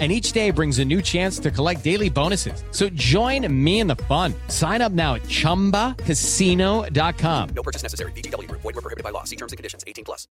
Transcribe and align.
And 0.00 0.10
each 0.10 0.32
day 0.32 0.50
brings 0.50 0.80
a 0.80 0.84
new 0.84 1.00
chance 1.00 1.38
to 1.38 1.52
collect 1.52 1.84
daily 1.84 2.10
bonuses. 2.10 2.64
So 2.72 2.88
join 2.88 3.46
me 3.64 3.78
in 3.78 3.86
the 3.86 3.94
fun. 3.94 4.34
Sign 4.48 4.82
up 4.82 4.90
now 4.90 5.14
at 5.14 5.22
chumbacasino.com. 5.22 7.48
No 7.54 7.62
purchase 7.62 7.84
necessary. 7.84 8.10
VGW 8.12 8.48
Group. 8.48 8.62
Void 8.62 8.74
were 8.74 8.82
prohibited 8.82 9.04
by 9.04 9.10
law. 9.10 9.22
See 9.22 9.36
terms 9.36 9.52
and 9.52 9.56
conditions. 9.56 9.84
18 9.86 10.04
plus. 10.04 10.26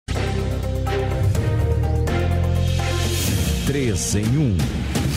3 3.68 3.90
em 3.90 3.96
1. 3.96 4.58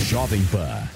Jovem 0.05 0.45
Pan. 0.53 0.94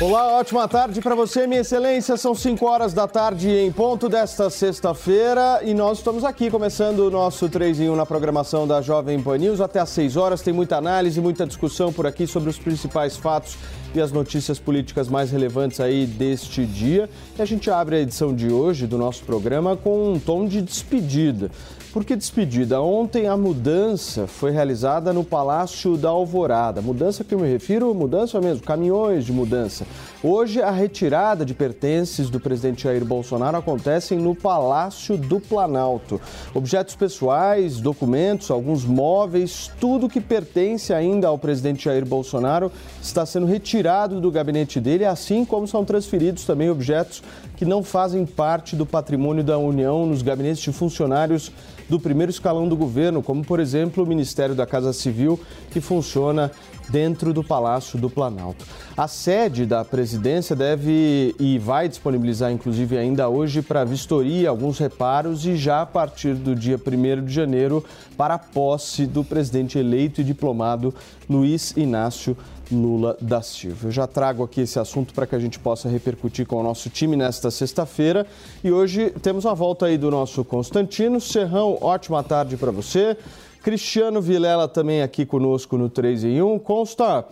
Olá, 0.00 0.38
ótima 0.38 0.68
tarde 0.68 1.00
para 1.00 1.16
você, 1.16 1.44
minha 1.44 1.62
excelência. 1.62 2.16
São 2.16 2.32
5 2.32 2.64
horas 2.64 2.94
da 2.94 3.08
tarde 3.08 3.50
em 3.50 3.72
ponto 3.72 4.08
desta 4.08 4.48
sexta-feira 4.48 5.60
e 5.64 5.74
nós 5.74 5.98
estamos 5.98 6.22
aqui 6.22 6.52
começando 6.52 7.00
o 7.00 7.10
nosso 7.10 7.48
3 7.48 7.80
em 7.80 7.90
1 7.90 7.96
na 7.96 8.06
programação 8.06 8.64
da 8.64 8.80
Jovem 8.80 9.20
Pan 9.20 9.38
News. 9.38 9.60
Até 9.60 9.80
às 9.80 9.88
6 9.88 10.16
horas 10.16 10.40
tem 10.40 10.54
muita 10.54 10.76
análise, 10.76 11.20
muita 11.20 11.44
discussão 11.44 11.92
por 11.92 12.06
aqui 12.06 12.28
sobre 12.28 12.48
os 12.48 12.56
principais 12.56 13.16
fatos 13.16 13.56
e 13.92 14.00
as 14.00 14.12
notícias 14.12 14.60
políticas 14.60 15.08
mais 15.08 15.32
relevantes 15.32 15.80
aí 15.80 16.06
deste 16.06 16.64
dia. 16.64 17.10
E 17.36 17.42
a 17.42 17.44
gente 17.44 17.68
abre 17.68 17.96
a 17.96 17.98
edição 17.98 18.32
de 18.32 18.52
hoje 18.52 18.86
do 18.86 18.96
nosso 18.96 19.24
programa 19.24 19.76
com 19.76 20.12
um 20.12 20.20
tom 20.20 20.46
de 20.46 20.62
despedida. 20.62 21.50
Por 21.92 22.04
que 22.04 22.14
despedida? 22.14 22.82
Ontem 22.82 23.28
a 23.28 23.36
mudança 23.36 24.26
foi 24.26 24.50
realizada 24.50 25.10
no 25.10 25.24
Palácio 25.24 25.96
da 25.96 26.10
Alvorada. 26.10 26.82
Mudança 26.82 27.24
que 27.24 27.34
eu 27.34 27.38
me 27.38 27.48
refiro, 27.48 27.94
mudança 27.94 28.38
mesmo, 28.42 28.62
caminhões 28.62 29.24
de 29.24 29.32
mudança. 29.32 29.86
Hoje 30.20 30.60
a 30.60 30.72
retirada 30.72 31.44
de 31.44 31.54
pertences 31.54 32.28
do 32.28 32.40
presidente 32.40 32.82
Jair 32.82 33.04
Bolsonaro 33.04 33.56
acontece 33.56 34.16
no 34.16 34.34
Palácio 34.34 35.16
do 35.16 35.38
Planalto. 35.38 36.20
Objetos 36.52 36.96
pessoais, 36.96 37.80
documentos, 37.80 38.50
alguns 38.50 38.84
móveis, 38.84 39.70
tudo 39.80 40.08
que 40.08 40.20
pertence 40.20 40.92
ainda 40.92 41.28
ao 41.28 41.38
presidente 41.38 41.84
Jair 41.84 42.04
Bolsonaro 42.04 42.72
está 43.00 43.24
sendo 43.24 43.46
retirado 43.46 44.20
do 44.20 44.28
gabinete 44.28 44.80
dele, 44.80 45.04
assim 45.04 45.44
como 45.44 45.68
são 45.68 45.84
transferidos 45.84 46.44
também 46.44 46.68
objetos 46.68 47.22
que 47.56 47.64
não 47.64 47.84
fazem 47.84 48.26
parte 48.26 48.74
do 48.74 48.84
patrimônio 48.84 49.44
da 49.44 49.56
União 49.56 50.04
nos 50.04 50.20
gabinetes 50.20 50.62
de 50.64 50.72
funcionários 50.72 51.52
do 51.88 52.00
primeiro 52.00 52.30
escalão 52.30 52.68
do 52.68 52.76
governo, 52.76 53.22
como 53.22 53.44
por 53.44 53.60
exemplo 53.60 54.02
o 54.02 54.06
Ministério 54.06 54.56
da 54.56 54.66
Casa 54.66 54.92
Civil, 54.92 55.38
que 55.70 55.80
funciona 55.80 56.50
dentro 56.88 57.32
do 57.32 57.44
Palácio 57.44 57.98
do 57.98 58.08
Planalto. 58.08 58.64
A 58.96 59.06
sede 59.06 59.64
da 59.66 59.84
presidência 59.84 60.56
deve 60.56 61.34
e 61.38 61.58
vai 61.58 61.88
disponibilizar, 61.88 62.50
inclusive, 62.50 62.96
ainda 62.96 63.28
hoje 63.28 63.62
para 63.62 63.84
vistoria 63.84 64.48
alguns 64.48 64.78
reparos 64.78 65.46
e 65.46 65.56
já 65.56 65.82
a 65.82 65.86
partir 65.86 66.34
do 66.34 66.54
dia 66.54 66.76
1 66.76 67.24
de 67.24 67.32
janeiro 67.32 67.84
para 68.16 68.34
a 68.34 68.38
posse 68.38 69.06
do 69.06 69.22
presidente 69.22 69.78
eleito 69.78 70.20
e 70.20 70.24
diplomado 70.24 70.94
Luiz 71.28 71.76
Inácio 71.76 72.36
Lula 72.70 73.16
da 73.20 73.40
Silva. 73.40 73.88
Eu 73.88 73.90
já 73.90 74.06
trago 74.06 74.42
aqui 74.42 74.62
esse 74.62 74.78
assunto 74.78 75.14
para 75.14 75.26
que 75.26 75.34
a 75.34 75.38
gente 75.38 75.58
possa 75.58 75.88
repercutir 75.88 76.46
com 76.46 76.56
o 76.56 76.62
nosso 76.62 76.90
time 76.90 77.16
nesta 77.16 77.50
sexta-feira. 77.50 78.26
E 78.62 78.70
hoje 78.70 79.10
temos 79.22 79.46
a 79.46 79.54
volta 79.54 79.86
aí 79.86 79.96
do 79.96 80.10
nosso 80.10 80.44
Constantino. 80.44 81.20
Serrão, 81.20 81.78
ótima 81.80 82.22
tarde 82.22 82.56
para 82.56 82.70
você. 82.70 83.16
Cristiano 83.62 84.20
Vilela 84.20 84.68
também 84.68 85.02
aqui 85.02 85.26
conosco 85.26 85.76
no 85.76 85.88
3 85.88 86.24
em 86.24 86.42
1. 86.42 86.58
Consta, 86.60 87.26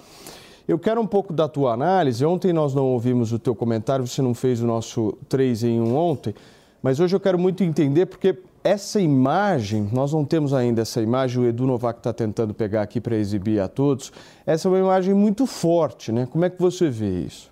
eu 0.67 0.79
quero 0.79 1.01
um 1.01 1.07
pouco 1.07 1.33
da 1.33 1.49
tua 1.49 1.73
análise. 1.73 2.25
Ontem 2.25 2.53
nós 2.53 2.75
não 2.75 2.85
ouvimos 2.87 3.33
o 3.33 3.39
teu 3.39 3.55
comentário, 3.55 4.07
você 4.07 4.21
não 4.21 4.35
fez 4.35 4.61
o 4.61 4.67
nosso 4.67 5.17
3 5.29 5.65
em 5.65 5.81
1 5.81 5.97
ontem, 5.97 6.35
mas 6.83 7.01
hoje 7.01 7.15
eu 7.15 7.21
quero 7.21 7.39
muito 7.39 7.63
entender 7.63 8.07
porque 8.07 8.37
essa 8.65 9.01
imagem, 9.01 9.89
nós 9.93 10.13
não 10.13 10.25
temos 10.25 10.53
ainda 10.53 10.83
essa 10.83 11.01
imagem, 11.01 11.41
o 11.41 11.47
Edu 11.47 11.67
Novak 11.67 12.01
está 12.01 12.13
tentando 12.13 12.53
pegar 12.53 12.83
aqui 12.83 13.01
para 13.01 13.15
exibir 13.17 13.61
a 13.61 13.69
todos. 13.69 14.13
Essa 14.45 14.67
é 14.67 14.69
uma 14.71 14.79
imagem 14.81 15.15
muito 15.15 15.47
forte, 15.47 16.11
né? 16.11 16.27
Como 16.29 16.45
é 16.45 16.51
que 16.51 16.61
você 16.61 16.91
vê 16.91 17.21
isso? 17.21 17.49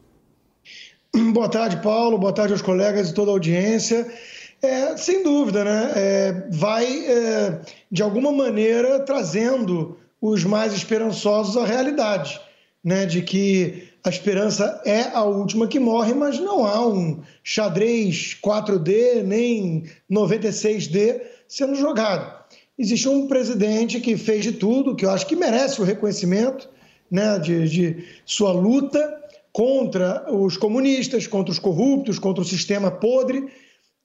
Boa 1.33 1.49
tarde, 1.49 1.77
Paulo. 1.77 2.19
Boa 2.19 2.33
tarde 2.33 2.53
aos 2.53 2.63
colegas 2.63 3.11
e 3.11 3.15
toda 3.15 3.31
a 3.31 3.35
audiência. 3.35 4.13
É, 4.65 4.97
sem 4.97 5.23
dúvida, 5.23 5.63
né? 5.63 5.93
É, 5.95 6.49
vai, 6.51 6.87
é, 7.07 7.61
de 7.91 8.03
alguma 8.03 8.33
maneira, 8.33 8.99
trazendo 9.01 9.99
os 10.23 10.43
mais 10.43 10.73
esperançosos 10.73 11.55
à 11.59 11.67
realidade, 11.67 12.41
né? 12.83 13.05
De 13.05 13.21
que 13.21 13.89
a 14.03 14.09
esperança 14.09 14.81
é 14.87 15.03
a 15.13 15.23
última 15.23 15.69
que 15.69 15.79
morre, 15.79 16.15
mas 16.15 16.39
não 16.39 16.65
há 16.65 16.87
um 16.87 17.21
xadrez 17.43 18.39
4D 18.43 19.23
nem 19.23 19.85
96D 20.11 21.21
sendo 21.47 21.75
jogado. 21.75 22.45
Existe 22.79 23.07
um 23.07 23.29
presidente 23.29 24.01
que 24.01 24.17
fez 24.17 24.45
de 24.45 24.53
tudo, 24.53 24.97
que 24.97 25.05
eu 25.05 25.11
acho 25.11 25.27
que 25.27 25.37
merece 25.37 25.79
o 25.81 25.85
reconhecimento 25.85 26.71
né, 27.11 27.39
de, 27.39 27.69
de 27.69 28.05
sua 28.25 28.51
luta 28.51 29.23
contra 29.53 30.25
os 30.35 30.57
comunistas, 30.57 31.27
contra 31.27 31.53
os 31.53 31.59
corruptos, 31.59 32.19
contra 32.19 32.43
o 32.43 32.47
sistema 32.47 32.91
podre 32.91 33.47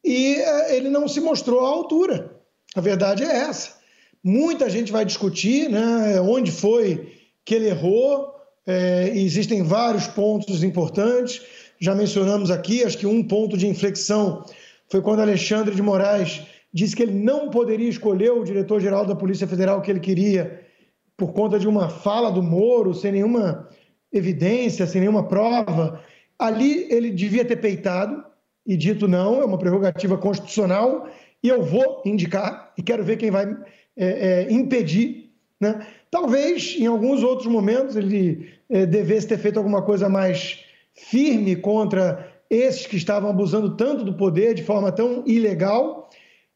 e 0.04 0.36
é, 0.36 0.76
ele 0.76 0.90
não 0.90 1.08
se 1.08 1.20
mostrou 1.20 1.66
à 1.66 1.70
altura. 1.70 2.40
A 2.76 2.82
verdade 2.82 3.24
é 3.24 3.28
essa. 3.28 3.78
Muita 4.24 4.70
gente 4.70 4.92
vai 4.92 5.06
discutir 5.06 5.70
né, 5.70 6.20
onde 6.22 6.52
foi 6.52 7.14
que 7.46 7.56
ele 7.56 7.70
errou, 7.70 8.34
é, 8.68 9.10
existem 9.16 9.64
vários 9.64 10.08
pontos 10.08 10.64
importantes. 10.64 11.42
Já 11.80 11.96
mencionamos 11.96 12.52
aqui, 12.52 12.84
acho 12.84 12.98
que 12.98 13.08
um 13.08 13.24
ponto 13.24 13.58
de 13.58 13.68
inflexão 13.68 14.46
foi 14.92 15.02
quando 15.02 15.22
Alexandre 15.22 15.74
de 15.74 15.82
Moraes 15.82 16.42
disse 16.74 16.96
que 16.96 17.04
ele 17.04 17.14
não 17.14 17.50
poderia 17.50 17.90
escolher 17.90 18.32
o 18.32 18.44
diretor-geral 18.44 19.06
da 19.06 19.16
Polícia 19.16 19.48
Federal 19.48 19.82
que 19.82 19.90
ele 19.90 20.00
queria 20.00 20.62
por 21.18 21.34
conta 21.34 21.60
de 21.60 21.68
uma 21.68 21.90
fala 21.90 22.32
do 22.32 22.42
Moro, 22.42 22.94
sem 22.94 23.12
nenhuma 23.12 23.68
evidência, 24.12 24.88
sem 24.88 25.02
nenhuma 25.02 25.28
prova. 25.28 26.02
Ali 26.38 26.88
ele 26.90 27.12
devia 27.12 27.44
ter 27.44 27.58
peitado, 27.58 28.24
e 28.66 28.78
dito 28.78 29.08
não, 29.08 29.42
é 29.42 29.46
uma 29.46 29.58
prerrogativa 29.58 30.18
constitucional 30.18 31.08
e 31.44 31.48
eu 31.48 31.64
vou 31.64 32.02
indicar 32.06 32.74
e 32.78 32.84
quero 32.84 33.04
ver 33.04 33.18
quem 33.18 33.32
vai 33.32 33.46
é, 33.98 34.08
é, 34.48 34.52
impedir. 34.52 35.32
Né? 35.60 35.86
Talvez 36.12 36.76
em 36.78 36.86
alguns 36.86 37.24
outros 37.24 37.48
momentos 37.48 37.96
ele 37.96 38.50
é, 38.70 38.86
devesse 38.86 39.28
ter 39.28 39.38
feito 39.38 39.58
alguma 39.58 39.82
coisa 39.82 40.08
mais 40.08 40.64
firme 40.94 41.56
contra 41.56 42.32
esses 42.50 42.88
que 42.88 42.98
estavam 42.98 43.30
abusando 43.30 43.76
tanto 43.76 44.04
do 44.04 44.14
poder 44.14 44.54
de 44.54 44.64
forma 44.64 44.92
tão 44.92 45.24
ilegal, 45.26 46.10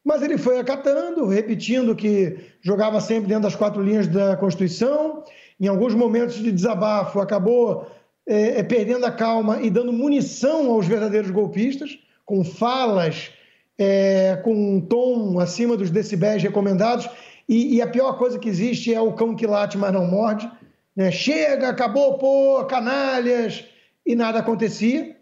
mas 0.04 0.22
ele 0.22 0.36
foi 0.36 0.58
acatando, 0.58 1.26
repetindo 1.26 1.94
que 1.94 2.36
jogava 2.60 3.00
sempre 3.00 3.28
dentro 3.28 3.44
das 3.44 3.56
quatro 3.56 3.82
linhas 3.82 4.06
da 4.06 4.36
Constituição. 4.36 5.22
Em 5.58 5.66
alguns 5.66 5.94
momentos 5.94 6.34
de 6.34 6.52
desabafo, 6.52 7.20
acabou 7.20 7.86
é, 8.26 8.60
é 8.60 8.62
perdendo 8.62 9.04
a 9.04 9.10
calma 9.10 9.60
e 9.62 9.70
dando 9.70 9.92
munição 9.92 10.70
aos 10.70 10.86
verdadeiros 10.86 11.30
golpistas 11.30 11.98
com 12.24 12.44
falas 12.44 13.30
é, 13.78 14.40
com 14.42 14.54
um 14.54 14.80
tom 14.80 15.38
acima 15.38 15.76
dos 15.76 15.90
decibéis 15.90 16.42
recomendados. 16.42 17.08
E, 17.48 17.76
e, 17.76 17.82
a 17.82 17.86
pior 17.86 18.16
coisa 18.16 18.38
que 18.38 18.48
existe 18.48 18.94
é 18.94 19.00
o 19.00 19.12
cão 19.12 19.34
que 19.34 19.46
late, 19.46 19.76
mas 19.76 19.92
não 19.92 20.06
morde. 20.06 20.50
Né? 20.96 21.10
Chega, 21.10 21.68
acabou, 21.68 22.16
pô, 22.16 22.64
canalhas, 22.64 23.64
e 24.06 24.14
nada 24.14 24.38
acontecia. 24.38 25.16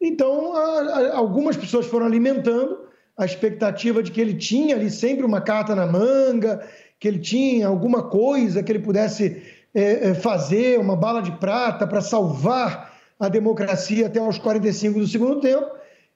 Então, 0.00 0.54
a, 0.54 0.80
a, 0.80 1.16
algumas 1.16 1.56
pessoas 1.56 1.86
foram 1.86 2.06
alimentando 2.06 2.80
a 3.16 3.24
expectativa 3.24 4.02
de 4.02 4.10
que 4.10 4.20
ele 4.20 4.34
tinha 4.34 4.74
ali 4.74 4.90
sempre 4.90 5.24
uma 5.24 5.40
carta 5.40 5.74
na 5.74 5.86
manga, 5.86 6.66
que 6.98 7.08
ele 7.08 7.18
tinha 7.18 7.66
alguma 7.66 8.02
coisa 8.02 8.62
que 8.62 8.72
ele 8.72 8.78
pudesse 8.80 9.42
é, 9.74 10.10
é 10.10 10.14
fazer, 10.14 10.78
uma 10.78 10.96
bala 10.96 11.22
de 11.22 11.32
prata 11.32 11.86
para 11.86 12.00
salvar 12.00 12.92
a 13.18 13.28
democracia 13.28 14.06
até 14.06 14.20
os 14.20 14.38
45 14.38 14.98
do 14.98 15.06
segundo 15.06 15.40
tempo. 15.40 15.66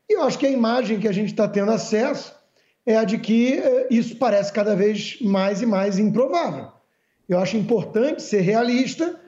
E 0.08 0.14
eu 0.14 0.22
acho 0.22 0.38
que 0.38 0.46
a 0.46 0.50
imagem 0.50 0.98
que 0.98 1.08
a 1.08 1.12
gente 1.12 1.30
está 1.30 1.48
tendo 1.48 1.70
acesso 1.70 2.34
é 2.84 2.96
a 2.96 3.04
de 3.04 3.18
que 3.18 3.54
eh, 3.54 3.88
isso 3.90 4.16
parece 4.16 4.52
cada 4.52 4.76
vez 4.76 5.20
mais 5.20 5.60
e 5.60 5.66
mais 5.66 5.98
improvável. 5.98 6.68
Eu 7.28 7.38
acho 7.40 7.56
importante 7.56 8.22
ser 8.22 8.40
realista, 8.40 9.20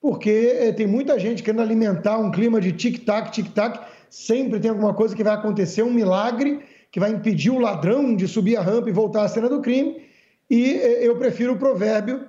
porque 0.00 0.54
eh, 0.60 0.72
tem 0.72 0.86
muita 0.86 1.18
gente 1.18 1.42
querendo 1.42 1.62
alimentar 1.62 2.18
um 2.18 2.30
clima 2.30 2.60
de 2.60 2.72
tic-tac, 2.72 3.32
tic-tac. 3.32 3.80
Sempre 4.10 4.60
tem 4.60 4.70
alguma 4.70 4.92
coisa 4.94 5.16
que 5.16 5.24
vai 5.24 5.34
acontecer, 5.34 5.82
um 5.82 5.92
milagre 5.92 6.62
que 6.90 7.00
vai 7.00 7.10
impedir 7.10 7.50
o 7.50 7.58
ladrão 7.58 8.14
de 8.14 8.28
subir 8.28 8.56
a 8.56 8.62
rampa 8.62 8.88
e 8.88 8.92
voltar 8.92 9.24
à 9.24 9.28
cena 9.28 9.48
do 9.48 9.60
crime. 9.60 10.02
E 10.50 10.72
eu 11.00 11.18
prefiro 11.18 11.54
o 11.54 11.58
provérbio 11.58 12.28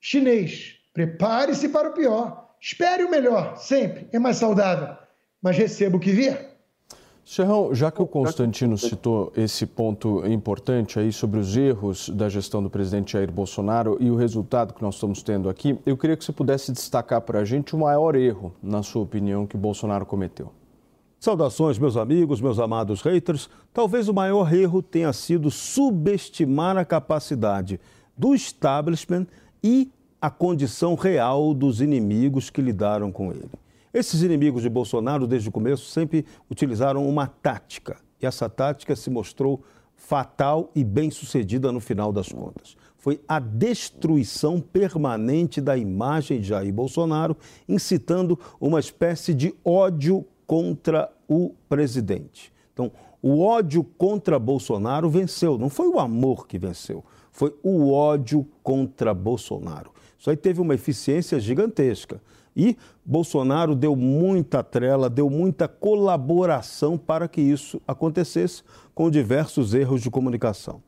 chinês: 0.00 0.71
prepare-se 0.92 1.68
para 1.68 1.90
o 1.90 1.92
pior, 1.92 2.50
espere 2.60 3.04
o 3.04 3.10
melhor, 3.10 3.56
sempre, 3.56 4.08
é 4.12 4.18
mais 4.18 4.36
saudável, 4.36 4.94
mas 5.40 5.56
receba 5.56 5.96
o 5.96 6.00
que 6.00 6.12
vier. 6.12 6.52
Serrão, 7.24 7.72
já 7.72 7.90
que 7.90 8.02
o 8.02 8.06
Constantino 8.06 8.76
citou 8.76 9.32
esse 9.36 9.64
ponto 9.64 10.26
importante 10.26 10.98
aí 10.98 11.12
sobre 11.12 11.38
os 11.38 11.56
erros 11.56 12.08
da 12.08 12.28
gestão 12.28 12.60
do 12.60 12.68
presidente 12.68 13.12
Jair 13.12 13.30
Bolsonaro 13.30 13.96
e 14.00 14.10
o 14.10 14.16
resultado 14.16 14.74
que 14.74 14.82
nós 14.82 14.96
estamos 14.96 15.22
tendo 15.22 15.48
aqui, 15.48 15.78
eu 15.86 15.96
queria 15.96 16.16
que 16.16 16.24
você 16.24 16.32
pudesse 16.32 16.72
destacar 16.72 17.20
para 17.20 17.38
a 17.38 17.44
gente 17.44 17.76
o 17.76 17.78
maior 17.78 18.16
erro, 18.16 18.52
na 18.60 18.82
sua 18.82 19.02
opinião, 19.02 19.46
que 19.46 19.56
Bolsonaro 19.56 20.04
cometeu. 20.04 20.52
Saudações, 21.20 21.78
meus 21.78 21.96
amigos, 21.96 22.40
meus 22.40 22.58
amados 22.58 23.00
haters. 23.00 23.48
Talvez 23.72 24.08
o 24.08 24.14
maior 24.14 24.52
erro 24.52 24.82
tenha 24.82 25.12
sido 25.12 25.48
subestimar 25.48 26.76
a 26.76 26.84
capacidade 26.84 27.78
do 28.18 28.34
establishment 28.34 29.28
e 29.62 29.92
a 30.22 30.30
condição 30.30 30.94
real 30.94 31.52
dos 31.52 31.80
inimigos 31.80 32.48
que 32.48 32.62
lidaram 32.62 33.10
com 33.10 33.32
ele. 33.32 33.50
Esses 33.92 34.22
inimigos 34.22 34.62
de 34.62 34.70
Bolsonaro, 34.70 35.26
desde 35.26 35.48
o 35.48 35.52
começo, 35.52 35.90
sempre 35.90 36.24
utilizaram 36.48 37.08
uma 37.08 37.26
tática. 37.26 37.96
E 38.20 38.24
essa 38.24 38.48
tática 38.48 38.94
se 38.94 39.10
mostrou 39.10 39.64
fatal 39.96 40.70
e 40.76 40.84
bem-sucedida 40.84 41.72
no 41.72 41.80
final 41.80 42.12
das 42.12 42.28
contas. 42.28 42.76
Foi 42.96 43.20
a 43.26 43.40
destruição 43.40 44.60
permanente 44.60 45.60
da 45.60 45.76
imagem 45.76 46.40
de 46.40 46.46
Jair 46.46 46.72
Bolsonaro, 46.72 47.36
incitando 47.68 48.38
uma 48.60 48.78
espécie 48.78 49.34
de 49.34 49.52
ódio 49.64 50.24
contra 50.46 51.10
o 51.26 51.52
presidente. 51.68 52.52
O 53.22 53.40
ódio 53.40 53.84
contra 53.84 54.36
Bolsonaro 54.36 55.08
venceu, 55.08 55.56
não 55.56 55.70
foi 55.70 55.86
o 55.86 56.00
amor 56.00 56.48
que 56.48 56.58
venceu, 56.58 57.04
foi 57.30 57.54
o 57.62 57.92
ódio 57.92 58.44
contra 58.64 59.14
Bolsonaro. 59.14 59.92
Isso 60.18 60.28
aí 60.28 60.36
teve 60.36 60.60
uma 60.60 60.74
eficiência 60.74 61.38
gigantesca. 61.38 62.20
E 62.54 62.76
Bolsonaro 63.04 63.74
deu 63.74 63.96
muita 63.96 64.62
trela, 64.62 65.08
deu 65.08 65.30
muita 65.30 65.66
colaboração 65.66 66.98
para 66.98 67.28
que 67.28 67.40
isso 67.40 67.80
acontecesse, 67.86 68.62
com 68.94 69.08
diversos 69.08 69.72
erros 69.72 70.02
de 70.02 70.10
comunicação. 70.10 70.82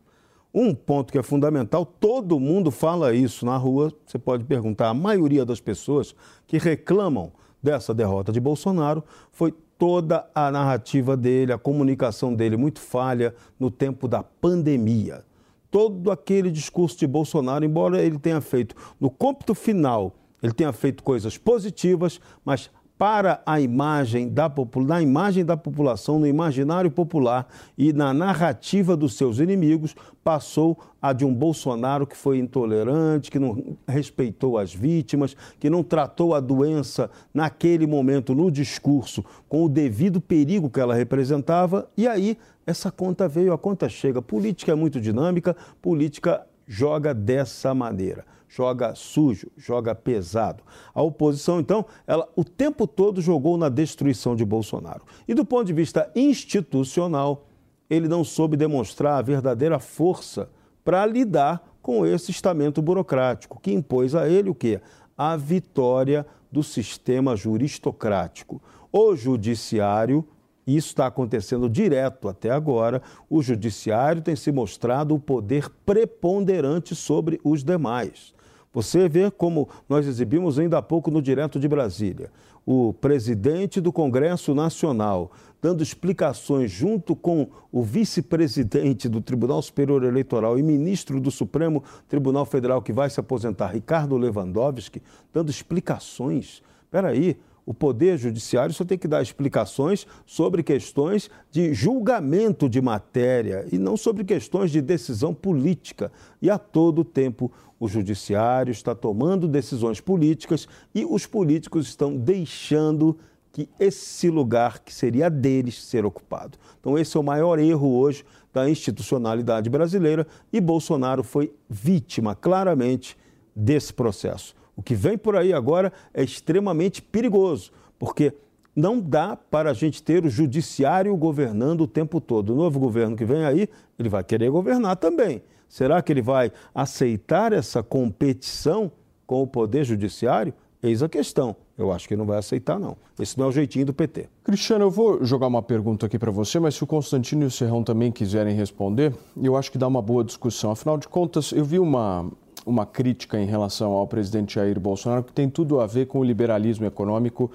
Um 0.53 0.75
ponto 0.75 1.13
que 1.13 1.19
é 1.19 1.23
fundamental, 1.23 1.87
todo 1.87 2.39
mundo 2.39 2.71
fala 2.71 3.15
isso 3.15 3.47
na 3.47 3.57
rua, 3.57 3.93
você 4.05 4.19
pode 4.19 4.45
perguntar, 4.45 4.89
a 4.89 4.95
maioria 4.95 5.45
das 5.45 5.61
pessoas 5.61 6.15
que 6.47 6.59
reclamam 6.59 7.33
dessa 7.63 7.95
derrota 7.95 8.31
de 8.31 8.39
Bolsonaro 8.39 9.03
foi 9.33 9.55
toda 9.85 10.27
a 10.35 10.51
narrativa 10.51 11.15
dele, 11.15 11.53
a 11.53 11.59
comunicação 11.59 12.35
dele 12.35 12.57
muito 12.57 12.81
falha 12.81 13.35
no 13.61 13.71
tempo 13.71 14.09
da 14.09 14.23
pandemia. 14.23 15.23
Todo 15.71 16.11
aquele 16.11 16.51
discurso 16.51 16.99
de 16.99 17.07
Bolsonaro, 17.07 17.67
embora 17.67 18.01
ele 18.01 18.19
tenha 18.19 18.41
feito 18.41 18.75
no 18.99 19.11
cômputo 19.11 19.55
final 19.55 20.15
ele 20.43 20.53
tenha 20.53 20.73
feito 20.73 21.03
coisas 21.03 21.39
positivas, 21.39 22.21
mas 22.45 22.71
para 22.97 23.43
a 23.45 23.61
imagem 23.61 24.29
da, 24.29 24.51
na 24.87 25.03
imagem 25.03 25.45
da 25.45 25.57
população, 25.57 26.19
no 26.19 26.27
imaginário 26.27 26.91
popular 26.91 27.47
e 27.77 27.93
na 27.93 28.15
narrativa 28.15 28.97
dos 28.97 29.15
seus 29.15 29.39
inimigos, 29.39 29.95
passou 30.23 30.79
a 31.03 31.13
de 31.13 31.25
um 31.25 31.35
Bolsonaro 31.35 32.07
que 32.07 32.17
foi 32.17 32.39
intolerante, 32.39 33.31
que 33.31 33.39
não 33.39 33.77
respeitou 33.87 34.57
as 34.57 34.73
vítimas, 34.73 35.37
que 35.59 35.69
não 35.69 35.83
tratou 35.83 36.35
a 36.35 36.41
doença 36.41 37.11
naquele 37.33 37.87
momento 37.87 38.35
no 38.35 38.51
discurso 38.51 39.25
com 39.49 39.65
o 39.65 39.69
devido 39.69 40.21
perigo 40.21 40.71
que 40.71 40.81
ela 40.81 40.95
representava, 40.95 41.89
e 41.97 42.07
aí 42.07 42.39
essa 42.67 42.91
conta 42.91 43.29
veio, 43.29 43.53
a 43.53 43.59
conta 43.59 43.89
chega. 43.89 44.23
Política 44.23 44.73
é 44.73 44.75
muito 44.75 45.01
dinâmica, 45.01 45.55
política 45.83 46.47
joga 46.67 47.13
dessa 47.13 47.75
maneira 47.75 48.25
joga 48.55 48.95
sujo, 48.95 49.51
joga 49.57 49.95
pesado. 49.95 50.63
A 50.95 51.03
oposição, 51.03 51.59
então, 51.59 51.85
ela 52.07 52.29
o 52.37 52.45
tempo 52.45 52.87
todo 52.87 53.21
jogou 53.21 53.59
na 53.59 53.69
destruição 53.69 54.37
de 54.37 54.45
Bolsonaro. 54.45 55.05
E 55.27 55.35
do 55.35 55.45
ponto 55.45 55.65
de 55.65 55.73
vista 55.73 56.11
institucional, 56.15 57.49
ele 57.91 58.07
não 58.07 58.23
soube 58.23 58.57
demonstrar 58.57 59.19
a 59.19 59.23
verdadeira 59.23 59.81
força 59.81 60.49
para 60.85 61.05
lidar 61.05 61.69
com 61.83 62.07
esse 62.07 62.31
estamento 62.31 62.81
burocrático, 62.81 63.61
que 63.61 63.73
impôs 63.73 64.15
a 64.15 64.29
ele 64.29 64.51
o 64.51 64.55
quê? 64.55 64.81
A 65.19 65.37
vitória 65.37 66.25
do 66.51 66.63
sistema 66.63 67.35
juristocrático. 67.35 68.63
O 68.93 69.17
judiciário 69.17 70.25
isso 70.67 70.89
está 70.89 71.07
acontecendo 71.07 71.69
direto 71.69 72.27
até 72.27 72.51
agora. 72.51 73.03
O 73.29 73.43
judiciário 73.43 74.23
tem 74.23 74.35
se 74.35 74.51
mostrado 74.51 75.15
o 75.15 75.21
poder 75.21 75.69
preponderante 75.85 76.95
sobre 76.95 77.39
os 77.45 77.63
demais. 77.63 78.33
Você 78.75 79.09
vê 79.09 79.31
como 79.31 79.69
nós 79.89 80.07
exibimos 80.07 80.59
ainda 80.59 80.79
há 80.79 80.83
pouco 80.83 81.11
no 81.11 81.23
Direto 81.23 81.61
de 81.61 81.69
Brasília. 81.69 82.33
O 82.67 82.93
presidente 82.93 83.81
do 83.81 83.93
Congresso 83.93 84.53
Nacional 84.55 85.31
dando 85.63 85.83
explicações 85.83 86.71
junto 86.71 87.15
com 87.15 87.49
o 87.73 87.83
vice-presidente 87.83 89.09
do 89.09 89.21
Tribunal 89.21 89.63
Superior 89.63 90.03
Eleitoral 90.03 90.59
e 90.59 90.63
ministro 90.63 91.21
do 91.21 91.31
Supremo 91.31 91.83
Tribunal 92.09 92.45
Federal 92.45 92.83
que 92.83 92.93
vai 92.93 93.09
se 93.09 93.21
aposentar, 93.21 93.69
Ricardo 93.69 94.17
Lewandowski, 94.17 95.01
dando 95.33 95.51
explicações. 95.51 96.63
Espera 96.83 97.09
aí, 97.09 97.39
o 97.67 97.73
Poder 97.73 98.19
Judiciário 98.19 98.75
só 98.75 98.85
tem 98.85 98.99
que 98.99 99.09
dar 99.09 99.23
explicações 99.23 100.07
sobre 100.27 100.63
questões 100.63 101.31
de 101.51 101.73
julgamento 101.73 102.69
de 102.69 102.81
matéria 102.81 103.67
e 103.73 103.79
não 103.79 103.97
sobre 103.97 104.25
questões 104.25 104.71
de 104.71 104.83
decisão 104.83 105.33
política. 105.33 106.13
E 106.43 106.51
a 106.51 106.59
todo 106.59 107.05
tempo 107.05 107.51
o 107.81 107.89
Judiciário 107.89 108.71
está 108.71 108.95
tomando 108.95 109.49
decisões 109.49 110.01
políticas 110.01 110.69
e 110.95 111.05
os 111.05 111.27
políticos 111.27 111.87
estão 111.87 112.17
deixando 112.17 113.17
que 113.53 113.69
esse 113.79 114.29
lugar 114.29 114.81
que 114.81 114.93
seria 114.93 115.31
deles 115.31 115.81
ser 115.85 116.05
ocupado. 116.05 116.59
Então, 116.81 116.99
esse 116.99 117.17
é 117.17 117.21
o 117.21 117.23
maior 117.23 117.59
erro 117.61 117.97
hoje 117.97 118.25
da 118.53 118.69
institucionalidade 118.69 119.71
brasileira 119.71 120.27
e 120.53 120.61
Bolsonaro 120.61 121.23
foi 121.23 121.55
vítima 121.69 122.35
claramente 122.35 123.17
desse 123.55 123.93
processo. 123.93 124.57
O 124.77 124.83
que 124.83 124.95
vem 124.95 125.17
por 125.17 125.37
aí 125.37 125.53
agora 125.53 125.93
é 126.13 126.23
extremamente 126.23 127.01
perigoso, 127.01 127.71
porque 127.99 128.35
não 128.75 129.01
dá 129.01 129.37
para 129.37 129.71
a 129.71 129.75
gente 129.75 130.03
ter 130.03 130.25
o 130.25 130.31
judiciário 130.31 131.17
governando 131.17 131.83
o 131.83 131.87
tempo 131.87 132.21
todo. 132.21 132.53
O 132.53 132.57
novo 132.57 132.81
governo 132.81 133.17
que 133.17 133.25
vem 133.25 133.45
aí, 133.45 133.69
ele 133.99 134.09
vai 134.09 134.25
querer 134.25 134.51
governar 134.51 134.97
também. 134.97 135.43
Será 135.69 136.03
que 136.03 136.13
ele 136.13 136.23
vai 136.23 136.53
aceitar 136.75 137.53
essa 137.53 137.83
competição 137.83 138.91
com 139.27 139.43
o 139.43 139.47
poder 139.47 139.85
judiciário? 139.85 140.53
Eis 140.83 141.03
a 141.03 141.09
questão. 141.09 141.57
Eu 141.77 141.91
acho 141.91 142.07
que 142.07 142.15
não 142.15 142.27
vai 142.27 142.39
aceitar, 142.39 142.79
não. 142.79 142.97
Esse 143.19 143.39
não 143.39 143.47
é 143.47 143.49
o 143.49 143.53
jeitinho 143.53 143.87
do 143.87 143.95
PT. 143.95 144.29
Cristiano, 144.45 144.85
eu 144.85 144.91
vou 144.91 145.25
jogar 145.25 145.47
uma 145.47 145.63
pergunta 145.63 146.07
aqui 146.07 146.19
para 146.19 146.31
você, 146.31 146.61
mas 146.61 146.75
se 146.75 146.85
o 146.85 146.87
Constantino 146.87 147.43
e 147.43 147.47
o 147.47 147.51
Serrão 147.51 147.83
também 147.83 148.13
quiserem 148.13 148.55
responder, 148.55 149.15
eu 149.41 149.57
acho 149.57 149.73
que 149.73 149.79
dá 149.79 149.89
uma 149.89 150.03
boa 150.03 150.23
discussão. 150.23 150.71
Afinal 150.71 150.99
de 150.99 151.09
contas, 151.09 151.53
eu 151.53 151.65
vi 151.65 151.79
uma, 151.79 152.31
uma 152.67 152.87
crítica 152.87 153.39
em 153.39 153.47
relação 153.47 153.93
ao 153.93 154.07
presidente 154.07 154.55
Jair 154.55 154.79
Bolsonaro 154.79 155.23
que 155.23 155.33
tem 155.33 155.49
tudo 155.49 155.81
a 155.81 155.87
ver 155.87 156.07
com 156.07 156.21
o 156.21 156.25
liberalismo 156.25 156.87
econômico 156.87 157.51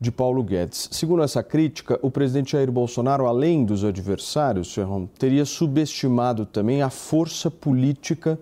de 0.00 0.10
Paulo 0.10 0.42
Guedes. 0.42 0.88
Segundo 0.90 1.22
essa 1.22 1.42
crítica, 1.42 1.98
o 2.00 2.10
presidente 2.10 2.52
Jair 2.52 2.72
Bolsonaro, 2.72 3.26
além 3.26 3.64
dos 3.64 3.84
adversários, 3.84 4.72
Ferron, 4.72 5.06
teria 5.18 5.44
subestimado 5.44 6.46
também 6.46 6.80
a 6.80 6.88
força 6.88 7.50
política 7.50 8.38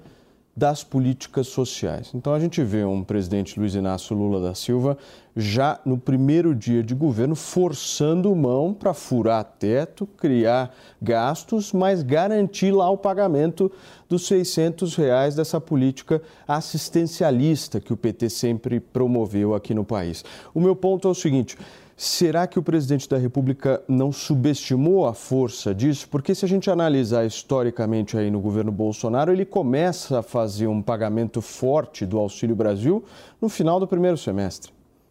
das 0.58 0.82
políticas 0.82 1.46
sociais. 1.46 2.10
Então 2.12 2.34
a 2.34 2.40
gente 2.40 2.64
vê 2.64 2.84
um 2.84 3.04
presidente 3.04 3.60
Luiz 3.60 3.76
Inácio 3.76 4.16
Lula 4.16 4.40
da 4.40 4.56
Silva 4.56 4.98
já 5.36 5.78
no 5.86 5.96
primeiro 5.96 6.52
dia 6.52 6.82
de 6.82 6.96
governo 6.96 7.36
forçando 7.36 8.34
mão 8.34 8.74
para 8.74 8.92
furar 8.92 9.44
teto, 9.44 10.04
criar 10.04 10.74
gastos, 11.00 11.72
mas 11.72 12.02
garantir 12.02 12.72
lá 12.72 12.90
o 12.90 12.98
pagamento 12.98 13.70
dos 14.08 14.26
600 14.26 14.96
reais 14.96 15.36
dessa 15.36 15.60
política 15.60 16.20
assistencialista 16.46 17.80
que 17.80 17.92
o 17.92 17.96
PT 17.96 18.28
sempre 18.28 18.80
promoveu 18.80 19.54
aqui 19.54 19.72
no 19.72 19.84
país. 19.84 20.24
O 20.52 20.60
meu 20.60 20.74
ponto 20.74 21.06
é 21.06 21.10
o 21.12 21.14
seguinte. 21.14 21.56
Será 22.00 22.46
que 22.46 22.60
o 22.60 22.62
presidente 22.62 23.08
da 23.08 23.18
República 23.18 23.82
não 23.88 24.12
subestimou 24.12 25.04
a 25.04 25.12
força 25.12 25.74
disso? 25.74 26.08
Porque 26.08 26.32
se 26.32 26.44
a 26.44 26.48
gente 26.48 26.70
analisar 26.70 27.26
historicamente 27.26 28.16
aí 28.16 28.30
no 28.30 28.38
governo 28.38 28.70
Bolsonaro, 28.70 29.32
ele 29.32 29.44
começa 29.44 30.20
a 30.20 30.22
fazer 30.22 30.68
um 30.68 30.80
pagamento 30.80 31.42
forte 31.42 32.06
do 32.06 32.16
Auxílio 32.16 32.54
Brasil 32.54 33.02
no 33.42 33.48
final 33.48 33.80
do 33.80 33.88
primeiro 33.88 34.16
semestre 34.16 34.70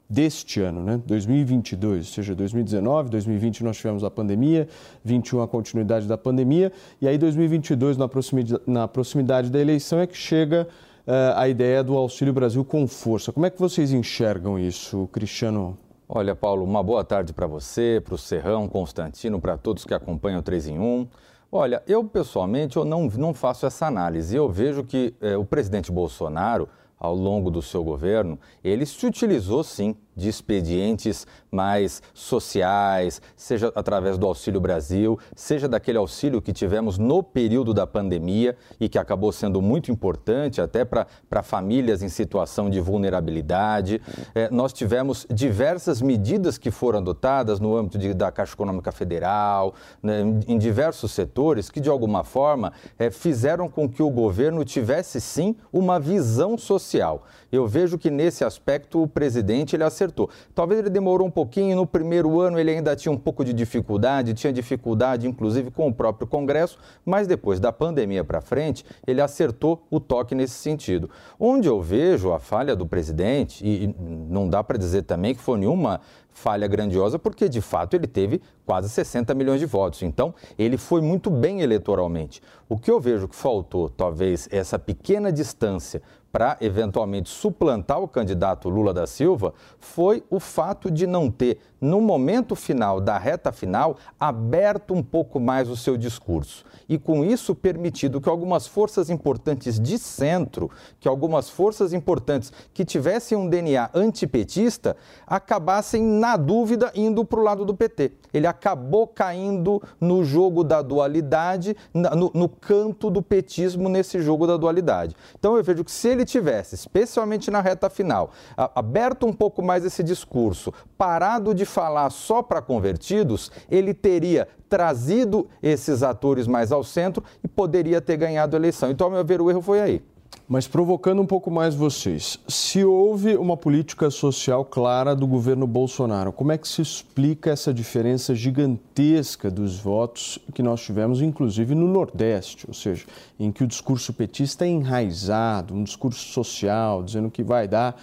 deste 0.09 0.61
ano, 0.61 0.81
né? 0.81 1.01
2022, 1.05 2.07
ou 2.07 2.13
seja, 2.13 2.33
2019, 2.33 3.09
2020 3.09 3.65
nós 3.65 3.75
tivemos 3.75 4.05
a 4.05 4.09
pandemia, 4.09 4.69
21 5.03 5.41
a 5.41 5.47
continuidade 5.49 6.07
da 6.07 6.17
pandemia, 6.17 6.71
e 7.01 7.07
aí 7.09 7.17
2022, 7.17 7.97
na 7.97 8.07
proximidade, 8.07 8.61
na 8.65 8.87
proximidade 8.87 9.49
da 9.49 9.59
eleição, 9.59 9.99
é 9.99 10.07
que 10.07 10.15
chega 10.15 10.65
uh, 11.05 11.35
a 11.35 11.49
ideia 11.49 11.83
do 11.83 11.97
Auxílio 11.97 12.33
Brasil 12.33 12.63
com 12.63 12.87
força. 12.87 13.33
Como 13.33 13.45
é 13.45 13.49
que 13.49 13.59
vocês 13.59 13.91
enxergam 13.91 14.57
isso, 14.57 15.09
Cristiano? 15.11 15.77
Olha, 16.09 16.33
Paulo, 16.33 16.63
uma 16.63 16.81
boa 16.81 17.03
tarde 17.03 17.33
para 17.33 17.45
você, 17.45 18.01
para 18.01 18.15
o 18.15 18.17
Serrão, 18.17 18.69
Constantino, 18.69 19.41
para 19.41 19.57
todos 19.57 19.83
que 19.83 19.93
acompanham 19.93 20.39
o 20.39 20.41
3 20.41 20.67
em 20.69 20.79
1. 20.79 21.05
Olha, 21.51 21.83
eu 21.85 22.01
pessoalmente 22.01 22.77
eu 22.77 22.85
não, 22.85 23.07
não 23.07 23.33
faço 23.33 23.65
essa 23.65 23.87
análise. 23.87 24.33
Eu 24.33 24.47
vejo 24.47 24.85
que 24.85 25.13
é, 25.19 25.35
o 25.35 25.43
presidente 25.43 25.91
Bolsonaro, 25.91 26.69
ao 26.97 27.13
longo 27.13 27.51
do 27.51 27.61
seu 27.61 27.83
governo, 27.83 28.39
ele 28.63 28.85
se 28.85 29.05
utilizou 29.05 29.65
sim 29.65 29.97
de 30.17 30.27
expedientes 30.27 31.27
mais 31.51 32.01
sociais, 32.13 33.21
seja 33.35 33.71
através 33.75 34.17
do 34.17 34.25
Auxílio 34.25 34.59
Brasil, 34.59 35.17
seja 35.35 35.67
daquele 35.67 35.97
auxílio 35.97 36.41
que 36.41 36.51
tivemos 36.51 36.97
no 36.97 37.21
período 37.21 37.73
da 37.73 37.85
pandemia 37.85 38.57
e 38.79 38.89
que 38.89 38.97
acabou 38.97 39.31
sendo 39.31 39.61
muito 39.61 39.91
importante 39.91 40.59
até 40.59 40.83
para 40.83 41.43
famílias 41.43 42.01
em 42.01 42.09
situação 42.09 42.69
de 42.69 42.81
vulnerabilidade. 42.81 44.01
É, 44.33 44.49
nós 44.49 44.73
tivemos 44.73 45.25
diversas 45.29 46.01
medidas 46.01 46.57
que 46.57 46.71
foram 46.71 46.99
adotadas 46.99 47.59
no 47.59 47.77
âmbito 47.77 47.97
de, 47.97 48.13
da 48.13 48.31
Caixa 48.31 48.53
Econômica 48.53 48.91
Federal, 48.91 49.73
né, 50.01 50.21
em, 50.47 50.57
diversos 50.57 51.11
setores, 51.11 51.69
que 51.69 51.79
de 51.79 51.89
alguma 51.89 52.23
forma 52.23 52.73
é, 52.97 53.09
fizeram 53.11 53.69
com 53.69 53.87
que 53.87 54.01
o 54.01 54.09
governo 54.09 54.65
tivesse 54.65 55.21
sim 55.21 55.55
uma 55.71 55.99
visão 55.99 56.57
social. 56.57 57.23
Eu 57.51 57.67
vejo 57.67 57.97
que 57.97 58.09
nesse 58.09 58.43
aspecto 58.43 59.01
o 59.01 59.07
presidente 59.07 59.75
ele 59.75 59.83
acertou. 59.83 60.29
Talvez 60.53 60.79
ele 60.79 60.89
demorou 60.89 61.27
um 61.27 61.31
pouquinho, 61.31 61.75
no 61.75 61.85
primeiro 61.85 62.39
ano 62.39 62.59
ele 62.59 62.71
ainda 62.71 62.95
tinha 62.95 63.11
um 63.11 63.17
pouco 63.17 63.43
de 63.43 63.53
dificuldade, 63.53 64.33
tinha 64.33 64.51
dificuldade 64.51 65.27
inclusive 65.27 65.71
com 65.71 65.87
o 65.87 65.93
próprio 65.93 66.27
Congresso, 66.27 66.77
mas 67.05 67.27
depois 67.27 67.59
da 67.59 67.71
pandemia 67.71 68.23
para 68.23 68.41
frente, 68.41 68.85
ele 69.05 69.21
acertou 69.21 69.85
o 69.89 69.99
toque 69.99 70.35
nesse 70.35 70.55
sentido. 70.55 71.09
Onde 71.39 71.67
eu 71.67 71.81
vejo 71.81 72.31
a 72.31 72.39
falha 72.39 72.75
do 72.75 72.85
presidente, 72.85 73.65
e 73.65 73.95
não 74.29 74.49
dá 74.49 74.63
para 74.63 74.77
dizer 74.77 75.03
também 75.03 75.33
que 75.33 75.41
foi 75.41 75.57
nenhuma 75.57 76.01
falha 76.37 76.67
grandiosa, 76.67 77.17
porque 77.17 77.49
de 77.49 77.61
fato 77.61 77.95
ele 77.95 78.05
teve 78.05 78.39
quase 78.63 78.89
60 78.89 79.33
milhões 79.33 79.59
de 79.59 79.65
votos. 79.65 80.03
Então, 80.03 80.35
ele 80.57 80.77
foi 80.77 81.01
muito 81.01 81.31
bem 81.31 81.61
eleitoralmente. 81.61 82.43
O 82.69 82.77
que 82.77 82.91
eu 82.91 82.99
vejo 82.99 83.27
que 83.27 83.35
faltou, 83.35 83.89
talvez, 83.89 84.47
essa 84.51 84.77
pequena 84.77 85.31
distância 85.31 86.01
para 86.31 86.57
eventualmente 86.61 87.29
suplantar 87.29 88.01
o 88.01 88.07
candidato 88.07 88.69
Lula 88.69 88.93
da 88.93 89.07
Silva 89.07 89.53
foi 89.79 90.23
o 90.29 90.39
fato 90.39 90.91
de 90.91 91.07
não 91.07 91.31
ter, 91.31 91.59
no 91.79 92.01
momento 92.01 92.55
final 92.55 92.99
da 92.99 93.17
reta 93.17 93.51
final, 93.51 93.97
aberto 94.19 94.93
um 94.93 95.03
pouco 95.03 95.39
mais 95.39 95.69
o 95.69 95.75
seu 95.75 95.97
discurso. 95.97 96.65
E 96.89 96.97
com 96.97 97.23
isso 97.23 97.53
permitido 97.53 98.21
que 98.21 98.29
algumas 98.29 98.65
forças 98.65 99.09
importantes 99.09 99.79
de 99.79 99.97
centro, 99.97 100.71
que 100.99 101.07
algumas 101.07 101.49
forças 101.49 101.93
importantes 101.93 102.51
que 102.73 102.85
tivessem 102.85 103.37
um 103.37 103.49
DNA 103.49 103.89
antipetista, 103.93 104.95
acabassem, 105.25 106.01
na 106.01 106.37
dúvida, 106.37 106.91
indo 106.95 107.25
para 107.25 107.39
o 107.39 107.43
lado 107.43 107.65
do 107.65 107.75
PT. 107.75 108.13
Ele 108.33 108.47
acabou 108.47 109.07
caindo 109.07 109.81
no 109.99 110.23
jogo 110.23 110.63
da 110.63 110.81
dualidade, 110.81 111.75
no, 111.93 112.31
no 112.33 112.49
canto 112.49 113.09
do 113.09 113.21
petismo 113.21 113.89
nesse 113.89 114.21
jogo 114.21 114.47
da 114.47 114.57
dualidade. 114.57 115.15
Então 115.37 115.57
eu 115.57 115.63
vejo 115.63 115.83
que 115.83 115.91
se 115.91 116.07
ele 116.07 116.25
tivesse, 116.25 116.75
especialmente 116.75 117.51
na 117.51 117.61
reta 117.61 117.89
final, 117.89 118.31
aberto 118.55 119.25
um 119.25 119.33
pouco 119.33 119.61
mais 119.61 119.83
esse 119.83 120.03
discurso, 120.03 120.73
parado 120.97 121.53
de 121.53 121.65
falar 121.65 122.09
só 122.09 122.41
para 122.41 122.61
convertidos, 122.61 123.51
ele 123.69 123.93
teria 123.93 124.47
trazido 124.69 125.47
esses 125.61 126.03
atores 126.03 126.47
mais 126.47 126.71
ao 126.71 126.83
centro 126.83 127.23
e 127.43 127.47
poderia 127.47 128.01
ter 128.01 128.17
ganhado 128.17 128.55
a 128.55 128.59
eleição. 128.59 128.89
Então, 128.89 129.07
ao 129.07 129.11
meu 129.11 129.23
ver, 129.23 129.41
o 129.41 129.49
erro 129.49 129.61
foi 129.61 129.79
aí. 129.79 130.01
Mas 130.47 130.65
provocando 130.65 131.21
um 131.21 131.25
pouco 131.25 131.51
mais 131.51 131.75
vocês, 131.75 132.39
se 132.47 132.83
houve 132.83 133.35
uma 133.35 133.57
política 133.57 134.09
social 134.09 134.63
clara 134.63 135.13
do 135.13 135.27
governo 135.27 135.67
Bolsonaro, 135.67 136.31
como 136.31 136.53
é 136.53 136.57
que 136.57 136.67
se 136.67 136.81
explica 136.81 137.51
essa 137.51 137.73
diferença 137.73 138.33
gigantesca 138.33 139.51
dos 139.51 139.77
votos 139.77 140.39
que 140.53 140.63
nós 140.63 140.81
tivemos, 140.81 141.21
inclusive 141.21 141.75
no 141.75 141.85
Nordeste, 141.85 142.65
ou 142.65 142.73
seja, 142.73 143.05
em 143.37 143.51
que 143.51 143.61
o 143.61 143.67
discurso 143.67 144.13
petista 144.13 144.65
é 144.65 144.69
enraizado, 144.69 145.73
um 145.73 145.83
discurso 145.83 146.25
social, 146.31 147.03
dizendo 147.03 147.29
que 147.29 147.43
vai 147.43 147.67
dar 147.67 147.99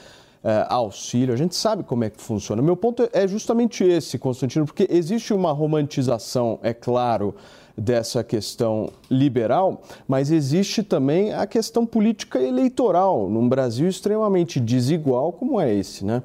auxílio, 0.68 1.32
a 1.32 1.36
gente 1.36 1.54
sabe 1.54 1.82
como 1.82 2.04
é 2.04 2.10
que 2.10 2.20
funciona. 2.20 2.60
Meu 2.60 2.76
ponto 2.76 3.08
é 3.12 3.26
justamente 3.26 3.82
esse, 3.82 4.18
Constantino, 4.18 4.66
porque 4.66 4.86
existe 4.90 5.32
uma 5.32 5.52
romantização, 5.52 6.58
é 6.62 6.74
claro, 6.74 7.34
dessa 7.76 8.22
questão 8.22 8.90
liberal, 9.10 9.82
mas 10.06 10.30
existe 10.30 10.82
também 10.82 11.32
a 11.32 11.46
questão 11.46 11.84
política 11.84 12.40
eleitoral 12.40 13.28
num 13.28 13.48
Brasil 13.48 13.88
extremamente 13.88 14.60
desigual 14.60 15.32
como 15.32 15.60
é 15.60 15.74
esse, 15.74 16.04
né? 16.04 16.22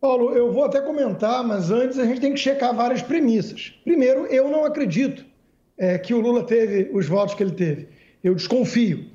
Paulo, 0.00 0.32
eu 0.32 0.52
vou 0.52 0.64
até 0.64 0.80
comentar, 0.80 1.42
mas 1.42 1.70
antes 1.70 1.98
a 1.98 2.04
gente 2.04 2.20
tem 2.20 2.32
que 2.32 2.38
checar 2.38 2.74
várias 2.74 3.02
premissas. 3.02 3.74
Primeiro, 3.84 4.26
eu 4.26 4.50
não 4.50 4.64
acredito 4.64 5.24
é, 5.78 5.98
que 5.98 6.12
o 6.12 6.20
Lula 6.20 6.44
teve 6.44 6.90
os 6.92 7.06
votos 7.06 7.34
que 7.34 7.42
ele 7.42 7.52
teve. 7.52 7.88
Eu 8.22 8.34
desconfio 8.34 9.06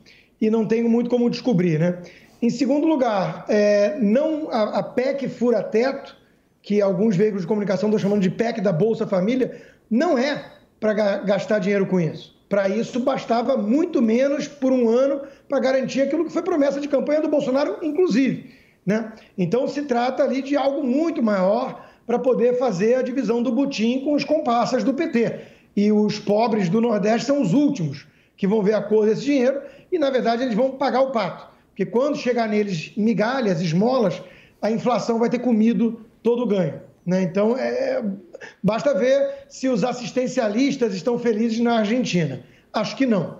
e 0.41 0.49
não 0.49 0.65
tenho 0.65 0.89
muito 0.89 1.09
como 1.09 1.29
descobrir, 1.29 1.79
né? 1.79 2.01
Em 2.41 2.49
segundo 2.49 2.87
lugar, 2.87 3.45
é, 3.49 3.97
não 3.99 4.49
a, 4.49 4.79
a 4.79 4.83
PEC 4.83 5.27
fura-teto, 5.27 6.15
que 6.61 6.81
alguns 6.81 7.15
veículos 7.15 7.41
de 7.41 7.47
comunicação 7.47 7.89
estão 7.89 7.99
chamando 7.99 8.21
de 8.21 8.29
PEC 8.29 8.61
da 8.61 8.71
Bolsa 8.71 9.05
Família, 9.05 9.61
não 9.89 10.17
é 10.17 10.45
para 10.79 10.93
gastar 10.93 11.59
dinheiro 11.59 11.85
com 11.85 11.99
isso. 11.99 12.37
Para 12.47 12.69
isso, 12.69 12.99
bastava 13.01 13.57
muito 13.57 14.01
menos 14.01 14.47
por 14.47 14.71
um 14.71 14.89
ano 14.89 15.21
para 15.47 15.59
garantir 15.59 16.01
aquilo 16.01 16.25
que 16.25 16.31
foi 16.31 16.41
promessa 16.41 16.79
de 16.79 16.87
campanha 16.87 17.21
do 17.21 17.27
Bolsonaro, 17.27 17.77
inclusive. 17.81 18.51
Né? 18.85 19.11
Então, 19.37 19.67
se 19.67 19.83
trata 19.83 20.23
ali 20.23 20.41
de 20.41 20.55
algo 20.55 20.81
muito 20.81 21.21
maior 21.21 21.85
para 22.07 22.17
poder 22.17 22.57
fazer 22.57 22.95
a 22.95 23.01
divisão 23.01 23.43
do 23.43 23.51
butim 23.51 23.99
com 23.99 24.13
os 24.13 24.23
comparsas 24.23 24.83
do 24.83 24.93
PT. 24.93 25.41
E 25.75 25.91
os 25.91 26.17
pobres 26.17 26.69
do 26.69 26.81
Nordeste 26.81 27.27
são 27.27 27.41
os 27.41 27.53
últimos 27.53 28.07
que 28.35 28.47
vão 28.47 28.63
ver 28.63 28.73
a 28.73 28.81
cor 28.81 29.05
desse 29.05 29.25
dinheiro 29.25 29.61
e, 29.91 29.99
na 29.99 30.09
verdade, 30.09 30.43
eles 30.43 30.55
vão 30.55 30.71
pagar 30.71 31.01
o 31.01 31.11
pato. 31.11 31.48
Porque 31.79 31.91
quando 31.91 32.17
chegar 32.17 32.49
neles 32.49 32.91
migalhas, 32.97 33.61
esmolas, 33.61 34.21
a 34.61 34.69
inflação 34.69 35.17
vai 35.17 35.29
ter 35.29 35.39
comido 35.39 36.01
todo 36.21 36.43
o 36.43 36.45
ganho. 36.45 36.81
Né? 37.05 37.21
Então, 37.21 37.55
é, 37.55 38.03
basta 38.61 38.93
ver 38.93 39.45
se 39.47 39.69
os 39.69 39.81
assistencialistas 39.85 40.93
estão 40.93 41.17
felizes 41.17 41.57
na 41.61 41.77
Argentina. 41.77 42.43
Acho 42.73 42.97
que 42.97 43.05
não. 43.05 43.39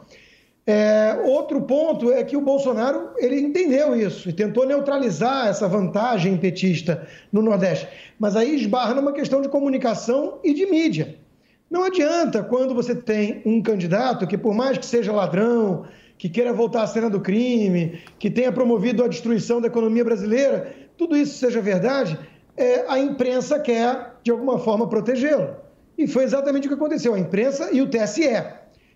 É, 0.66 1.20
outro 1.26 1.64
ponto 1.64 2.14
é 2.14 2.24
que 2.24 2.38
o 2.38 2.42
Bolsonaro 2.42 3.10
ele 3.18 3.42
entendeu 3.42 3.94
isso 3.94 4.30
e 4.30 4.32
tentou 4.32 4.66
neutralizar 4.66 5.48
essa 5.48 5.68
vantagem 5.68 6.38
petista 6.38 7.06
no 7.34 7.42
Nordeste. 7.42 7.90
Mas 8.18 8.38
aí 8.38 8.56
esbarra 8.56 8.94
numa 8.94 9.12
questão 9.12 9.42
de 9.42 9.50
comunicação 9.50 10.40
e 10.46 10.54
de 10.54 10.66
mídia. 10.66 11.18
Não 11.70 11.84
adianta 11.84 12.42
quando 12.42 12.74
você 12.74 12.96
tem 12.96 13.42
um 13.46 13.62
candidato 13.62 14.26
que, 14.26 14.38
por 14.38 14.56
mais 14.56 14.78
que 14.78 14.86
seja 14.86 15.12
ladrão, 15.12 15.86
que 16.20 16.28
queira 16.28 16.52
voltar 16.52 16.84
à 16.84 16.88
cena 16.88 17.10
do 17.10 17.22
crime, 17.22 18.02
que 18.20 18.30
tenha 18.30 18.52
promovido 18.52 19.06
a 19.06 19.08
destruição 19.08 19.62
da 19.62 19.68
economia 19.68 20.04
brasileira, 20.04 20.76
tudo 20.98 21.16
isso 21.16 21.38
seja 21.38 21.62
verdade, 21.62 22.20
é, 22.58 22.84
a 22.90 23.00
imprensa 23.00 23.58
quer, 23.58 24.16
de 24.22 24.30
alguma 24.30 24.60
forma, 24.60 24.86
protegê-lo. 24.88 25.56
E 25.98 26.06
foi 26.08 26.26
exatamente 26.26 26.68
o 26.68 26.70
que 26.70 26.76
aconteceu, 26.76 27.16
a 27.16 27.20
imprensa 27.20 27.70
e 27.72 27.82
o 27.82 27.90
TSE. 27.90 28.44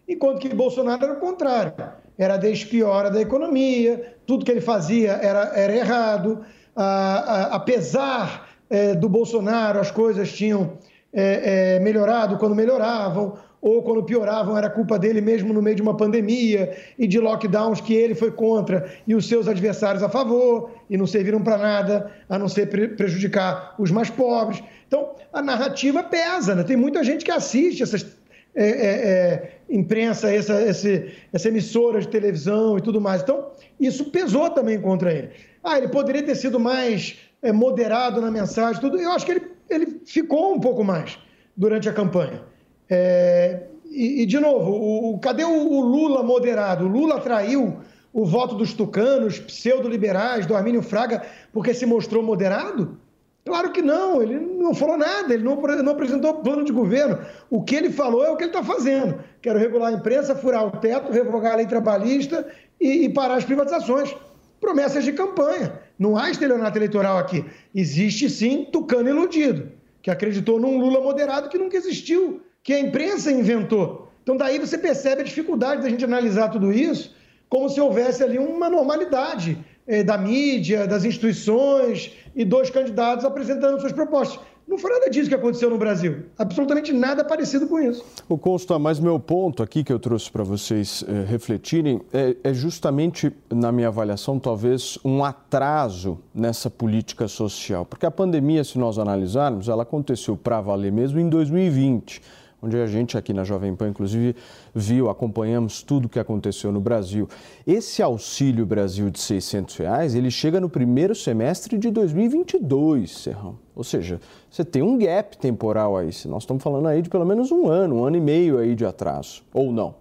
Enquanto 0.06 0.40
que 0.40 0.54
Bolsonaro 0.54 1.02
era 1.02 1.14
o 1.14 1.20
contrário. 1.20 1.74
Era 2.18 2.34
a 2.34 2.38
despiora 2.38 3.10
da 3.10 3.22
economia, 3.22 4.18
tudo 4.28 4.44
que 4.44 4.52
ele 4.52 4.62
fazia 4.62 5.14
era, 5.14 5.54
era 5.56 5.74
errado. 5.74 6.46
apesar 6.76 8.50
é, 8.70 8.96
do 8.96 9.08
Bolsonaro, 9.08 9.80
as 9.80 9.92
coisas 9.92 10.34
tinham 10.34 10.78
é, 11.14 11.76
é, 11.76 11.80
melhorado 11.80 12.38
quando 12.38 12.54
melhoravam 12.54 13.38
ou 13.64 13.82
quando 13.82 14.04
pioravam 14.04 14.58
era 14.58 14.70
culpa 14.70 15.00
dele 15.00 15.22
mesmo 15.22 15.54
no 15.54 15.62
meio 15.62 15.78
de 15.78 15.82
uma 15.82 15.96
pandemia 15.96 16.76
e 17.00 17.08
de 17.08 17.18
lockdowns 17.18 17.80
que 17.80 17.94
ele 17.94 18.14
foi 18.14 18.30
contra 18.30 18.92
e 19.08 19.16
os 19.16 19.26
seus 19.26 19.48
adversários 19.48 20.04
a 20.04 20.10
favor 20.10 20.72
e 20.90 20.98
não 20.98 21.08
serviram 21.08 21.42
para 21.42 21.58
nada 21.58 22.12
a 22.28 22.38
não 22.38 22.50
ser 22.50 22.68
prejudicar 22.68 23.74
os 23.80 23.90
mais 23.90 24.10
pobres. 24.10 24.62
Então, 24.86 25.16
a 25.32 25.42
narrativa 25.42 26.04
pesa, 26.04 26.54
né? 26.54 26.64
Tem 26.64 26.76
muita 26.76 27.06
gente 27.06 27.24
que 27.24 27.32
assiste 27.32 27.82
essas 27.82 28.06
é, 28.54 28.66
é, 28.66 28.70
é, 28.70 29.58
imprensa, 29.70 30.30
essa, 30.30 30.56
essa, 30.56 31.48
emissora 31.48 32.02
de 32.02 32.10
televisão 32.10 32.78
e 32.78 32.82
tudo 32.82 33.00
mais. 33.00 33.22
Então, 33.22 33.50
isso 33.80 34.12
pesou 34.12 34.50
também 34.50 34.80
contra 34.80 35.12
ele. 35.12 35.30
Ah, 35.64 35.78
ele 35.78 35.88
poderia 35.88 36.22
ter 36.22 36.36
sido 36.36 36.60
mais 36.60 37.18
é, 37.42 37.54
moderado 37.54 38.20
na 38.20 38.30
mensagem, 38.30 38.82
tudo. 38.82 39.00
Eu 39.00 39.12
acho 39.14 39.26
que 39.26 39.32
ele, 39.32 39.48
ele 39.70 40.02
ficou 40.06 40.54
um 40.54 40.60
pouco 40.60 40.84
mais 40.84 41.18
durante 41.56 41.88
a 41.88 41.94
campanha. 41.94 42.53
É, 42.96 43.60
e, 43.90 44.22
e, 44.22 44.26
de 44.28 44.40
novo, 44.40 44.72
o, 44.72 45.16
o 45.16 45.20
cadê 45.20 45.44
o, 45.44 45.50
o, 45.50 45.82
Lula 45.82 46.22
moderado? 46.22 46.86
O 46.86 46.88
Lula 46.88 47.20
traiu 47.20 47.80
o 48.14 48.24
voto 48.24 48.54
dos 48.54 48.74
tucanos, 48.74 49.40
pseudo-liberais, 49.40 50.46
do 50.46 50.56
Armínio 50.56 50.84
Fraga, 50.84 51.24
porque 51.52 51.74
se 51.74 51.88
mostrou 51.88 52.22
moderado? 52.22 53.00
Claro 53.44 53.72
que 53.72 53.82
não, 53.82 54.22
ele 54.22 54.40
não 54.40 54.76
falou 54.76 54.96
nada, 54.96 55.34
ele 55.34 55.44
não, 55.44 55.60
não 55.60 55.92
apresentou 55.92 56.36
plano 56.36 56.64
de 56.64 56.72
governo. 56.72 57.18
O 57.50 57.64
que 57.64 57.76
ele 57.76 57.90
falou 57.90 58.24
é 58.24 58.30
o 58.30 58.38
que 58.38 58.44
ele 58.44 58.52
está 58.52 58.64
fazendo. 58.64 59.20
Quero 59.42 59.58
regular 59.58 59.92
a 59.92 59.98
imprensa, 59.98 60.36
furar 60.36 60.68
o 60.68 60.72
teto, 60.72 61.12
revogar 61.12 61.54
a 61.54 61.56
lei 61.56 61.66
trabalhista 61.66 62.48
e, 62.80 63.06
e 63.06 63.10
parar 63.10 63.36
as 63.36 63.44
privatizações. 63.44 64.16
Promessas 64.62 65.04
de 65.04 65.14
campanha. 65.14 65.80
Não 65.98 66.16
há 66.16 66.30
estelionato 66.30 66.78
eleitoral 66.78 67.18
aqui. 67.18 67.44
Existe 67.74 68.30
sim 68.30 68.66
tucano 68.72 69.10
iludido, 69.10 69.72
que 70.02 70.12
acreditou 70.12 70.60
num 70.60 70.78
Lula 70.78 71.02
moderado 71.02 71.50
que 71.50 71.58
nunca 71.58 71.76
existiu 71.76 72.42
que 72.64 72.74
a 72.74 72.80
imprensa 72.80 73.32
inventou. 73.32 74.10
Então, 74.24 74.38
daí 74.38 74.58
você 74.58 74.78
percebe 74.78 75.22
a 75.22 75.26
dificuldade 75.26 75.82
da 75.82 75.90
gente 75.90 76.06
analisar 76.06 76.50
tudo 76.50 76.72
isso 76.72 77.14
como 77.50 77.70
se 77.70 77.80
houvesse 77.80 78.24
ali 78.24 78.40
uma 78.40 78.68
normalidade 78.68 79.64
eh, 79.86 80.02
da 80.02 80.18
mídia, 80.18 80.88
das 80.88 81.06
instituições 81.06 82.12
e 82.36 82.44
dois 82.44 82.72
candidatos 82.72 83.24
apresentando 83.26 83.80
suas 83.80 83.92
propostas. 83.92 84.40
Não 84.68 84.78
foi 84.78 84.90
nada 84.90 85.08
disso 85.08 85.30
que 85.30 85.36
aconteceu 85.36 85.70
no 85.70 85.78
Brasil. 85.78 86.24
Absolutamente 86.36 86.92
nada 86.92 87.24
parecido 87.24 87.68
com 87.68 87.80
isso. 87.80 88.04
O 88.28 88.40
Consta, 88.40 88.80
mas 88.80 89.00
meu 89.00 89.20
ponto 89.20 89.62
aqui 89.62 89.84
que 89.84 89.94
eu 89.94 90.00
trouxe 90.00 90.32
para 90.32 90.44
vocês 90.44 91.06
eh, 91.08 91.26
refletirem 91.30 92.02
é, 92.12 92.36
é, 92.44 92.54
justamente, 92.56 93.32
na 93.52 93.72
minha 93.72 93.90
avaliação, 93.90 94.40
talvez 94.40 94.98
um 95.06 95.24
atraso 95.24 96.18
nessa 96.34 96.72
política 96.72 97.28
social. 97.28 97.86
Porque 97.86 98.06
a 98.06 98.12
pandemia, 98.12 98.64
se 98.64 98.80
nós 98.80 98.98
analisarmos, 98.98 99.68
ela 99.68 99.84
aconteceu 99.84 100.36
para 100.36 100.60
valer 100.60 100.92
mesmo 100.92 101.20
em 101.20 101.30
2020 101.30 102.22
onde 102.64 102.78
a 102.78 102.88
gente 102.88 103.18
aqui 103.18 103.34
na 103.34 103.44
Jovem 103.44 103.76
Pan, 103.76 103.90
inclusive, 103.90 104.36
viu, 104.74 105.10
acompanhamos 105.10 105.84
tudo 105.84 106.06
o 106.06 106.10
que 106.10 106.18
aconteceu 106.18 106.72
no 106.72 106.80
Brasil. 106.80 107.28
Esse 107.68 108.02
Auxílio 108.02 108.66
Brasil 108.66 109.10
de 109.10 109.20
600 109.20 109.76
reais, 109.76 110.16
ele 110.16 110.32
chega 110.32 110.62
no 110.62 110.70
primeiro 110.70 111.14
semestre 111.14 111.78
de 111.78 111.92
2022, 111.92 113.12
Serrão. 113.12 113.58
Ou 113.76 113.84
seja, 113.84 114.22
você 114.50 114.64
tem 114.64 114.82
um 114.82 114.98
gap 114.98 115.38
temporal 115.38 115.98
aí. 115.98 116.10
Nós 116.26 116.44
estamos 116.44 116.64
falando 116.64 116.88
aí 116.88 117.02
de 117.02 117.10
pelo 117.10 117.26
menos 117.26 117.52
um 117.52 117.68
ano, 117.68 117.98
um 117.98 118.06
ano 118.06 118.16
e 118.16 118.22
meio 118.22 118.58
aí 118.58 118.76
de 118.76 118.86
atraso, 118.86 119.44
ou 119.54 119.74
não? 119.74 119.96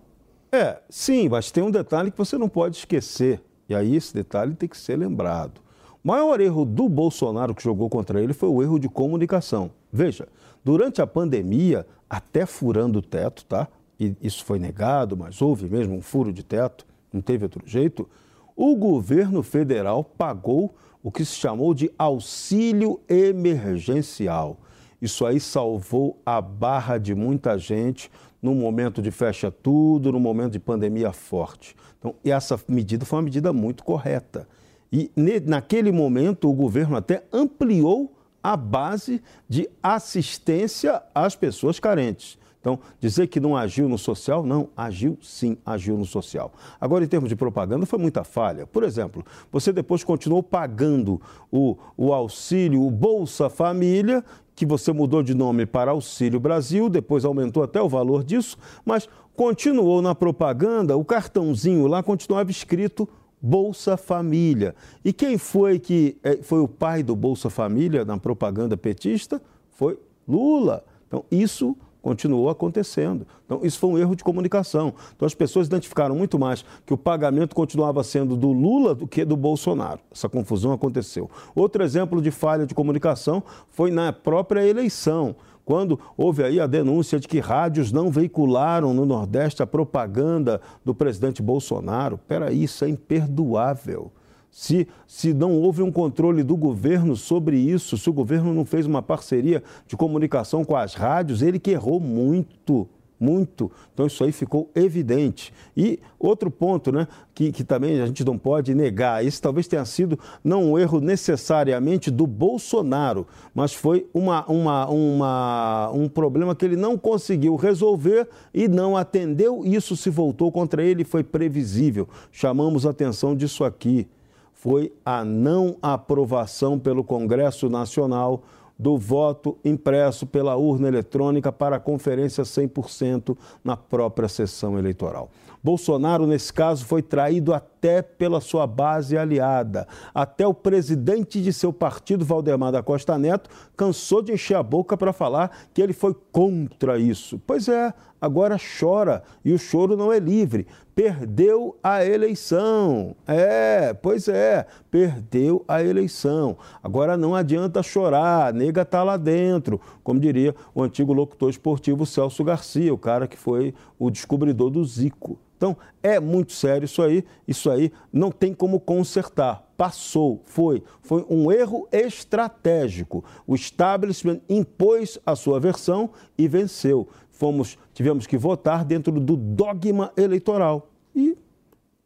É, 0.52 0.78
sim, 0.88 1.28
mas 1.28 1.50
tem 1.50 1.64
um 1.64 1.70
detalhe 1.70 2.12
que 2.12 2.18
você 2.18 2.38
não 2.38 2.48
pode 2.48 2.76
esquecer. 2.76 3.40
E 3.68 3.74
aí 3.74 3.96
esse 3.96 4.14
detalhe 4.14 4.54
tem 4.54 4.68
que 4.68 4.76
ser 4.76 4.96
lembrado. 4.96 5.60
O 6.04 6.08
maior 6.08 6.40
erro 6.40 6.64
do 6.64 6.88
Bolsonaro 6.88 7.54
que 7.54 7.62
jogou 7.62 7.88
contra 7.88 8.20
ele 8.20 8.32
foi 8.32 8.48
o 8.48 8.62
erro 8.62 8.78
de 8.78 8.88
comunicação. 8.88 9.70
Veja, 9.92 10.28
durante 10.64 11.00
a 11.00 11.06
pandemia, 11.06 11.86
até 12.12 12.44
furando 12.44 12.98
o 12.98 13.02
teto, 13.02 13.42
tá? 13.46 13.66
E 13.98 14.14
isso 14.20 14.44
foi 14.44 14.58
negado, 14.58 15.16
mas 15.16 15.40
houve 15.40 15.66
mesmo 15.66 15.94
um 15.94 16.02
furo 16.02 16.30
de 16.30 16.42
teto, 16.42 16.84
não 17.10 17.22
teve 17.22 17.44
outro 17.44 17.62
jeito. 17.66 18.06
O 18.54 18.76
governo 18.76 19.42
federal 19.42 20.04
pagou 20.04 20.74
o 21.02 21.10
que 21.10 21.24
se 21.24 21.32
chamou 21.32 21.72
de 21.72 21.90
auxílio 21.96 23.00
emergencial. 23.08 24.58
Isso 25.00 25.24
aí 25.24 25.40
salvou 25.40 26.20
a 26.26 26.38
barra 26.38 26.98
de 26.98 27.14
muita 27.14 27.56
gente 27.56 28.10
no 28.42 28.54
momento 28.54 29.00
de 29.00 29.10
fecha 29.10 29.50
tudo, 29.50 30.12
no 30.12 30.20
momento 30.20 30.52
de 30.52 30.60
pandemia 30.60 31.12
forte. 31.12 31.74
Então, 31.98 32.14
essa 32.22 32.60
medida 32.68 33.06
foi 33.06 33.20
uma 33.20 33.24
medida 33.24 33.54
muito 33.54 33.82
correta. 33.82 34.46
E 34.92 35.10
naquele 35.46 35.90
momento 35.90 36.50
o 36.50 36.52
governo 36.52 36.94
até 36.94 37.24
ampliou 37.32 38.12
a 38.42 38.56
base 38.56 39.22
de 39.48 39.68
assistência 39.82 41.02
às 41.14 41.36
pessoas 41.36 41.78
carentes. 41.78 42.38
Então, 42.62 42.78
dizer 43.00 43.26
que 43.26 43.40
não 43.40 43.56
agiu 43.56 43.88
no 43.88 43.98
social, 43.98 44.44
não, 44.44 44.68
agiu 44.76 45.18
sim, 45.20 45.58
agiu 45.66 45.96
no 45.98 46.06
social. 46.06 46.52
Agora, 46.80 47.04
em 47.04 47.08
termos 47.08 47.28
de 47.28 47.34
propaganda, 47.34 47.84
foi 47.84 47.98
muita 47.98 48.22
falha. 48.22 48.68
Por 48.68 48.84
exemplo, 48.84 49.24
você 49.50 49.72
depois 49.72 50.04
continuou 50.04 50.44
pagando 50.44 51.20
o, 51.50 51.76
o 51.96 52.12
auxílio, 52.12 52.86
o 52.86 52.90
Bolsa 52.90 53.50
Família, 53.50 54.24
que 54.54 54.64
você 54.64 54.92
mudou 54.92 55.24
de 55.24 55.34
nome 55.34 55.66
para 55.66 55.90
Auxílio 55.90 56.38
Brasil, 56.38 56.88
depois 56.88 57.24
aumentou 57.24 57.64
até 57.64 57.82
o 57.82 57.88
valor 57.88 58.22
disso, 58.22 58.56
mas 58.84 59.08
continuou 59.34 60.00
na 60.00 60.14
propaganda, 60.14 60.96
o 60.96 61.04
cartãozinho 61.04 61.88
lá 61.88 62.00
continuava 62.00 62.50
escrito 62.52 63.08
Bolsa 63.42 63.96
Família. 63.96 64.74
E 65.04 65.12
quem 65.12 65.36
foi 65.36 65.80
que 65.80 66.16
eh, 66.22 66.38
foi 66.42 66.60
o 66.60 66.68
pai 66.68 67.02
do 67.02 67.16
Bolsa 67.16 67.50
Família 67.50 68.04
na 68.04 68.16
propaganda 68.16 68.76
petista? 68.76 69.42
Foi 69.70 69.98
Lula. 70.28 70.84
Então, 71.08 71.24
isso 71.30 71.76
continuou 72.00 72.50
acontecendo. 72.50 73.26
Então, 73.46 73.60
isso 73.62 73.78
foi 73.78 73.90
um 73.90 73.98
erro 73.98 74.16
de 74.16 74.24
comunicação. 74.24 74.92
Então, 75.14 75.24
as 75.24 75.34
pessoas 75.34 75.68
identificaram 75.68 76.14
muito 76.14 76.38
mais 76.38 76.64
que 76.84 76.92
o 76.92 76.98
pagamento 76.98 77.54
continuava 77.54 78.02
sendo 78.02 78.36
do 78.36 78.50
Lula 78.50 78.94
do 78.94 79.06
que 79.06 79.24
do 79.24 79.36
Bolsonaro. 79.36 80.00
Essa 80.10 80.28
confusão 80.28 80.72
aconteceu. 80.72 81.30
Outro 81.54 81.82
exemplo 81.82 82.20
de 82.20 82.30
falha 82.30 82.66
de 82.66 82.74
comunicação 82.74 83.42
foi 83.70 83.90
na 83.90 84.12
própria 84.12 84.66
eleição 84.66 85.36
quando 85.64 85.98
houve 86.16 86.42
aí 86.42 86.60
a 86.60 86.66
denúncia 86.66 87.20
de 87.20 87.28
que 87.28 87.38
rádios 87.38 87.92
não 87.92 88.10
veicularam 88.10 88.92
no 88.92 89.06
Nordeste 89.06 89.62
a 89.62 89.66
propaganda 89.66 90.60
do 90.84 90.94
presidente 90.94 91.42
Bolsonaro. 91.42 92.18
Peraí, 92.18 92.62
isso 92.62 92.84
é 92.84 92.88
imperdoável. 92.88 94.10
Se, 94.50 94.86
se 95.06 95.32
não 95.32 95.52
houve 95.52 95.82
um 95.82 95.90
controle 95.90 96.42
do 96.42 96.56
governo 96.56 97.16
sobre 97.16 97.56
isso, 97.56 97.96
se 97.96 98.10
o 98.10 98.12
governo 98.12 98.52
não 98.52 98.66
fez 98.66 98.84
uma 98.84 99.00
parceria 99.00 99.62
de 99.86 99.96
comunicação 99.96 100.62
com 100.62 100.76
as 100.76 100.94
rádios, 100.94 101.40
ele 101.40 101.58
que 101.58 101.70
errou 101.70 101.98
muito 101.98 102.86
muito. 103.22 103.70
Então 103.94 104.06
isso 104.06 104.24
aí 104.24 104.32
ficou 104.32 104.68
evidente. 104.74 105.54
E 105.76 106.00
outro 106.18 106.50
ponto, 106.50 106.90
né, 106.90 107.06
que, 107.32 107.52
que 107.52 107.62
também 107.62 108.00
a 108.00 108.06
gente 108.06 108.24
não 108.24 108.36
pode 108.36 108.74
negar, 108.74 109.24
esse 109.24 109.40
talvez 109.40 109.68
tenha 109.68 109.84
sido 109.84 110.18
não 110.42 110.72
um 110.72 110.78
erro 110.78 111.00
necessariamente 111.00 112.10
do 112.10 112.26
Bolsonaro, 112.26 113.26
mas 113.54 113.72
foi 113.72 114.06
uma, 114.12 114.44
uma, 114.46 114.86
uma, 114.88 115.90
um 115.92 116.08
problema 116.08 116.54
que 116.54 116.64
ele 116.64 116.76
não 116.76 116.98
conseguiu 116.98 117.54
resolver 117.54 118.28
e 118.52 118.66
não 118.66 118.96
atendeu. 118.96 119.62
Isso 119.64 119.96
se 119.96 120.10
voltou 120.10 120.50
contra 120.50 120.82
ele, 120.82 121.04
foi 121.04 121.22
previsível. 121.22 122.08
Chamamos 122.32 122.84
a 122.84 122.90
atenção 122.90 123.36
disso 123.36 123.62
aqui. 123.62 124.08
Foi 124.52 124.92
a 125.04 125.24
não 125.24 125.76
aprovação 125.82 126.78
pelo 126.78 127.02
Congresso 127.02 127.68
Nacional 127.68 128.42
do 128.82 128.98
voto 128.98 129.56
impresso 129.64 130.26
pela 130.26 130.56
urna 130.56 130.88
eletrônica 130.88 131.52
para 131.52 131.76
a 131.76 131.80
conferência 131.80 132.42
100% 132.42 133.36
na 133.62 133.76
própria 133.76 134.28
sessão 134.28 134.76
eleitoral. 134.76 135.30
Bolsonaro, 135.62 136.26
nesse 136.26 136.52
caso, 136.52 136.84
foi 136.84 137.00
traído 137.00 137.54
até 137.54 138.02
pela 138.02 138.40
sua 138.40 138.66
base 138.66 139.16
aliada. 139.16 139.86
Até 140.12 140.44
o 140.44 140.52
presidente 140.52 141.40
de 141.40 141.52
seu 141.52 141.72
partido, 141.72 142.24
Valdemar 142.24 142.72
da 142.72 142.82
Costa 142.82 143.16
Neto, 143.16 143.48
cansou 143.76 144.20
de 144.20 144.32
encher 144.32 144.56
a 144.56 144.62
boca 144.62 144.96
para 144.96 145.12
falar 145.12 145.56
que 145.72 145.80
ele 145.80 145.92
foi 145.92 146.16
contra 146.32 146.98
isso. 146.98 147.40
Pois 147.46 147.68
é, 147.68 147.94
agora 148.22 148.56
chora 148.78 149.24
e 149.44 149.52
o 149.52 149.58
choro 149.58 149.96
não 149.96 150.12
é 150.12 150.20
livre. 150.20 150.68
Perdeu 150.94 151.76
a 151.82 152.04
eleição. 152.04 153.16
É, 153.26 153.92
pois 153.92 154.28
é, 154.28 154.64
perdeu 154.88 155.64
a 155.66 155.82
eleição. 155.82 156.56
Agora 156.80 157.16
não 157.16 157.34
adianta 157.34 157.82
chorar, 157.82 158.46
a 158.46 158.52
nega 158.52 158.82
está 158.82 159.02
lá 159.02 159.16
dentro, 159.16 159.80
como 160.04 160.20
diria 160.20 160.54
o 160.72 160.82
antigo 160.82 161.12
locutor 161.12 161.50
esportivo 161.50 162.06
Celso 162.06 162.44
Garcia, 162.44 162.94
o 162.94 162.98
cara 162.98 163.26
que 163.26 163.36
foi 163.36 163.74
o 163.98 164.10
descobridor 164.10 164.70
do 164.70 164.84
Zico. 164.84 165.38
Então, 165.62 165.76
é 166.02 166.18
muito 166.18 166.52
sério 166.52 166.86
isso 166.86 167.00
aí, 167.00 167.24
isso 167.46 167.70
aí 167.70 167.92
não 168.12 168.32
tem 168.32 168.52
como 168.52 168.80
consertar. 168.80 169.64
Passou, 169.76 170.42
foi, 170.44 170.82
foi 171.02 171.24
um 171.30 171.52
erro 171.52 171.86
estratégico. 171.92 173.24
O 173.46 173.54
establishment 173.54 174.40
impôs 174.48 175.20
a 175.24 175.36
sua 175.36 175.60
versão 175.60 176.10
e 176.36 176.48
venceu. 176.48 177.08
Fomos, 177.42 177.76
tivemos 177.92 178.24
que 178.24 178.38
votar 178.38 178.84
dentro 178.84 179.18
do 179.18 179.36
dogma 179.36 180.12
eleitoral. 180.16 180.86
E, 181.12 181.36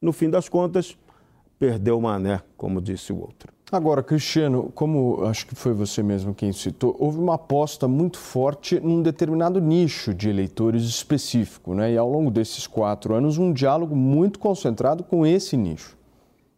no 0.01 0.11
fim 0.11 0.31
das 0.31 0.49
contas, 0.49 0.97
perdeu 1.59 1.99
o 1.99 2.01
mané, 2.01 2.41
como 2.57 2.81
disse 2.81 3.13
o 3.13 3.21
outro. 3.21 3.53
Agora, 3.71 4.03
Cristiano, 4.03 4.73
como 4.75 5.27
acho 5.27 5.47
que 5.47 5.55
foi 5.55 5.75
você 5.75 6.03
mesmo 6.03 6.35
quem 6.35 6.55
citou, 6.55 6.97
houve 6.99 7.19
uma 7.19 7.35
aposta 7.35 7.87
muito 7.87 8.17
forte 8.19 8.81
num 8.81 9.03
determinado 9.03 9.61
nicho 9.61 10.15
de 10.15 10.31
eleitores 10.31 10.85
específico, 10.85 11.75
né? 11.75 11.93
E 11.93 11.99
ao 11.99 12.11
longo 12.11 12.31
desses 12.31 12.67
quatro 12.67 13.13
anos, 13.13 13.37
um 13.37 13.53
diálogo 13.53 13.95
muito 13.95 14.39
concentrado 14.39 15.05
com 15.05 15.27
esse 15.27 15.55
nicho. 15.55 15.99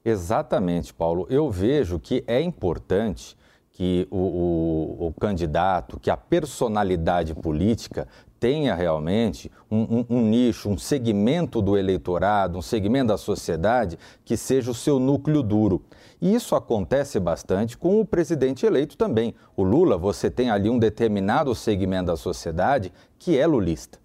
Exatamente, 0.04 0.94
Paulo. 0.94 1.26
Eu 1.28 1.50
vejo 1.50 1.98
que 1.98 2.22
é 2.28 2.40
importante 2.40 3.36
que 3.72 4.08
o, 4.10 4.16
o, 4.16 5.06
o 5.06 5.14
candidato, 5.20 6.00
que 6.00 6.10
a 6.10 6.16
personalidade 6.16 7.32
política 7.32 8.08
tenha 8.40 8.74
realmente 8.74 9.50
um, 9.70 9.98
um, 9.98 10.06
um, 10.08 10.20
nicho, 10.22 10.68
um 10.68 10.78
segmento 10.78 11.60
do 11.60 11.76
eleitorado, 11.76 12.58
um 12.58 12.62
segmento 12.62 13.08
da 13.08 13.18
sociedade 13.18 13.98
que 14.24 14.36
seja 14.36 14.70
o 14.70 14.74
seu 14.74 14.98
núcleo 14.98 15.42
duro. 15.42 15.82
E 16.20 16.34
isso 16.34 16.54
acontece 16.54 17.20
bastante 17.20 17.76
com 17.76 18.00
o 18.00 18.04
presidente 18.04 18.66
eleito 18.66 18.96
também. 18.96 19.34
O 19.56 19.62
Lula, 19.62 19.96
você 19.96 20.30
tem 20.30 20.50
ali 20.50 20.68
um 20.68 20.78
determinado 20.78 21.54
segmento 21.54 22.06
da 22.06 22.16
sociedade 22.16 22.92
que 23.18 23.38
é 23.38 23.46
lulista. 23.46 23.98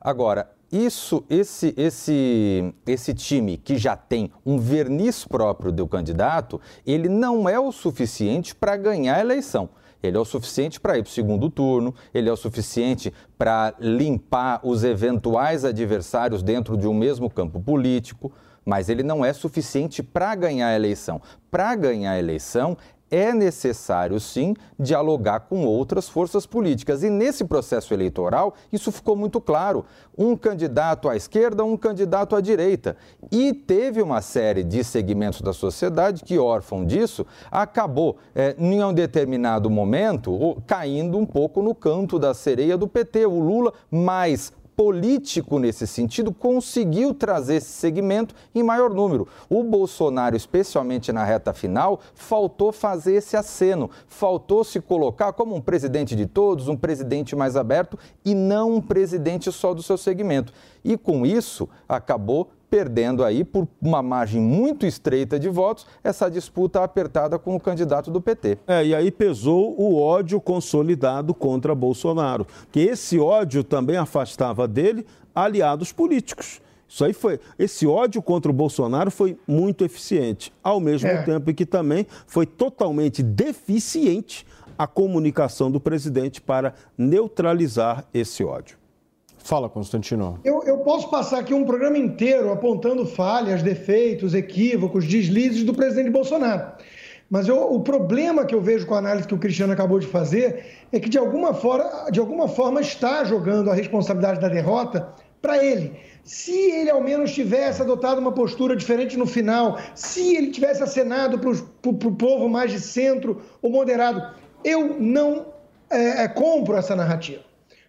Agora, 0.00 0.50
isso, 0.70 1.24
esse, 1.30 1.72
esse, 1.76 2.74
esse 2.86 3.14
time 3.14 3.56
que 3.56 3.78
já 3.78 3.96
tem 3.96 4.32
um 4.44 4.58
verniz 4.58 5.24
próprio 5.24 5.70
do 5.70 5.86
candidato, 5.86 6.60
ele 6.84 7.08
não 7.08 7.48
é 7.48 7.58
o 7.58 7.70
suficiente 7.70 8.54
para 8.54 8.76
ganhar 8.76 9.16
a 9.16 9.20
eleição. 9.20 9.68
Ele 10.06 10.18
é 10.18 10.20
o 10.20 10.24
suficiente 10.24 10.78
para 10.78 10.98
ir 10.98 11.02
para 11.02 11.08
o 11.08 11.12
segundo 11.12 11.48
turno, 11.48 11.94
ele 12.12 12.28
é 12.28 12.32
o 12.32 12.36
suficiente 12.36 13.10
para 13.38 13.74
limpar 13.80 14.60
os 14.62 14.84
eventuais 14.84 15.64
adversários 15.64 16.42
dentro 16.42 16.76
de 16.76 16.86
um 16.86 16.92
mesmo 16.92 17.30
campo 17.30 17.58
político, 17.58 18.30
mas 18.66 18.90
ele 18.90 19.02
não 19.02 19.24
é 19.24 19.32
suficiente 19.32 20.02
para 20.02 20.34
ganhar 20.34 20.68
a 20.68 20.74
eleição. 20.76 21.22
Para 21.50 21.74
ganhar 21.74 22.12
a 22.12 22.18
eleição, 22.18 22.76
é 23.14 23.32
necessário 23.32 24.18
sim 24.18 24.56
dialogar 24.76 25.40
com 25.40 25.64
outras 25.64 26.08
forças 26.08 26.46
políticas. 26.46 27.04
E 27.04 27.08
nesse 27.08 27.44
processo 27.44 27.94
eleitoral, 27.94 28.54
isso 28.72 28.90
ficou 28.90 29.14
muito 29.14 29.40
claro. 29.40 29.84
Um 30.18 30.36
candidato 30.36 31.08
à 31.08 31.14
esquerda, 31.14 31.64
um 31.64 31.76
candidato 31.76 32.34
à 32.34 32.40
direita. 32.40 32.96
E 33.30 33.52
teve 33.52 34.02
uma 34.02 34.20
série 34.20 34.64
de 34.64 34.82
segmentos 34.82 35.40
da 35.42 35.52
sociedade 35.52 36.24
que, 36.24 36.38
órfão 36.40 36.84
disso, 36.84 37.24
acabou, 37.52 38.16
é, 38.34 38.56
em 38.58 38.82
um 38.82 38.92
determinado 38.92 39.70
momento, 39.70 40.60
caindo 40.66 41.16
um 41.16 41.24
pouco 41.24 41.62
no 41.62 41.72
canto 41.72 42.18
da 42.18 42.34
sereia 42.34 42.76
do 42.76 42.88
PT. 42.88 43.26
O 43.26 43.38
Lula, 43.38 43.72
mais 43.90 44.52
político 44.76 45.58
nesse 45.58 45.86
sentido 45.86 46.32
conseguiu 46.32 47.14
trazer 47.14 47.56
esse 47.56 47.70
segmento 47.70 48.34
em 48.54 48.62
maior 48.62 48.90
número. 48.90 49.28
O 49.48 49.62
Bolsonaro, 49.62 50.36
especialmente 50.36 51.12
na 51.12 51.24
reta 51.24 51.52
final, 51.52 52.00
faltou 52.14 52.72
fazer 52.72 53.14
esse 53.14 53.36
aceno, 53.36 53.90
faltou 54.06 54.64
se 54.64 54.80
colocar 54.80 55.32
como 55.32 55.54
um 55.54 55.60
presidente 55.60 56.16
de 56.16 56.26
todos, 56.26 56.68
um 56.68 56.76
presidente 56.76 57.36
mais 57.36 57.56
aberto 57.56 57.98
e 58.24 58.34
não 58.34 58.74
um 58.74 58.80
presidente 58.80 59.50
só 59.52 59.72
do 59.72 59.82
seu 59.82 59.96
segmento. 59.96 60.52
E 60.84 60.96
com 60.96 61.24
isso 61.24 61.68
acabou 61.88 62.50
perdendo 62.74 63.22
aí 63.22 63.44
por 63.44 63.68
uma 63.80 64.02
margem 64.02 64.40
muito 64.40 64.84
estreita 64.84 65.38
de 65.38 65.48
votos 65.48 65.86
essa 66.02 66.28
disputa 66.28 66.82
apertada 66.82 67.38
com 67.38 67.54
o 67.54 67.60
candidato 67.60 68.10
do 68.10 68.20
PT. 68.20 68.58
É, 68.66 68.84
e 68.84 68.92
aí 68.92 69.12
pesou 69.12 69.80
o 69.80 69.96
ódio 69.96 70.40
consolidado 70.40 71.32
contra 71.32 71.72
Bolsonaro, 71.72 72.44
que 72.72 72.80
esse 72.80 73.16
ódio 73.16 73.62
também 73.62 73.96
afastava 73.96 74.66
dele 74.66 75.06
aliados 75.32 75.92
políticos. 75.92 76.60
Isso 76.88 77.04
aí 77.04 77.12
foi. 77.12 77.38
Esse 77.56 77.86
ódio 77.86 78.20
contra 78.20 78.50
o 78.50 78.54
Bolsonaro 78.54 79.08
foi 79.08 79.38
muito 79.46 79.84
eficiente, 79.84 80.52
ao 80.60 80.80
mesmo 80.80 81.08
é. 81.08 81.22
tempo 81.22 81.54
que 81.54 81.64
também 81.64 82.04
foi 82.26 82.44
totalmente 82.44 83.22
deficiente 83.22 84.44
a 84.76 84.88
comunicação 84.88 85.70
do 85.70 85.78
presidente 85.78 86.40
para 86.40 86.74
neutralizar 86.98 88.04
esse 88.12 88.42
ódio. 88.42 88.83
Fala, 89.44 89.68
Constantino. 89.68 90.40
Eu, 90.42 90.62
eu, 90.62 90.78
posso 90.78 91.10
passar 91.10 91.40
aqui 91.40 91.52
um 91.52 91.66
programa 91.66 91.98
inteiro 91.98 92.50
apontando 92.50 93.04
falhas, 93.04 93.62
defeitos, 93.62 94.32
equívocos, 94.32 95.04
deslizes 95.04 95.64
do 95.64 95.74
presidente 95.74 96.08
Bolsonaro. 96.08 96.72
Mas 97.28 97.46
eu, 97.46 97.70
o 97.70 97.80
problema 97.80 98.46
que 98.46 98.54
eu 98.54 98.62
vejo 98.62 98.86
com 98.86 98.94
a 98.94 98.98
análise 98.98 99.28
que 99.28 99.34
o 99.34 99.38
Cristiano 99.38 99.74
acabou 99.74 99.98
de 99.98 100.06
fazer 100.06 100.64
é 100.90 100.98
que, 100.98 101.10
de 101.10 101.18
alguma 101.18 101.52
forma, 101.52 102.10
de 102.10 102.18
alguma 102.18 102.48
forma 102.48 102.80
está 102.80 103.22
jogando 103.22 103.70
a 103.70 103.74
responsabilidade 103.74 104.40
da 104.40 104.48
derrota 104.48 105.12
para 105.42 105.62
ele. 105.62 105.92
Se 106.22 106.58
ele 106.70 106.88
ao 106.88 107.02
menos 107.02 107.34
tivesse 107.34 107.82
adotado 107.82 108.22
uma 108.22 108.32
postura 108.32 108.74
diferente 108.74 109.14
no 109.18 109.26
final, 109.26 109.78
se 109.94 110.36
ele 110.36 110.52
tivesse 110.52 110.82
acenado 110.82 111.38
para 111.38 111.90
o 111.90 112.16
povo 112.16 112.48
mais 112.48 112.72
de 112.72 112.80
centro 112.80 113.42
ou 113.60 113.70
moderado, 113.70 114.22
eu 114.64 114.98
não 114.98 115.52
é, 115.90 116.24
é, 116.24 116.28
compro 116.28 116.76
essa 116.76 116.96
narrativa. 116.96 117.42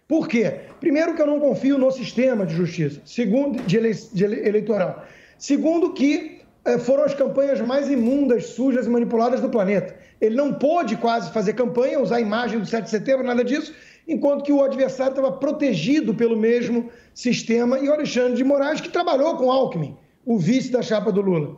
Por 0.08 0.28
quê? 0.28 0.60
Primeiro, 0.80 1.14
que 1.14 1.22
eu 1.22 1.26
não 1.26 1.40
confio 1.40 1.76
no 1.78 1.90
sistema 1.90 2.46
de 2.46 2.54
justiça, 2.54 3.00
segundo, 3.04 3.60
de, 3.64 3.76
ele, 3.76 3.92
de 3.92 4.24
eleitoral. 4.24 5.04
Segundo, 5.36 5.92
que 5.92 6.40
eh, 6.64 6.78
foram 6.78 7.04
as 7.04 7.14
campanhas 7.14 7.60
mais 7.60 7.90
imundas, 7.90 8.46
sujas 8.46 8.86
e 8.86 8.90
manipuladas 8.90 9.40
do 9.40 9.48
planeta. 9.48 9.96
Ele 10.20 10.36
não 10.36 10.54
pôde 10.54 10.96
quase 10.96 11.32
fazer 11.32 11.54
campanha, 11.54 12.00
usar 12.00 12.16
a 12.16 12.20
imagem 12.20 12.60
do 12.60 12.66
7 12.66 12.84
de 12.84 12.90
setembro, 12.90 13.26
nada 13.26 13.42
disso, 13.42 13.74
enquanto 14.06 14.44
que 14.44 14.52
o 14.52 14.62
adversário 14.62 15.10
estava 15.10 15.32
protegido 15.32 16.14
pelo 16.14 16.36
mesmo 16.36 16.88
sistema. 17.12 17.78
E 17.78 17.88
o 17.88 17.92
Alexandre 17.92 18.34
de 18.34 18.44
Moraes, 18.44 18.80
que 18.80 18.88
trabalhou 18.88 19.36
com 19.36 19.50
Alckmin, 19.50 19.96
o 20.24 20.38
vice 20.38 20.70
da 20.70 20.82
chapa 20.82 21.10
do 21.10 21.20
Lula. 21.20 21.56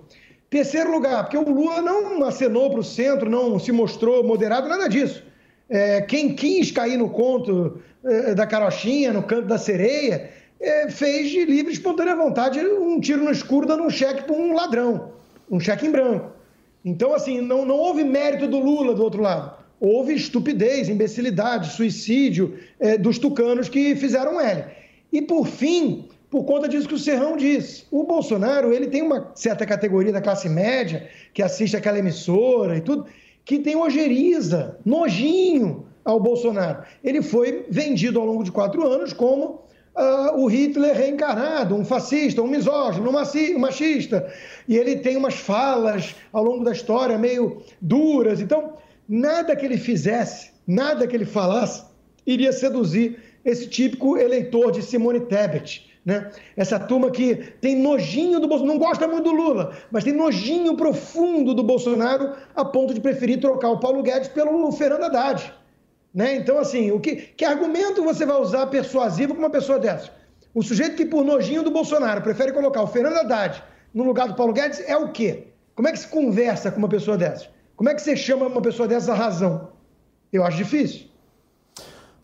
Terceiro 0.50 0.90
lugar, 0.90 1.24
porque 1.24 1.36
o 1.36 1.42
Lula 1.42 1.82
não 1.82 2.24
acenou 2.24 2.70
para 2.70 2.80
o 2.80 2.84
centro, 2.84 3.28
não 3.28 3.58
se 3.58 3.70
mostrou 3.70 4.24
moderado, 4.24 4.68
nada 4.68 4.88
disso. 4.88 5.22
É, 5.68 6.00
quem 6.00 6.34
quis 6.34 6.70
cair 6.70 6.96
no 6.96 7.10
conto 7.10 7.78
da 8.34 8.46
carochinha, 8.46 9.12
no 9.12 9.22
canto 9.22 9.46
da 9.46 9.58
sereia, 9.58 10.30
é, 10.60 10.90
fez 10.90 11.30
de 11.30 11.44
livre 11.44 11.72
espontânea 11.72 12.16
vontade 12.16 12.58
um 12.60 13.00
tiro 13.00 13.24
no 13.24 13.30
escuro 13.30 13.66
dando 13.66 13.84
um 13.84 13.90
cheque 13.90 14.24
para 14.24 14.34
um 14.34 14.54
ladrão, 14.54 15.12
um 15.50 15.60
cheque 15.60 15.86
em 15.86 15.90
branco. 15.90 16.32
Então, 16.84 17.14
assim, 17.14 17.40
não, 17.40 17.64
não 17.64 17.76
houve 17.76 18.04
mérito 18.04 18.46
do 18.46 18.58
Lula 18.58 18.94
do 18.94 19.02
outro 19.02 19.22
lado. 19.22 19.56
Houve 19.80 20.14
estupidez, 20.14 20.88
imbecilidade, 20.88 21.72
suicídio 21.72 22.58
é, 22.80 22.98
dos 22.98 23.18
tucanos 23.18 23.68
que 23.68 23.94
fizeram 23.94 24.40
L. 24.40 24.64
E, 25.12 25.22
por 25.22 25.46
fim, 25.46 26.08
por 26.30 26.44
conta 26.44 26.68
disso 26.68 26.88
que 26.88 26.94
o 26.94 26.98
Serrão 26.98 27.36
disse, 27.36 27.84
o 27.90 28.04
Bolsonaro 28.04 28.72
ele 28.72 28.88
tem 28.88 29.02
uma 29.02 29.30
certa 29.34 29.64
categoria 29.64 30.12
da 30.12 30.20
classe 30.20 30.48
média 30.48 31.08
que 31.32 31.42
assiste 31.42 31.76
aquela 31.76 31.98
emissora 31.98 32.76
e 32.76 32.80
tudo, 32.80 33.06
que 33.44 33.58
tem 33.58 33.76
ojeriza, 33.76 34.78
nojinho 34.84 35.87
ao 36.08 36.18
Bolsonaro. 36.18 36.84
Ele 37.04 37.20
foi 37.20 37.66
vendido 37.68 38.18
ao 38.18 38.24
longo 38.24 38.42
de 38.42 38.50
quatro 38.50 38.82
anos 38.86 39.12
como 39.12 39.44
uh, 39.94 40.40
o 40.40 40.46
Hitler 40.46 40.96
reencarnado, 40.96 41.74
um 41.74 41.84
fascista, 41.84 42.40
um 42.40 42.46
misógino, 42.46 43.10
um 43.10 43.58
machista. 43.58 44.26
E 44.66 44.78
ele 44.78 44.96
tem 44.96 45.18
umas 45.18 45.34
falas 45.34 46.14
ao 46.32 46.42
longo 46.42 46.64
da 46.64 46.72
história 46.72 47.18
meio 47.18 47.60
duras. 47.78 48.40
Então, 48.40 48.72
nada 49.06 49.54
que 49.54 49.66
ele 49.66 49.76
fizesse, 49.76 50.50
nada 50.66 51.06
que 51.06 51.14
ele 51.14 51.26
falasse, 51.26 51.84
iria 52.26 52.54
seduzir 52.54 53.18
esse 53.44 53.68
típico 53.68 54.16
eleitor 54.16 54.72
de 54.72 54.80
Simone 54.80 55.20
Tebet. 55.20 55.86
Né? 56.06 56.30
Essa 56.56 56.80
turma 56.80 57.10
que 57.10 57.34
tem 57.60 57.76
nojinho 57.76 58.40
do 58.40 58.48
Bolsonaro, 58.48 58.78
não 58.78 58.86
gosta 58.86 59.06
muito 59.06 59.24
do 59.24 59.32
Lula, 59.32 59.76
mas 59.90 60.04
tem 60.04 60.14
nojinho 60.14 60.74
profundo 60.74 61.52
do 61.52 61.62
Bolsonaro 61.62 62.32
a 62.56 62.64
ponto 62.64 62.94
de 62.94 63.00
preferir 63.00 63.40
trocar 63.40 63.68
o 63.68 63.78
Paulo 63.78 64.02
Guedes 64.02 64.28
pelo 64.28 64.72
Fernando 64.72 65.04
Haddad. 65.04 65.57
Né? 66.18 66.34
Então, 66.34 66.58
assim, 66.58 66.90
o 66.90 66.98
que, 66.98 67.14
que 67.14 67.44
argumento 67.44 68.02
você 68.02 68.26
vai 68.26 68.40
usar 68.40 68.66
persuasivo 68.66 69.34
com 69.34 69.38
uma 69.38 69.50
pessoa 69.50 69.78
dessa? 69.78 70.10
O 70.52 70.64
sujeito 70.64 70.96
que, 70.96 71.06
por 71.06 71.24
nojinho 71.24 71.62
do 71.62 71.70
Bolsonaro, 71.70 72.20
prefere 72.22 72.50
colocar 72.50 72.82
o 72.82 72.88
Fernando 72.88 73.18
Haddad 73.18 73.62
no 73.94 74.02
lugar 74.02 74.26
do 74.26 74.34
Paulo 74.34 74.52
Guedes 74.52 74.80
é 74.80 74.96
o 74.96 75.12
quê? 75.12 75.44
Como 75.76 75.86
é 75.86 75.92
que 75.92 75.98
se 76.00 76.08
conversa 76.08 76.72
com 76.72 76.78
uma 76.80 76.88
pessoa 76.88 77.16
dessa? 77.16 77.46
Como 77.76 77.88
é 77.88 77.94
que 77.94 78.02
você 78.02 78.16
chama 78.16 78.48
uma 78.48 78.60
pessoa 78.60 78.88
dessa 78.88 79.14
razão? 79.14 79.68
Eu 80.32 80.42
acho 80.42 80.56
difícil. 80.56 81.06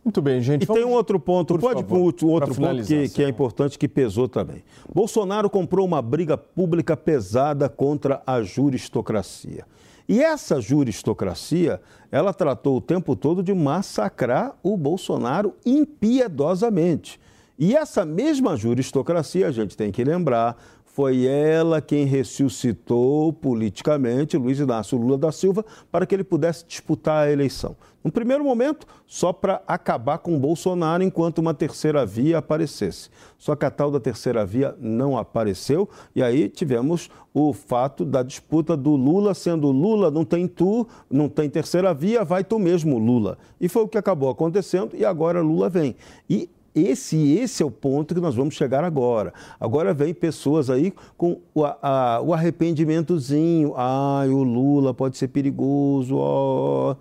Muito 0.05 0.21
bem, 0.21 0.41
gente. 0.41 0.65
E 0.65 0.67
Vamos... 0.67 0.83
tem 0.83 0.91
um 0.91 0.93
outro 0.93 1.21
ponto, 1.21 1.57
pode 1.57 1.83
favor, 1.83 1.97
um 1.97 2.31
outro 2.31 2.53
ponto 2.53 2.83
que, 2.83 3.09
que 3.09 3.23
é 3.23 3.29
importante, 3.29 3.79
que 3.79 3.87
pesou 3.87 4.29
também. 4.29 4.65
Bolsonaro 4.93 5.49
comprou 5.49 5.87
uma 5.87 6.03
briga 6.03 6.37
pública 6.37 6.97
pesada 6.97 7.69
contra 7.69 8.21
a 8.27 8.43
juristocracia. 8.43 9.65
E 10.09 10.23
essa 10.23 10.61
juristocracia, 10.61 11.81
ela 12.11 12.35
tratou 12.35 12.77
o 12.77 12.81
tempo 12.81 13.17
todo 13.17 13.43
de 13.43 13.55
massacrar 13.55 14.55
o 14.63 14.77
Bolsonaro 14.77 15.55
impiedosamente. 15.65 17.19
E 17.59 17.77
essa 17.77 18.05
mesma 18.05 18.57
juristocracia, 18.57 19.47
a 19.47 19.53
gente 19.53 19.77
tem 19.77 19.93
que 19.93 20.05
lembrar, 20.05 20.57
foi 20.95 21.27
ela 21.27 21.83
quem 21.83 22.05
ressuscitou 22.05 23.33
politicamente 23.33 24.37
Luiz 24.37 24.61
Inácio 24.61 24.97
Lula 24.97 25.19
da 25.19 25.33
Silva 25.33 25.65
para 25.91 26.07
que 26.07 26.15
ele 26.15 26.23
pudesse 26.23 26.65
disputar 26.65 27.27
a 27.27 27.33
eleição. 27.33 27.77
No 28.05 28.13
primeiro 28.13 28.45
momento, 28.45 28.87
só 29.05 29.33
para 29.33 29.61
acabar 29.67 30.19
com 30.19 30.39
Bolsonaro 30.39 31.03
enquanto 31.03 31.39
uma 31.39 31.53
terceira 31.53 32.07
via 32.07 32.39
aparecesse. 32.39 33.11
Só 33.37 33.57
que 33.57 33.65
a 33.65 33.73
tal 33.73 33.91
da 33.91 33.99
terceira 33.99 34.47
via 34.47 34.77
não 34.79 35.19
apareceu 35.19 35.89
e 36.15 36.23
aí 36.23 36.49
tivemos 36.49 37.11
o 37.33 37.53
fato 37.53 38.05
da 38.05 38.23
disputa 38.23 38.77
do 38.77 38.95
Lula 38.95 39.35
sendo 39.35 39.73
Lula 39.73 40.13
não 40.13 40.25
tem 40.25 40.47
tu, 40.47 40.87
não 41.11 41.29
tem 41.29 41.51
terceira 41.51 41.93
via, 41.93 42.23
vai 42.23 42.45
tu 42.45 42.57
mesmo 42.57 42.99
Lula. 42.99 43.37
E 43.61 43.69
foi 43.69 43.83
o 43.83 43.89
que 43.89 43.99
acabou 43.99 44.31
acontecendo 44.31 44.95
e 44.95 45.05
agora 45.05 45.43
Lula 45.43 45.69
vem. 45.69 45.97
E 46.31 46.49
esse, 46.75 47.35
esse 47.39 47.63
é 47.63 47.67
o 47.67 47.71
ponto 47.71 48.15
que 48.15 48.21
nós 48.21 48.35
vamos 48.35 48.55
chegar 48.55 48.83
agora. 48.83 49.33
Agora 49.61 49.95
vem 49.95 50.13
pessoas 50.13 50.69
aí 50.69 50.93
com 51.17 51.41
o, 51.55 51.65
a, 51.65 52.21
o 52.23 52.35
arrependimentozinho. 52.35 53.75
Ai, 53.77 54.29
o 54.29 54.43
Lula 54.43 54.93
pode 54.93 55.17
ser 55.17 55.29
perigoso. 55.29 56.17
Oh. 56.17 56.97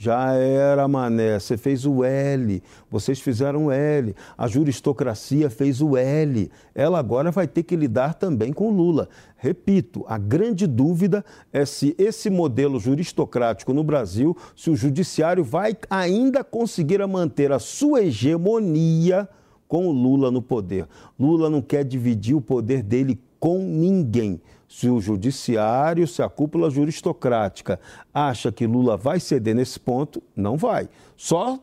Já 0.00 0.32
era, 0.32 0.86
Mané. 0.86 1.40
Você 1.40 1.56
fez 1.56 1.84
o 1.84 2.04
L. 2.04 2.62
Vocês 2.88 3.18
fizeram 3.18 3.66
o 3.66 3.72
L. 3.72 4.14
A 4.36 4.46
juristocracia 4.46 5.50
fez 5.50 5.82
o 5.82 5.96
L. 5.96 6.48
Ela 6.72 7.00
agora 7.00 7.32
vai 7.32 7.48
ter 7.48 7.64
que 7.64 7.74
lidar 7.74 8.14
também 8.14 8.52
com 8.52 8.70
Lula. 8.70 9.08
Repito, 9.36 10.04
a 10.06 10.16
grande 10.16 10.68
dúvida 10.68 11.24
é 11.52 11.66
se 11.66 11.96
esse 11.98 12.30
modelo 12.30 12.78
juristocrático 12.78 13.74
no 13.74 13.82
Brasil, 13.82 14.36
se 14.54 14.70
o 14.70 14.76
judiciário 14.76 15.42
vai 15.42 15.76
ainda 15.90 16.44
conseguir 16.44 17.04
manter 17.08 17.50
a 17.50 17.58
sua 17.58 18.02
hegemonia 18.02 19.28
com 19.66 19.88
o 19.88 19.92
Lula 19.92 20.30
no 20.30 20.40
poder. 20.40 20.86
Lula 21.18 21.50
não 21.50 21.60
quer 21.60 21.84
dividir 21.84 22.36
o 22.36 22.40
poder 22.40 22.84
dele 22.84 23.20
com 23.40 23.58
ninguém. 23.58 24.40
Se 24.68 24.88
o 24.88 25.00
judiciário, 25.00 26.06
se 26.06 26.22
a 26.22 26.28
cúpula 26.28 26.70
juristocrática 26.70 27.80
acha 28.12 28.52
que 28.52 28.66
Lula 28.66 28.96
vai 28.96 29.18
ceder 29.18 29.54
nesse 29.54 29.80
ponto, 29.80 30.22
não 30.36 30.56
vai. 30.56 30.88
Só 31.16 31.58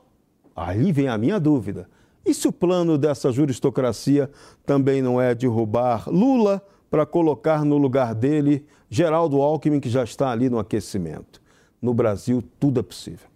aí 0.55 0.91
vem 0.91 1.07
a 1.07 1.17
minha 1.17 1.39
dúvida. 1.39 1.87
E 2.25 2.33
se 2.33 2.47
o 2.47 2.51
plano 2.51 2.97
dessa 2.97 3.31
juristocracia 3.31 4.29
também 4.65 5.01
não 5.01 5.21
é 5.21 5.35
derrubar 5.35 6.09
Lula 6.09 6.61
para 6.89 7.05
colocar 7.05 7.63
no 7.63 7.77
lugar 7.77 8.15
dele 8.15 8.65
Geraldo 8.89 9.41
Alckmin, 9.41 9.79
que 9.79 9.89
já 9.89 10.03
está 10.03 10.31
ali 10.31 10.49
no 10.49 10.57
aquecimento? 10.57 11.45
no 11.85 11.93
Brasil 11.93 12.43
tudo 12.59 12.79
é 12.79 12.83
possível. 12.83 13.27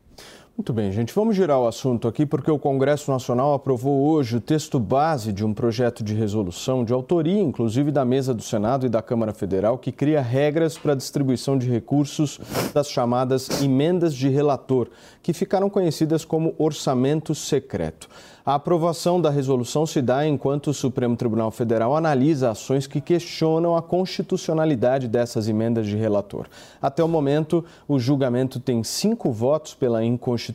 Muito 0.59 0.73
bem, 0.73 0.91
gente. 0.91 1.13
Vamos 1.13 1.37
girar 1.37 1.57
o 1.57 1.67
assunto 1.67 2.05
aqui 2.05 2.25
porque 2.25 2.51
o 2.51 2.59
Congresso 2.59 3.09
Nacional 3.09 3.53
aprovou 3.53 4.09
hoje 4.09 4.35
o 4.35 4.41
texto 4.41 4.77
base 4.77 5.31
de 5.31 5.45
um 5.45 5.53
projeto 5.53 6.03
de 6.03 6.13
resolução 6.13 6.83
de 6.83 6.91
autoria, 6.91 7.41
inclusive 7.41 7.91
da 7.91 8.03
mesa 8.03 8.33
do 8.33 8.43
Senado 8.43 8.85
e 8.85 8.89
da 8.89 9.01
Câmara 9.01 9.33
Federal, 9.33 9.77
que 9.77 9.89
cria 9.89 10.19
regras 10.21 10.77
para 10.77 10.91
a 10.91 10.97
distribuição 10.97 11.57
de 11.57 11.69
recursos 11.69 12.41
das 12.73 12.89
chamadas 12.89 13.61
emendas 13.61 14.13
de 14.13 14.27
relator, 14.27 14.89
que 15.23 15.31
ficaram 15.31 15.69
conhecidas 15.69 16.25
como 16.25 16.53
orçamento 16.57 17.33
secreto. 17.33 18.09
A 18.45 18.55
aprovação 18.55 19.21
da 19.21 19.29
resolução 19.29 19.85
se 19.85 20.01
dá 20.01 20.27
enquanto 20.27 20.71
o 20.71 20.73
Supremo 20.73 21.15
Tribunal 21.15 21.51
Federal 21.51 21.95
analisa 21.95 22.49
ações 22.49 22.87
que 22.87 22.99
questionam 22.99 23.77
a 23.77 23.81
constitucionalidade 23.81 25.07
dessas 25.07 25.47
emendas 25.47 25.85
de 25.85 25.95
relator. 25.95 26.47
Até 26.81 27.03
o 27.03 27.07
momento, 27.07 27.63
o 27.87 27.99
julgamento 27.99 28.59
tem 28.59 28.83
cinco 28.83 29.31
votos 29.31 29.75
pela 29.75 30.03
inconstitucionalidade 30.03 30.48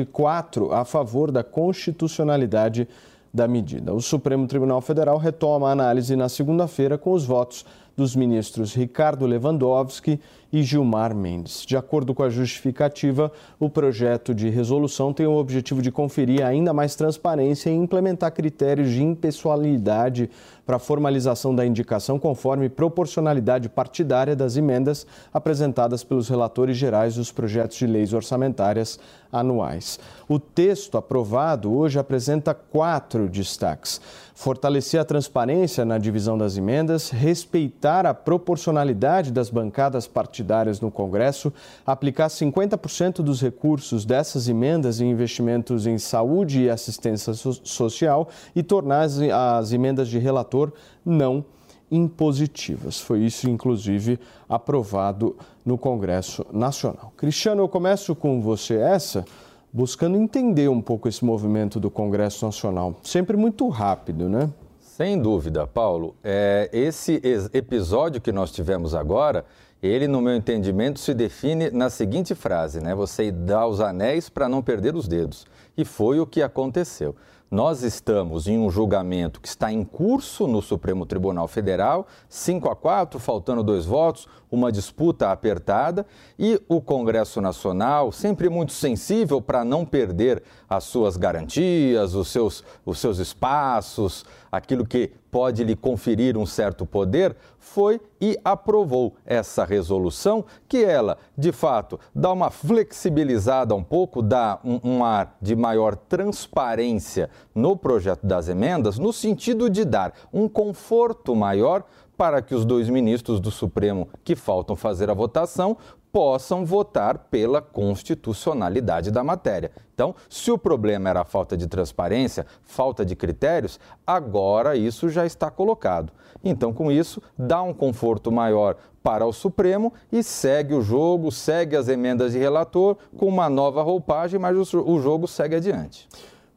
e 0.00 0.04
quatro 0.04 0.72
a 0.72 0.84
favor 0.84 1.30
da 1.30 1.42
constitucionalidade 1.42 2.88
da 3.32 3.46
medida. 3.46 3.92
O 3.94 4.00
Supremo 4.00 4.46
Tribunal 4.46 4.80
Federal 4.80 5.18
retoma 5.18 5.68
a 5.68 5.72
análise 5.72 6.16
na 6.16 6.28
segunda-feira 6.28 6.96
com 6.96 7.12
os 7.12 7.24
votos 7.24 7.64
dos 7.96 8.14
ministros 8.14 8.74
Ricardo 8.74 9.26
Lewandowski 9.26 10.20
e 10.52 10.62
Gilmar 10.62 11.14
Mendes. 11.14 11.64
De 11.66 11.76
acordo 11.76 12.14
com 12.14 12.22
a 12.22 12.30
justificativa, 12.30 13.30
o 13.60 13.68
projeto 13.68 14.34
de 14.34 14.48
resolução 14.48 15.12
tem 15.12 15.26
o 15.26 15.36
objetivo 15.36 15.82
de 15.82 15.90
conferir 15.90 16.44
ainda 16.44 16.72
mais 16.72 16.94
transparência 16.94 17.70
e 17.70 17.74
implementar 17.74 18.32
critérios 18.32 18.90
de 18.90 19.02
impessoalidade 19.02 20.30
para 20.64 20.76
a 20.76 20.78
formalização 20.78 21.54
da 21.54 21.64
indicação 21.64 22.18
conforme 22.18 22.68
proporcionalidade 22.68 23.68
partidária 23.68 24.36
das 24.36 24.56
emendas 24.56 25.06
apresentadas 25.32 26.04
pelos 26.04 26.28
relatores 26.28 26.76
gerais 26.76 27.14
dos 27.14 27.32
projetos 27.32 27.76
de 27.76 27.86
leis 27.86 28.12
orçamentárias 28.12 28.98
anuais. 29.32 29.98
O 30.28 30.38
texto 30.38 30.98
aprovado 30.98 31.74
hoje 31.74 31.98
apresenta 31.98 32.52
quatro 32.52 33.28
destaques: 33.28 34.00
fortalecer 34.34 35.00
a 35.00 35.04
transparência 35.04 35.84
na 35.84 35.96
divisão 35.96 36.36
das 36.36 36.56
emendas, 36.56 37.10
respeitar 37.10 38.04
a 38.04 38.12
proporcionalidade 38.12 39.32
das 39.32 39.48
bancadas 39.50 40.06
partidárias 40.06 40.37
no 40.80 40.90
Congresso, 40.90 41.52
aplicar 41.86 42.28
50% 42.28 43.22
dos 43.22 43.40
recursos 43.40 44.04
dessas 44.04 44.48
emendas 44.48 45.00
em 45.00 45.10
investimentos 45.10 45.86
em 45.86 45.98
saúde 45.98 46.62
e 46.62 46.70
assistência 46.70 47.32
social 47.34 48.28
e 48.54 48.62
tornar 48.62 49.02
as, 49.02 49.18
as 49.20 49.72
emendas 49.72 50.08
de 50.08 50.18
relator 50.18 50.72
não 51.04 51.44
impositivas. 51.90 53.00
Foi 53.00 53.20
isso, 53.20 53.48
inclusive, 53.48 54.18
aprovado 54.48 55.36
no 55.64 55.78
Congresso 55.78 56.44
Nacional. 56.52 57.12
Cristiano, 57.16 57.62
eu 57.62 57.68
começo 57.68 58.14
com 58.14 58.40
você 58.40 58.76
essa, 58.76 59.24
buscando 59.72 60.16
entender 60.16 60.68
um 60.68 60.80
pouco 60.80 61.08
esse 61.08 61.24
movimento 61.24 61.80
do 61.80 61.90
Congresso 61.90 62.44
Nacional. 62.44 62.96
Sempre 63.02 63.36
muito 63.36 63.68
rápido, 63.68 64.28
né? 64.28 64.50
Sem 64.80 65.20
dúvida, 65.20 65.66
Paulo. 65.66 66.16
É, 66.24 66.68
esse 66.72 67.20
episódio 67.52 68.20
que 68.20 68.32
nós 68.32 68.50
tivemos 68.50 68.94
agora, 68.96 69.44
ele, 69.82 70.08
no 70.08 70.20
meu 70.20 70.34
entendimento, 70.34 70.98
se 70.98 71.14
define 71.14 71.70
na 71.70 71.88
seguinte 71.88 72.34
frase, 72.34 72.80
né? 72.80 72.94
Você 72.94 73.30
dá 73.30 73.66
os 73.66 73.80
anéis 73.80 74.28
para 74.28 74.48
não 74.48 74.62
perder 74.62 74.96
os 74.96 75.06
dedos. 75.06 75.46
E 75.76 75.84
foi 75.84 76.18
o 76.18 76.26
que 76.26 76.42
aconteceu. 76.42 77.14
Nós 77.50 77.82
estamos 77.82 78.46
em 78.46 78.58
um 78.58 78.68
julgamento 78.68 79.40
que 79.40 79.48
está 79.48 79.72
em 79.72 79.82
curso 79.82 80.46
no 80.46 80.60
Supremo 80.60 81.06
Tribunal 81.06 81.48
Federal, 81.48 82.06
5 82.28 82.68
a 82.68 82.76
4, 82.76 83.18
faltando 83.18 83.62
dois 83.62 83.86
votos, 83.86 84.28
uma 84.50 84.72
disputa 84.72 85.30
apertada, 85.30 86.06
e 86.38 86.60
o 86.68 86.80
Congresso 86.80 87.40
Nacional, 87.40 88.12
sempre 88.12 88.48
muito 88.48 88.72
sensível 88.72 89.40
para 89.40 89.64
não 89.64 89.84
perder 89.84 90.42
as 90.68 90.84
suas 90.84 91.16
garantias, 91.16 92.14
os 92.14 92.28
seus, 92.28 92.64
os 92.84 92.98
seus 92.98 93.18
espaços, 93.18 94.24
aquilo 94.50 94.86
que 94.86 95.10
pode 95.30 95.62
lhe 95.62 95.76
conferir 95.76 96.36
um 96.36 96.46
certo 96.46 96.86
poder, 96.86 97.36
foi 97.58 98.00
e 98.20 98.38
aprovou 98.44 99.14
essa 99.26 99.64
resolução, 99.64 100.44
que 100.66 100.82
ela, 100.82 101.18
de 101.36 101.52
fato, 101.52 102.00
dá 102.14 102.32
uma 102.32 102.50
flexibilizada 102.50 103.74
um 103.74 103.82
pouco, 103.82 104.22
dá 104.22 104.58
um, 104.64 104.80
um 104.82 105.04
ar 105.04 105.36
de 105.40 105.54
maior 105.54 105.94
transparência 105.94 107.30
no 107.54 107.76
projeto 107.76 108.26
das 108.26 108.48
emendas, 108.48 108.98
no 108.98 109.12
sentido 109.12 109.68
de 109.68 109.84
dar 109.84 110.14
um 110.32 110.48
conforto 110.48 111.36
maior 111.36 111.84
para 112.18 112.42
que 112.42 112.52
os 112.52 112.64
dois 112.64 112.88
ministros 112.88 113.38
do 113.38 113.52
Supremo 113.52 114.08
que 114.24 114.34
faltam 114.34 114.74
fazer 114.74 115.08
a 115.08 115.14
votação 115.14 115.76
possam 116.10 116.64
votar 116.64 117.28
pela 117.30 117.62
constitucionalidade 117.62 119.12
da 119.12 119.22
matéria. 119.22 119.70
Então, 119.94 120.16
se 120.28 120.50
o 120.50 120.58
problema 120.58 121.10
era 121.10 121.20
a 121.20 121.24
falta 121.24 121.56
de 121.56 121.68
transparência, 121.68 122.44
falta 122.62 123.04
de 123.04 123.14
critérios, 123.14 123.78
agora 124.04 124.74
isso 124.74 125.08
já 125.08 125.24
está 125.24 125.48
colocado. 125.48 126.12
Então, 126.42 126.72
com 126.72 126.90
isso, 126.90 127.22
dá 127.38 127.62
um 127.62 127.72
conforto 127.72 128.32
maior 128.32 128.76
para 129.02 129.24
o 129.24 129.32
Supremo 129.32 129.92
e 130.10 130.22
segue 130.22 130.74
o 130.74 130.82
jogo, 130.82 131.30
segue 131.30 131.76
as 131.76 131.88
emendas 131.88 132.32
de 132.32 132.38
relator 132.38 132.96
com 133.16 133.26
uma 133.26 133.48
nova 133.48 133.82
roupagem, 133.82 134.40
mas 134.40 134.56
o 134.74 134.98
jogo 135.00 135.28
segue 135.28 135.54
adiante. 135.54 136.08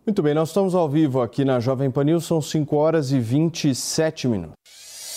Muito 0.07 0.23
bem, 0.23 0.33
nós 0.33 0.49
estamos 0.49 0.73
ao 0.73 0.89
vivo 0.89 1.21
aqui 1.21 1.45
na 1.45 1.59
Jovem 1.59 1.91
Pan 1.91 2.05
News, 2.05 2.25
são 2.25 2.41
5 2.41 2.75
horas 2.75 3.11
e 3.11 3.19
27 3.19 4.27
minutos. 4.27 4.60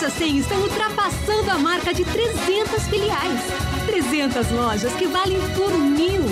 Lojas 0.00 0.16
100 0.16 0.38
estão 0.38 0.58
ultrapassando 0.62 1.50
a 1.50 1.58
marca 1.58 1.92
de 1.92 2.06
300 2.06 2.84
filiais. 2.84 3.40
300 3.84 4.50
lojas 4.52 4.90
que 4.94 5.06
valem 5.06 5.38
por 5.54 5.70
mil. 5.78 6.22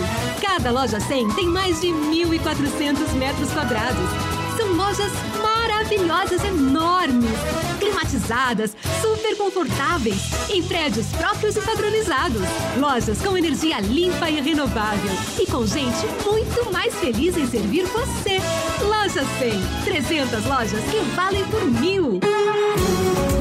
Cada 0.40 0.70
loja 0.70 0.98
100 0.98 1.28
tem 1.34 1.46
mais 1.48 1.78
de 1.78 1.88
1.400 1.88 3.12
metros 3.18 3.52
quadrados. 3.52 4.08
São 4.56 4.72
lojas 4.72 5.12
maravilhosas, 5.42 6.42
enormes, 6.44 7.30
climatizadas, 7.78 8.74
super 9.02 9.36
confortáveis, 9.36 10.16
em 10.48 10.62
prédios 10.62 11.06
próprios 11.08 11.54
e 11.54 11.60
padronizados. 11.60 12.40
Lojas 12.78 13.20
com 13.20 13.36
energia 13.36 13.80
limpa 13.80 14.30
e 14.30 14.40
renovável. 14.40 15.10
E 15.38 15.44
com 15.44 15.66
gente 15.66 16.06
muito 16.24 16.72
mais 16.72 16.94
feliz 16.94 17.36
em 17.36 17.46
servir 17.46 17.84
você. 17.84 18.40
Loja 18.82 19.26
100. 19.38 19.84
300 19.84 20.46
lojas 20.46 20.82
que 20.84 21.00
valem 21.14 21.44
por 21.48 21.66
mil. 21.66 22.18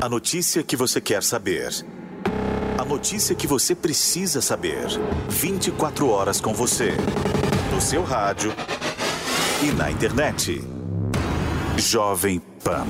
A 0.00 0.08
notícia 0.08 0.62
que 0.62 0.76
você 0.76 1.00
quer 1.00 1.22
saber. 1.22 1.70
A 2.78 2.84
notícia 2.84 3.34
que 3.34 3.46
você 3.46 3.74
precisa 3.74 4.42
saber. 4.42 4.86
24 5.28 6.08
horas 6.08 6.40
com 6.40 6.52
você. 6.52 6.92
No 7.72 7.80
seu 7.80 8.02
rádio 8.02 8.52
e 9.62 9.72
na 9.72 9.90
internet. 9.90 10.60
Jovem 11.76 12.40
Pan. 12.62 12.86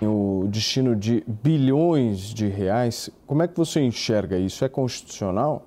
O 0.00 0.46
destino 0.48 0.96
de 0.96 1.24
bilhões 1.26 2.32
de 2.32 2.46
reais, 2.46 3.10
como 3.26 3.42
é 3.42 3.48
que 3.48 3.56
você 3.56 3.80
enxerga 3.80 4.38
isso? 4.38 4.64
É 4.64 4.68
constitucional? 4.68 5.66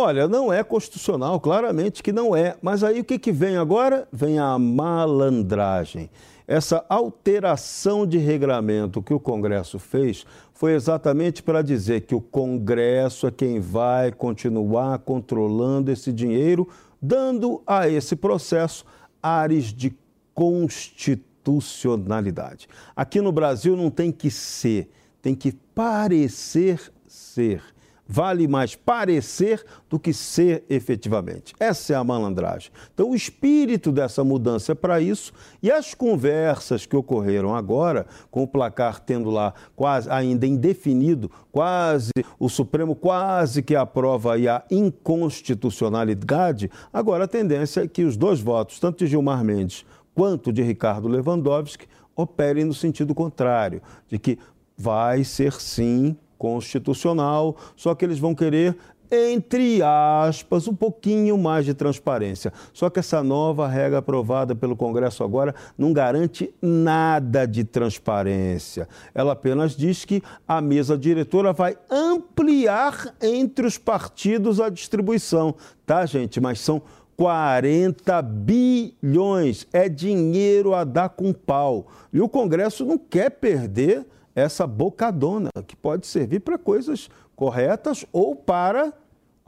Olha, 0.00 0.28
não 0.28 0.52
é 0.52 0.62
constitucional, 0.62 1.40
claramente 1.40 2.04
que 2.04 2.12
não 2.12 2.36
é. 2.36 2.56
Mas 2.62 2.84
aí 2.84 3.00
o 3.00 3.04
que, 3.04 3.18
que 3.18 3.32
vem 3.32 3.56
agora? 3.56 4.06
Vem 4.12 4.38
a 4.38 4.56
malandragem. 4.56 6.08
Essa 6.46 6.86
alteração 6.88 8.06
de 8.06 8.16
regramento 8.16 9.02
que 9.02 9.12
o 9.12 9.18
Congresso 9.18 9.76
fez 9.76 10.24
foi 10.54 10.74
exatamente 10.74 11.42
para 11.42 11.62
dizer 11.62 12.02
que 12.02 12.14
o 12.14 12.20
Congresso 12.20 13.26
é 13.26 13.32
quem 13.32 13.58
vai 13.58 14.12
continuar 14.12 15.00
controlando 15.00 15.90
esse 15.90 16.12
dinheiro, 16.12 16.68
dando 17.02 17.60
a 17.66 17.88
esse 17.88 18.14
processo 18.14 18.84
ares 19.20 19.74
de 19.74 19.92
constitucionalidade. 20.32 22.68
Aqui 22.94 23.20
no 23.20 23.32
Brasil 23.32 23.76
não 23.76 23.90
tem 23.90 24.12
que 24.12 24.30
ser, 24.30 24.88
tem 25.20 25.34
que 25.34 25.50
parecer 25.74 26.80
ser. 27.04 27.76
Vale 28.10 28.48
mais 28.48 28.74
parecer 28.74 29.62
do 29.90 29.98
que 29.98 30.14
ser 30.14 30.64
efetivamente. 30.70 31.52
Essa 31.60 31.92
é 31.92 31.96
a 31.96 32.02
malandragem. 32.02 32.70
Então, 32.94 33.10
o 33.10 33.14
espírito 33.14 33.92
dessa 33.92 34.24
mudança 34.24 34.72
é 34.72 34.74
para 34.74 34.98
isso 34.98 35.30
e 35.62 35.70
as 35.70 35.92
conversas 35.92 36.86
que 36.86 36.96
ocorreram 36.96 37.54
agora, 37.54 38.06
com 38.30 38.42
o 38.42 38.48
placar 38.48 38.98
tendo 38.98 39.30
lá 39.30 39.52
quase 39.76 40.08
ainda 40.08 40.46
indefinido, 40.46 41.30
quase 41.52 42.12
o 42.38 42.48
Supremo 42.48 42.96
quase 42.96 43.62
que 43.62 43.76
aprova 43.76 44.34
aí 44.34 44.48
a 44.48 44.64
inconstitucionalidade, 44.70 46.70
agora 46.90 47.24
a 47.24 47.28
tendência 47.28 47.82
é 47.82 47.88
que 47.88 48.04
os 48.04 48.16
dois 48.16 48.40
votos, 48.40 48.80
tanto 48.80 49.04
de 49.04 49.10
Gilmar 49.10 49.44
Mendes 49.44 49.84
quanto 50.14 50.50
de 50.50 50.62
Ricardo 50.62 51.08
Lewandowski, 51.08 51.86
operem 52.16 52.64
no 52.64 52.74
sentido 52.74 53.14
contrário, 53.14 53.82
de 54.08 54.18
que 54.18 54.38
vai 54.76 55.24
ser 55.24 55.52
sim 55.52 56.16
constitucional, 56.38 57.56
só 57.76 57.94
que 57.94 58.04
eles 58.04 58.18
vão 58.18 58.34
querer 58.34 58.76
entre 59.10 59.80
aspas, 59.82 60.68
um 60.68 60.74
pouquinho 60.74 61.38
mais 61.38 61.64
de 61.64 61.74
transparência. 61.74 62.52
Só 62.72 62.90
que 62.90 62.98
essa 62.98 63.22
nova 63.22 63.66
regra 63.66 63.98
aprovada 63.98 64.54
pelo 64.54 64.76
Congresso 64.76 65.24
agora 65.24 65.54
não 65.76 65.92
garante 65.92 66.52
nada 66.60 67.46
de 67.46 67.64
transparência. 67.64 68.88
Ela 69.14 69.32
apenas 69.32 69.74
diz 69.74 70.04
que 70.04 70.22
a 70.46 70.60
mesa 70.60 70.96
diretora 70.96 71.52
vai 71.52 71.76
ampliar 71.90 73.14
entre 73.22 73.66
os 73.66 73.78
partidos 73.78 74.60
a 74.60 74.68
distribuição, 74.68 75.54
tá, 75.86 76.04
gente? 76.04 76.40
Mas 76.40 76.60
são 76.60 76.82
40 77.16 78.22
bilhões. 78.22 79.66
É 79.72 79.88
dinheiro 79.88 80.74
a 80.74 80.84
dar 80.84 81.08
com 81.08 81.32
pau. 81.32 81.86
E 82.12 82.20
o 82.20 82.28
Congresso 82.28 82.84
não 82.84 82.98
quer 82.98 83.30
perder 83.30 84.06
essa 84.38 84.66
bocadona, 84.66 85.50
que 85.66 85.76
pode 85.76 86.06
servir 86.06 86.40
para 86.40 86.56
coisas 86.56 87.08
corretas 87.34 88.04
ou 88.12 88.34
para 88.34 88.92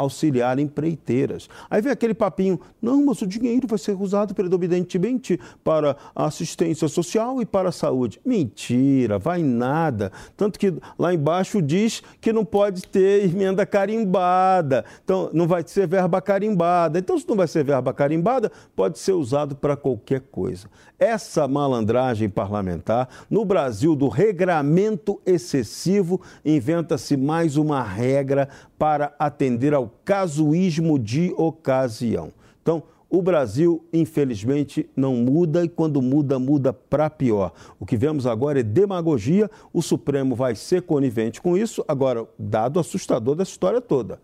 auxiliar 0.01 0.59
empreiteiras. 0.59 1.49
Aí 1.69 1.81
vem 1.83 1.93
aquele 1.93 2.15
papinho, 2.15 2.61
não, 2.81 3.05
mas 3.05 3.21
o 3.23 3.27
dinheiro 3.27 3.67
vai 3.67 3.79
ser 3.79 4.01
usado 4.01 4.35
predominantemente 4.35 5.39
para 5.63 5.97
assistência 6.15 6.89
social 6.89 7.41
e 7.41 7.47
para 7.47 7.69
a 7.69 7.73
saúde. 7.73 8.21
Mentira, 8.25 9.19
vai 9.19 9.43
nada. 9.43 10.11
Tanto 10.37 10.59
que 10.59 10.75
lá 10.99 11.13
embaixo 11.13 11.61
diz 11.61 12.03
que 12.21 12.33
não 12.33 12.45
pode 12.45 12.83
ter 12.83 13.25
emenda 13.25 13.67
carimbada. 13.67 14.85
Então, 15.05 15.31
não 15.33 15.47
vai 15.47 15.63
ser 15.67 15.87
verba 15.87 16.21
carimbada. 16.21 16.99
Então, 16.99 17.19
se 17.19 17.29
não 17.29 17.37
vai 17.37 17.47
ser 17.47 17.65
verba 17.65 17.93
carimbada, 17.93 18.51
pode 18.75 18.99
ser 18.99 19.13
usado 19.13 19.55
para 19.55 19.77
qualquer 19.77 20.21
coisa. 20.21 20.69
Essa 20.99 21.49
malandragem 21.49 22.29
parlamentar, 22.29 23.09
no 23.31 23.45
Brasil 23.45 23.97
do 23.97 24.09
regramento 24.09 25.21
excessivo, 25.25 26.21
inventa-se 26.45 27.17
mais 27.17 27.57
uma 27.57 27.83
regra 27.83 28.49
para 28.81 29.15
atender 29.19 29.75
ao 29.75 29.93
casuísmo 30.07 30.99
de 30.99 31.35
ocasião. 31.37 32.33
Então, 32.63 32.83
o 33.11 33.21
Brasil, 33.21 33.85
infelizmente, 33.93 34.89
não 34.97 35.17
muda 35.17 35.63
e 35.63 35.69
quando 35.69 36.01
muda, 36.01 36.39
muda 36.39 36.73
para 36.73 37.11
pior. 37.11 37.53
O 37.79 37.85
que 37.85 37.95
vemos 37.95 38.27
agora 38.27 38.61
é 38.61 38.63
demagogia, 38.63 39.51
o 39.71 39.83
Supremo 39.83 40.35
vai 40.35 40.55
ser 40.55 40.81
conivente 40.81 41.43
com 41.43 41.59
isso. 41.59 41.85
Agora, 41.87 42.27
dado 42.39 42.81
assustador 42.81 43.35
dessa 43.35 43.51
história 43.51 43.83
toda. 43.83 44.19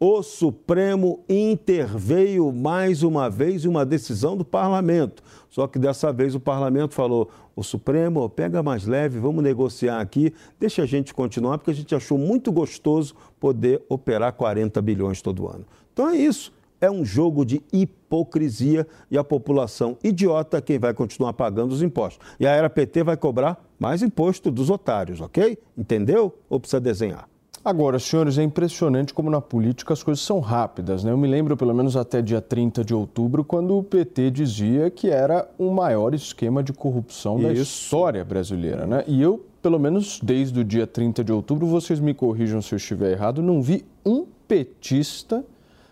O 0.00 0.22
Supremo 0.22 1.24
interveio 1.28 2.52
mais 2.52 3.02
uma 3.02 3.28
vez 3.28 3.64
em 3.64 3.68
uma 3.68 3.84
decisão 3.84 4.36
do 4.36 4.44
parlamento. 4.44 5.24
Só 5.50 5.66
que 5.66 5.76
dessa 5.76 6.12
vez 6.12 6.36
o 6.36 6.40
parlamento 6.40 6.94
falou: 6.94 7.28
o 7.56 7.64
Supremo, 7.64 8.28
pega 8.28 8.62
mais 8.62 8.86
leve, 8.86 9.18
vamos 9.18 9.42
negociar 9.42 10.00
aqui, 10.00 10.32
deixa 10.60 10.84
a 10.84 10.86
gente 10.86 11.12
continuar, 11.12 11.58
porque 11.58 11.72
a 11.72 11.74
gente 11.74 11.96
achou 11.96 12.16
muito 12.16 12.52
gostoso 12.52 13.12
poder 13.40 13.82
operar 13.88 14.32
40 14.34 14.80
bilhões 14.80 15.20
todo 15.20 15.48
ano. 15.48 15.66
Então 15.92 16.08
é 16.08 16.16
isso. 16.16 16.52
É 16.80 16.88
um 16.88 17.04
jogo 17.04 17.44
de 17.44 17.60
hipocrisia 17.72 18.86
e 19.10 19.18
a 19.18 19.24
população 19.24 19.98
idiota 20.04 20.62
quem 20.62 20.78
vai 20.78 20.94
continuar 20.94 21.32
pagando 21.32 21.72
os 21.72 21.82
impostos. 21.82 22.24
E 22.38 22.46
a 22.46 22.52
era 22.52 22.70
PT 22.70 23.02
vai 23.02 23.16
cobrar 23.16 23.60
mais 23.80 24.00
imposto 24.00 24.48
dos 24.48 24.70
otários, 24.70 25.20
ok? 25.20 25.58
Entendeu? 25.76 26.32
Ou 26.48 26.60
precisa 26.60 26.80
desenhar? 26.80 27.28
Agora, 27.64 27.98
senhores, 27.98 28.38
é 28.38 28.42
impressionante 28.42 29.12
como 29.12 29.28
na 29.28 29.40
política 29.40 29.92
as 29.92 30.02
coisas 30.02 30.24
são 30.24 30.40
rápidas. 30.40 31.04
Né? 31.04 31.10
Eu 31.10 31.18
me 31.18 31.26
lembro, 31.26 31.56
pelo 31.56 31.74
menos 31.74 31.96
até 31.96 32.22
dia 32.22 32.40
30 32.40 32.84
de 32.84 32.94
outubro, 32.94 33.44
quando 33.44 33.76
o 33.76 33.82
PT 33.82 34.30
dizia 34.30 34.90
que 34.90 35.10
era 35.10 35.48
o 35.58 35.70
maior 35.70 36.14
esquema 36.14 36.62
de 36.62 36.72
corrupção 36.72 37.38
Isso. 37.38 37.46
da 37.46 37.52
história 37.52 38.24
brasileira. 38.24 38.86
Né? 38.86 39.04
E 39.06 39.20
eu, 39.20 39.44
pelo 39.60 39.78
menos 39.78 40.20
desde 40.22 40.60
o 40.60 40.64
dia 40.64 40.86
30 40.86 41.24
de 41.24 41.32
outubro, 41.32 41.66
vocês 41.66 42.00
me 42.00 42.14
corrijam 42.14 42.62
se 42.62 42.74
eu 42.74 42.76
estiver 42.76 43.12
errado, 43.12 43.42
não 43.42 43.60
vi 43.60 43.84
um 44.04 44.24
petista 44.46 45.44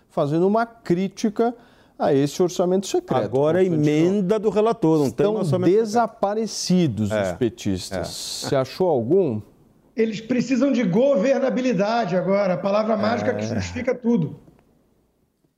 fazendo 0.09 0.47
uma 0.47 0.65
crítica 0.65 1.53
a 1.99 2.13
esse 2.13 2.41
orçamento 2.41 2.87
secreto. 2.87 3.23
Agora 3.23 3.59
a 3.59 3.63
emenda 3.63 4.39
do 4.39 4.49
relator, 4.49 4.99
não 4.99 5.07
Estão 5.07 5.31
tem 5.33 5.41
orçamento 5.41 5.71
desaparecidos 5.71 7.09
secreto. 7.09 7.25
os 7.25 7.33
é. 7.33 7.35
petistas. 7.35 8.43
É. 8.43 8.47
Você 8.47 8.55
achou 8.55 8.87
algum? 8.87 9.41
Eles 9.97 10.21
precisam 10.21 10.71
de 10.71 10.83
governabilidade 10.83 12.15
agora, 12.15 12.53
a 12.53 12.57
palavra 12.57 12.93
é... 12.93 12.97
mágica 12.97 13.33
que 13.33 13.43
justifica 13.43 13.95
tudo. 13.95 14.39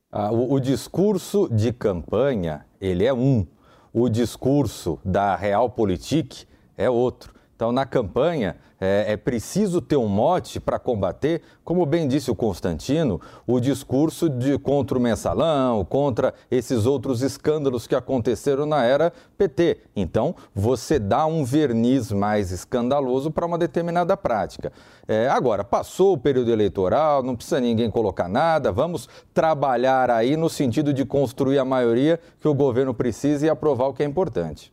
Ah, 0.10 0.32
o, 0.32 0.54
o, 0.54 0.60
discurso 0.62 1.50
de 1.52 1.74
campanha, 1.74 2.66
ele 2.80 3.06
é 3.06 3.14
um. 3.14 3.46
O 3.92 4.08
discurso 4.08 4.98
da 5.04 5.36
realpolitik 5.36 6.46
é 6.78 6.90
outro. 6.90 7.34
Então, 7.54 7.74
na 7.74 7.86
campanha, 7.86 8.56
é, 8.80 9.14
é 9.14 9.18
preciso 9.18 9.82
ter 9.82 9.98
um 9.98 10.08
mote 10.08 10.60
para 10.60 10.80
combater, 10.80 11.42
como 11.64 11.86
bem 11.86 12.08
disse 12.08 12.32
o 12.32 12.36
Constantino, 12.36 13.20
o 13.46 13.60
discurso 13.60 14.30
de 14.30 14.58
contra 14.58 14.98
o 14.98 15.02
mensalão, 15.02 15.84
contra 15.84 16.34
esses 16.50 16.86
outros 16.86 17.22
escândalos 17.22 17.86
que 17.86 17.96
aconteceram 17.96 18.66
na 18.66 18.84
era 18.84 19.12
PT. 19.38 19.82
Então, 19.96 20.36
você 20.54 20.98
dá 20.98 21.26
um 21.26 21.44
verniz 21.44 22.12
mais 22.12 22.52
escandaloso 22.52 23.30
para 23.30 23.46
uma 23.46 23.58
determinada 23.58 24.16
prática. 24.16 24.72
É, 25.08 25.28
agora, 25.28 25.64
passou 25.64 26.14
o 26.14 26.18
período 26.18 26.52
eleitoral, 26.52 27.22
não 27.22 27.36
precisa 27.36 27.60
ninguém 27.60 27.90
colocar 27.90 28.30
nada, 28.30 28.72
vamos 28.72 29.10
trabalhar 29.34 30.10
aí 30.10 30.38
no 30.38 30.50
sentido 30.50 30.94
de 30.94 31.04
construir 31.04 31.60
a 31.60 31.66
maioria 31.66 32.20
que 32.40 32.48
o 32.48 32.54
governo 32.54 32.94
precisa 32.94 33.46
e 33.46 33.50
aprovar 33.50 33.88
o 33.88 33.94
que 33.94 34.04
é 34.04 34.06
importante. 34.06 34.72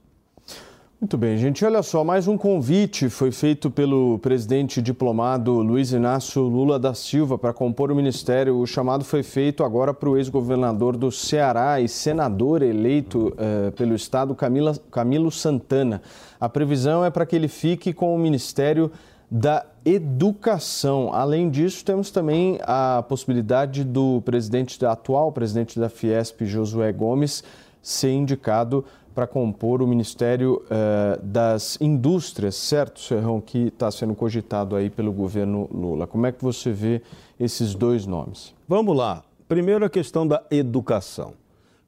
Muito 0.99 1.19
bem, 1.19 1.37
gente. 1.37 1.63
Olha 1.63 1.83
só, 1.83 2.03
mais 2.03 2.27
um 2.27 2.39
convite 2.39 3.11
foi 3.11 3.31
feito 3.31 3.71
pelo 3.71 4.19
presidente 4.19 4.81
diplomado 4.81 5.53
Luiz 5.61 5.93
Inácio 5.93 6.41
Lula 6.41 6.79
da 6.79 6.95
Silva 6.95 7.37
para 7.37 7.53
compor 7.53 7.93
o 7.93 7.95
ministério. 7.95 8.59
O 8.59 8.67
chamado 8.67 9.05
foi 9.05 9.23
feito 9.23 9.63
agora 9.63 9.93
para 9.93 10.09
o 10.09 10.17
ex-governador 10.17 10.97
do 10.97 11.13
Ceará 11.13 11.79
e 11.83 11.87
senador 11.87 12.63
eleito 12.63 13.35
eh, 13.37 13.71
pelo 13.73 13.95
Estado, 13.95 14.35
Camila, 14.35 14.75
Camilo 14.91 15.31
Santana. 15.31 16.01
A 16.41 16.49
previsão 16.49 17.05
é 17.05 17.11
para 17.11 17.27
que 17.27 17.37
ele 17.37 17.49
fique 17.49 17.93
com 17.93 18.15
o 18.15 18.19
Ministério 18.19 18.91
da 19.31 19.67
Educação. 19.85 21.13
Além 21.13 21.51
disso, 21.51 21.85
temos 21.85 22.11
também 22.11 22.59
a 22.63 23.05
possibilidade 23.07 23.85
do 23.85 24.23
presidente, 24.23 24.83
atual 24.87 25.31
presidente 25.31 25.79
da 25.79 25.91
Fiesp, 25.91 26.47
Josué 26.47 26.91
Gomes, 26.91 27.45
ser 27.83 28.13
indicado 28.13 28.83
para 29.17 29.27
compor 29.27 29.81
o 29.81 29.87
Ministério 29.87 30.63
uh, 30.67 31.25
das 31.25 31.79
Indústrias, 31.81 32.55
certo, 32.55 33.01
Serrão, 33.01 33.41
que 33.41 33.69
está 33.69 33.91
sendo 33.91 34.15
cogitado 34.15 34.77
aí 34.77 34.91
pelo 34.91 35.11
governo 35.11 35.67
Lula. 35.73 36.07
Como 36.07 36.27
é 36.27 36.33
que 36.33 36.45
você 36.45 36.71
vê 36.71 37.01
esses 37.41 37.75
dois 37.75 38.05
nomes? 38.07 38.55
Vamos 38.69 38.95
lá. 38.95 39.25
Primeiro 39.49 39.87
a 39.87 39.89
questão 39.89 40.27
da 40.27 40.43
educação. 40.51 41.33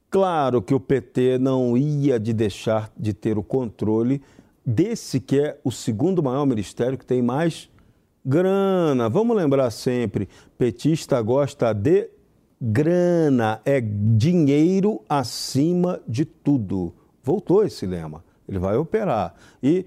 Claro 0.09 0.62
que 0.62 0.74
o 0.74 0.81
PT 0.81 1.37
não 1.37 1.76
ia 1.76 2.18
de 2.18 2.33
deixar 2.33 2.91
de 2.97 3.12
ter 3.12 3.37
o 3.37 3.43
controle 3.43 4.22
desse 4.64 5.20
que 5.20 5.39
é 5.39 5.59
o 5.62 5.70
segundo 5.70 6.22
maior 6.22 6.47
ministério 6.47 6.97
que 6.97 7.05
tem 7.05 7.20
mais 7.20 7.68
grana. 8.24 9.07
Vamos 9.11 9.37
lembrar 9.37 9.70
sempre, 9.70 10.31
petista 10.57 11.20
gosta 11.20 11.74
de 11.74 12.09
grana, 12.59 13.61
é 13.66 13.83
dinheiro 13.83 15.03
acima 15.07 16.01
de 16.09 16.24
tudo. 16.24 16.95
Voltou 17.29 17.62
esse 17.62 17.85
lema. 17.85 18.24
Ele 18.49 18.59
vai 18.59 18.74
operar. 18.79 19.35
E 19.62 19.85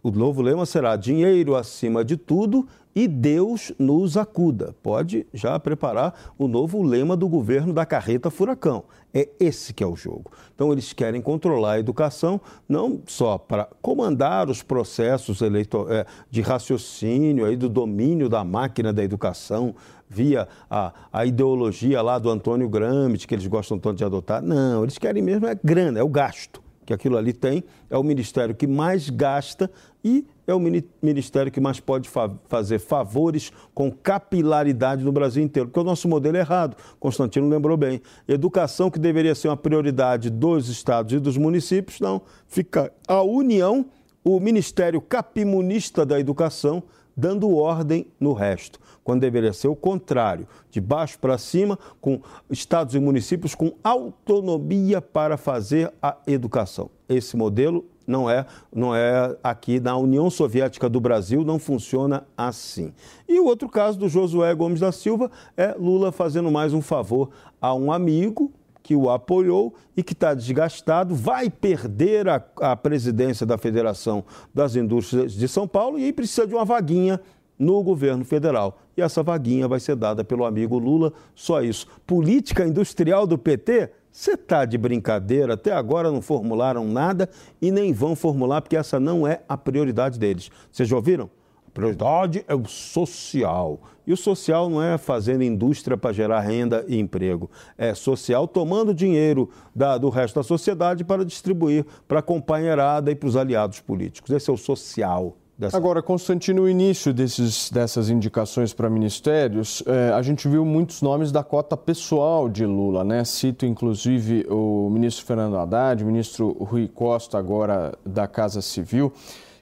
o 0.00 0.12
novo 0.12 0.40
lema 0.40 0.64
será 0.64 0.94
dinheiro 0.94 1.56
acima 1.56 2.04
de 2.04 2.16
tudo 2.16 2.68
e 2.94 3.08
Deus 3.08 3.72
nos 3.80 4.16
acuda. 4.16 4.76
Pode 4.80 5.26
já 5.34 5.58
preparar 5.58 6.14
o 6.38 6.46
novo 6.46 6.84
lema 6.84 7.16
do 7.16 7.28
governo 7.28 7.72
da 7.72 7.84
carreta 7.84 8.30
furacão. 8.30 8.84
É 9.12 9.28
esse 9.40 9.74
que 9.74 9.82
é 9.82 9.86
o 9.88 9.96
jogo. 9.96 10.30
Então 10.54 10.70
eles 10.70 10.92
querem 10.92 11.20
controlar 11.20 11.72
a 11.72 11.78
educação 11.80 12.40
não 12.68 13.00
só 13.08 13.38
para 13.38 13.68
comandar 13.82 14.48
os 14.48 14.62
processos 14.62 15.40
é, 15.42 16.06
de 16.30 16.40
raciocínio 16.42 17.44
aí 17.44 17.56
do 17.56 17.68
domínio 17.68 18.28
da 18.28 18.44
máquina 18.44 18.92
da 18.92 19.02
educação 19.02 19.74
via 20.08 20.46
a, 20.70 20.92
a 21.12 21.26
ideologia 21.26 22.00
lá 22.00 22.20
do 22.20 22.30
Antônio 22.30 22.68
Gramsci 22.68 23.26
que 23.26 23.34
eles 23.34 23.48
gostam 23.48 23.80
tanto 23.80 23.96
de 23.96 24.04
adotar. 24.04 24.40
Não, 24.40 24.84
eles 24.84 24.96
querem 24.96 25.24
mesmo 25.24 25.48
é 25.48 25.58
grana, 25.60 25.98
é 25.98 26.02
o 26.04 26.08
gasto 26.08 26.62
que 26.84 26.92
aquilo 26.92 27.16
ali 27.16 27.32
tem, 27.32 27.64
é 27.88 27.96
o 27.96 28.02
ministério 28.02 28.54
que 28.54 28.66
mais 28.66 29.08
gasta 29.10 29.70
e 30.04 30.26
é 30.46 30.54
o 30.54 30.60
ministério 31.02 31.50
que 31.50 31.60
mais 31.60 31.80
pode 31.80 32.08
fa 32.08 32.30
fazer 32.48 32.78
favores 32.78 33.50
com 33.74 33.90
capilaridade 33.90 35.02
no 35.02 35.10
Brasil 35.10 35.42
inteiro, 35.42 35.68
porque 35.68 35.80
o 35.80 35.84
nosso 35.84 36.06
modelo 36.08 36.36
é 36.36 36.40
errado. 36.40 36.76
Constantino 37.00 37.48
lembrou 37.48 37.76
bem. 37.76 38.02
Educação 38.28 38.90
que 38.90 38.98
deveria 38.98 39.34
ser 39.34 39.48
uma 39.48 39.56
prioridade 39.56 40.28
dos 40.28 40.68
estados 40.68 41.14
e 41.14 41.18
dos 41.18 41.38
municípios, 41.38 42.00
não. 42.00 42.20
Fica 42.46 42.92
a 43.08 43.22
União, 43.22 43.86
o 44.22 44.38
Ministério 44.38 45.00
Capimunista 45.00 46.04
da 46.04 46.20
Educação, 46.20 46.82
dando 47.16 47.54
ordem 47.56 48.06
no 48.18 48.32
resto, 48.32 48.78
quando 49.02 49.20
deveria 49.20 49.52
ser 49.52 49.68
o 49.68 49.76
contrário, 49.76 50.46
de 50.70 50.80
baixo 50.80 51.18
para 51.18 51.38
cima, 51.38 51.78
com 52.00 52.20
estados 52.50 52.94
e 52.94 53.00
municípios 53.00 53.54
com 53.54 53.72
autonomia 53.82 55.00
para 55.00 55.36
fazer 55.36 55.92
a 56.02 56.16
educação. 56.26 56.90
Esse 57.08 57.36
modelo 57.36 57.84
não 58.06 58.28
é, 58.28 58.46
não 58.74 58.94
é 58.94 59.36
aqui 59.42 59.80
na 59.80 59.96
União 59.96 60.28
Soviética 60.28 60.88
do 60.88 61.00
Brasil, 61.00 61.44
não 61.44 61.58
funciona 61.58 62.26
assim. 62.36 62.92
E 63.28 63.38
o 63.40 63.46
outro 63.46 63.68
caso 63.68 63.98
do 63.98 64.08
Josué 64.08 64.54
Gomes 64.54 64.80
da 64.80 64.92
Silva 64.92 65.30
é 65.56 65.74
Lula 65.78 66.12
fazendo 66.12 66.50
mais 66.50 66.72
um 66.74 66.82
favor 66.82 67.30
a 67.60 67.74
um 67.74 67.90
amigo 67.90 68.52
que 68.84 68.94
o 68.94 69.08
apoiou 69.08 69.74
e 69.96 70.02
que 70.02 70.12
está 70.12 70.34
desgastado, 70.34 71.14
vai 71.14 71.48
perder 71.48 72.28
a, 72.28 72.44
a 72.60 72.76
presidência 72.76 73.46
da 73.46 73.56
Federação 73.56 74.22
das 74.52 74.76
Indústrias 74.76 75.32
de 75.32 75.48
São 75.48 75.66
Paulo 75.66 75.98
e 75.98 76.12
precisa 76.12 76.46
de 76.46 76.54
uma 76.54 76.66
vaguinha 76.66 77.18
no 77.58 77.82
governo 77.82 78.26
federal. 78.26 78.78
E 78.94 79.00
essa 79.00 79.22
vaguinha 79.22 79.66
vai 79.66 79.80
ser 79.80 79.96
dada 79.96 80.22
pelo 80.22 80.44
amigo 80.44 80.78
Lula, 80.78 81.14
só 81.34 81.62
isso. 81.62 81.86
Política 82.06 82.66
industrial 82.66 83.26
do 83.26 83.38
PT? 83.38 83.90
Você 84.12 84.32
está 84.32 84.66
de 84.66 84.76
brincadeira, 84.76 85.54
até 85.54 85.72
agora 85.72 86.12
não 86.12 86.20
formularam 86.20 86.86
nada 86.86 87.28
e 87.62 87.72
nem 87.72 87.90
vão 87.90 88.14
formular, 88.14 88.60
porque 88.60 88.76
essa 88.76 89.00
não 89.00 89.26
é 89.26 89.40
a 89.48 89.56
prioridade 89.56 90.18
deles. 90.18 90.50
Vocês 90.70 90.86
já 90.86 90.94
ouviram? 90.94 91.30
Prioridade 91.74 92.44
é 92.46 92.54
o 92.54 92.64
social. 92.66 93.80
E 94.06 94.12
o 94.12 94.16
social 94.16 94.70
não 94.70 94.82
é 94.82 94.96
fazendo 94.96 95.42
indústria 95.42 95.96
para 95.96 96.12
gerar 96.12 96.40
renda 96.40 96.84
e 96.86 96.98
emprego. 96.98 97.50
É 97.76 97.94
social 97.94 98.46
tomando 98.46 98.94
dinheiro 98.94 99.50
da, 99.74 99.98
do 99.98 100.08
resto 100.08 100.36
da 100.36 100.42
sociedade 100.42 101.04
para 101.04 101.24
distribuir 101.24 101.84
para 102.06 102.20
a 102.20 102.22
companheirada 102.22 103.10
e 103.10 103.14
para 103.14 103.28
os 103.28 103.36
aliados 103.36 103.80
políticos. 103.80 104.30
Esse 104.30 104.48
é 104.48 104.52
o 104.52 104.56
social. 104.56 105.36
Dessa... 105.56 105.76
Agora, 105.76 106.02
Constantino, 106.02 106.62
no 106.62 106.68
início 106.68 107.14
desses, 107.14 107.70
dessas 107.70 108.10
indicações 108.10 108.74
para 108.74 108.90
ministérios, 108.90 109.84
eh, 109.86 110.12
a 110.12 110.20
gente 110.20 110.48
viu 110.48 110.64
muitos 110.64 111.00
nomes 111.00 111.30
da 111.30 111.44
cota 111.44 111.76
pessoal 111.76 112.48
de 112.48 112.66
Lula, 112.66 113.04
né? 113.04 113.24
Cito 113.24 113.64
inclusive 113.64 114.44
o 114.50 114.90
ministro 114.90 115.24
Fernando 115.24 115.56
Haddad, 115.56 116.02
o 116.02 116.06
ministro 116.06 116.50
Rui 116.60 116.88
Costa, 116.88 117.38
agora 117.38 117.96
da 118.04 118.26
Casa 118.26 118.60
Civil. 118.60 119.12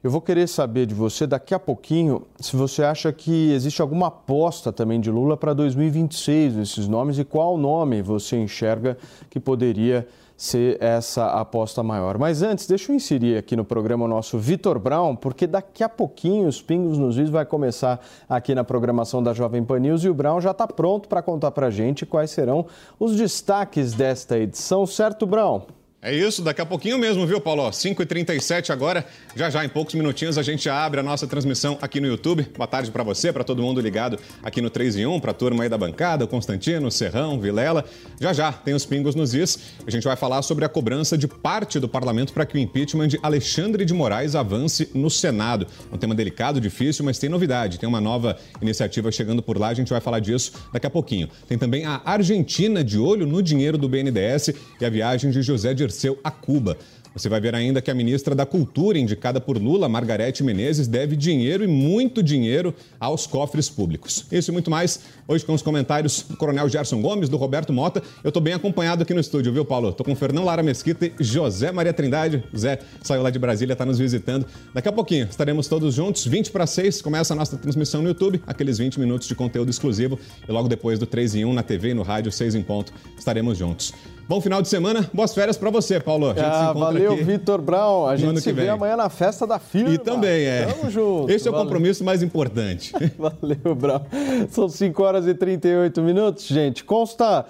Eu 0.02 0.10
vou 0.10 0.20
querer 0.20 0.48
saber 0.48 0.84
de 0.86 0.94
você 0.94 1.28
daqui 1.28 1.54
a 1.54 1.60
pouquinho 1.60 2.26
se 2.40 2.56
você 2.56 2.82
acha 2.82 3.12
que 3.12 3.52
existe 3.52 3.80
alguma 3.80 4.08
aposta 4.08 4.72
também 4.72 5.00
de 5.00 5.12
Lula 5.12 5.36
para 5.36 5.54
2026 5.54 6.56
nesses 6.56 6.88
nomes 6.88 7.20
e 7.20 7.24
qual 7.24 7.56
nome 7.56 8.02
você 8.02 8.36
enxerga 8.36 8.98
que 9.30 9.38
poderia 9.38 10.08
ser 10.36 10.76
essa 10.82 11.26
aposta 11.26 11.84
maior. 11.84 12.18
Mas 12.18 12.42
antes, 12.42 12.66
deixa 12.66 12.90
eu 12.90 12.96
inserir 12.96 13.36
aqui 13.36 13.54
no 13.54 13.64
programa 13.64 14.04
o 14.04 14.08
nosso 14.08 14.38
Vitor 14.38 14.76
Brown, 14.80 15.14
porque 15.14 15.46
daqui 15.46 15.84
a 15.84 15.88
pouquinho 15.88 16.48
os 16.48 16.60
Pingos 16.60 16.98
nos 16.98 17.16
Is 17.16 17.30
vai 17.30 17.46
começar 17.46 18.04
aqui 18.28 18.56
na 18.56 18.64
programação 18.64 19.22
da 19.22 19.32
Jovem 19.32 19.62
Pan 19.62 19.78
News 19.78 20.02
e 20.02 20.08
o 20.08 20.14
Brown 20.14 20.40
já 20.40 20.50
está 20.50 20.66
pronto 20.66 21.08
para 21.08 21.22
contar 21.22 21.52
para 21.52 21.70
gente 21.70 22.04
quais 22.04 22.32
serão 22.32 22.66
os 22.98 23.14
destaques 23.14 23.92
desta 23.92 24.36
edição, 24.36 24.84
certo, 24.84 25.28
Brown? 25.28 25.62
É 26.04 26.12
isso, 26.12 26.42
daqui 26.42 26.60
a 26.60 26.66
pouquinho 26.66 26.98
mesmo, 26.98 27.24
viu, 27.24 27.40
Paulo? 27.40 27.62
5h37 27.70 28.70
agora, 28.70 29.06
já 29.36 29.48
já, 29.48 29.64
em 29.64 29.68
poucos 29.68 29.94
minutinhos, 29.94 30.36
a 30.36 30.42
gente 30.42 30.68
abre 30.68 30.98
a 30.98 31.02
nossa 31.02 31.28
transmissão 31.28 31.78
aqui 31.80 32.00
no 32.00 32.08
YouTube. 32.08 32.44
Boa 32.56 32.66
tarde 32.66 32.90
para 32.90 33.04
você, 33.04 33.32
para 33.32 33.44
todo 33.44 33.62
mundo 33.62 33.80
ligado 33.80 34.18
aqui 34.42 34.60
no 34.60 34.68
3 34.68 34.96
em 34.96 35.06
1, 35.06 35.20
para 35.20 35.30
a 35.30 35.34
turma 35.34 35.62
aí 35.62 35.68
da 35.68 35.78
bancada, 35.78 36.26
Constantino, 36.26 36.90
Serrão, 36.90 37.38
Vilela. 37.38 37.84
Já 38.20 38.32
já, 38.32 38.50
tem 38.50 38.74
os 38.74 38.84
pingos 38.84 39.14
nos 39.14 39.32
is. 39.32 39.56
A 39.86 39.92
gente 39.92 40.02
vai 40.02 40.16
falar 40.16 40.42
sobre 40.42 40.64
a 40.64 40.68
cobrança 40.68 41.16
de 41.16 41.28
parte 41.28 41.78
do 41.78 41.88
parlamento 41.88 42.32
para 42.32 42.44
que 42.44 42.56
o 42.56 42.58
impeachment 42.58 43.06
de 43.06 43.20
Alexandre 43.22 43.84
de 43.84 43.94
Moraes 43.94 44.34
avance 44.34 44.90
no 44.92 45.08
Senado. 45.08 45.68
É 45.88 45.94
um 45.94 45.98
tema 45.98 46.16
delicado, 46.16 46.60
difícil, 46.60 47.04
mas 47.04 47.16
tem 47.16 47.30
novidade. 47.30 47.78
Tem 47.78 47.88
uma 47.88 48.00
nova 48.00 48.36
iniciativa 48.60 49.12
chegando 49.12 49.40
por 49.40 49.56
lá, 49.56 49.68
a 49.68 49.74
gente 49.74 49.90
vai 49.90 50.00
falar 50.00 50.18
disso 50.18 50.50
daqui 50.72 50.86
a 50.88 50.90
pouquinho. 50.90 51.28
Tem 51.46 51.56
também 51.56 51.86
a 51.86 52.02
Argentina 52.04 52.82
de 52.82 52.98
olho 52.98 53.24
no 53.24 53.40
dinheiro 53.40 53.78
do 53.78 53.88
BNDES 53.88 54.48
e 54.80 54.84
a 54.84 54.90
viagem 54.90 55.30
de 55.30 55.42
José 55.42 55.72
Dirceu 55.72 55.91
a 56.24 56.30
Cuba. 56.30 56.76
Você 57.14 57.28
vai 57.28 57.40
ver 57.40 57.54
ainda 57.54 57.82
que 57.82 57.90
a 57.90 57.94
ministra 57.94 58.34
da 58.34 58.46
Cultura, 58.46 58.98
indicada 58.98 59.40
por 59.40 59.58
Lula, 59.58 59.88
Margarete 59.88 60.42
Menezes, 60.42 60.86
deve 60.86 61.14
dinheiro 61.14 61.62
e 61.62 61.66
muito 61.66 62.22
dinheiro 62.22 62.74
aos 62.98 63.26
cofres 63.26 63.68
públicos. 63.68 64.24
Isso 64.32 64.50
e 64.50 64.52
muito 64.52 64.70
mais, 64.70 65.00
hoje 65.28 65.44
com 65.44 65.52
os 65.52 65.60
comentários 65.60 66.22
do 66.22 66.36
Coronel 66.36 66.68
Gerson 66.70 67.02
Gomes, 67.02 67.28
do 67.28 67.36
Roberto 67.36 67.72
Mota. 67.72 68.02
Eu 68.24 68.28
estou 68.28 68.42
bem 68.42 68.54
acompanhado 68.54 69.02
aqui 69.02 69.12
no 69.12 69.20
estúdio, 69.20 69.52
viu, 69.52 69.64
Paulo? 69.64 69.90
Estou 69.90 70.06
com 70.06 70.16
Fernão 70.16 70.44
Lara 70.44 70.62
Mesquita 70.62 71.06
e 71.06 71.12
José 71.20 71.70
Maria 71.70 71.92
Trindade. 71.92 72.42
Zé 72.56 72.78
saiu 73.02 73.22
lá 73.22 73.28
de 73.28 73.38
Brasília, 73.38 73.74
está 73.74 73.84
nos 73.84 73.98
visitando. 73.98 74.46
Daqui 74.72 74.88
a 74.88 74.92
pouquinho 74.92 75.26
estaremos 75.28 75.68
todos 75.68 75.94
juntos, 75.94 76.24
20 76.24 76.50
para 76.50 76.66
6, 76.66 77.02
começa 77.02 77.34
a 77.34 77.36
nossa 77.36 77.58
transmissão 77.58 78.00
no 78.00 78.08
YouTube, 78.08 78.42
aqueles 78.46 78.78
20 78.78 78.98
minutos 78.98 79.28
de 79.28 79.34
conteúdo 79.34 79.70
exclusivo. 79.70 80.18
E 80.48 80.50
logo 80.50 80.66
depois 80.66 80.98
do 80.98 81.04
3 81.04 81.34
em 81.34 81.44
1 81.44 81.52
na 81.52 81.62
TV 81.62 81.90
e 81.90 81.94
no 81.94 82.02
rádio, 82.02 82.32
6 82.32 82.54
em 82.54 82.62
ponto, 82.62 82.90
estaremos 83.18 83.58
juntos. 83.58 83.92
Bom 84.28 84.40
final 84.40 84.62
de 84.62 84.68
semana, 84.68 85.08
boas 85.12 85.34
férias 85.34 85.56
para 85.56 85.68
você, 85.68 86.00
Paulo. 86.00 86.30
A 86.30 86.34
gente 86.34 86.44
ah, 86.44 86.52
se 86.52 86.70
encontra 86.70 86.80
valeu, 86.80 87.12
aqui. 87.12 87.22
Vitor 87.24 87.60
Brown. 87.60 88.06
A 88.06 88.16
gente 88.16 88.40
se 88.40 88.52
vê 88.52 88.68
amanhã 88.68 88.96
na 88.96 89.08
festa 89.08 89.46
da 89.46 89.58
firma. 89.58 89.92
E 89.92 89.98
também 89.98 90.44
é. 90.44 90.66
Tamo 90.66 90.90
junto. 90.90 91.30
Esse 91.30 91.46
é 91.46 91.50
o 91.50 91.52
Valeu. 91.52 91.66
compromisso 91.66 92.04
mais 92.04 92.22
importante. 92.22 92.92
Valeu, 93.18 93.74
Brown. 93.74 94.00
São 94.48 94.68
5 94.68 95.02
horas 95.02 95.26
e 95.26 95.34
38 95.34 96.00
minutos, 96.02 96.46
gente. 96.46 96.84
Consta, 96.84 97.44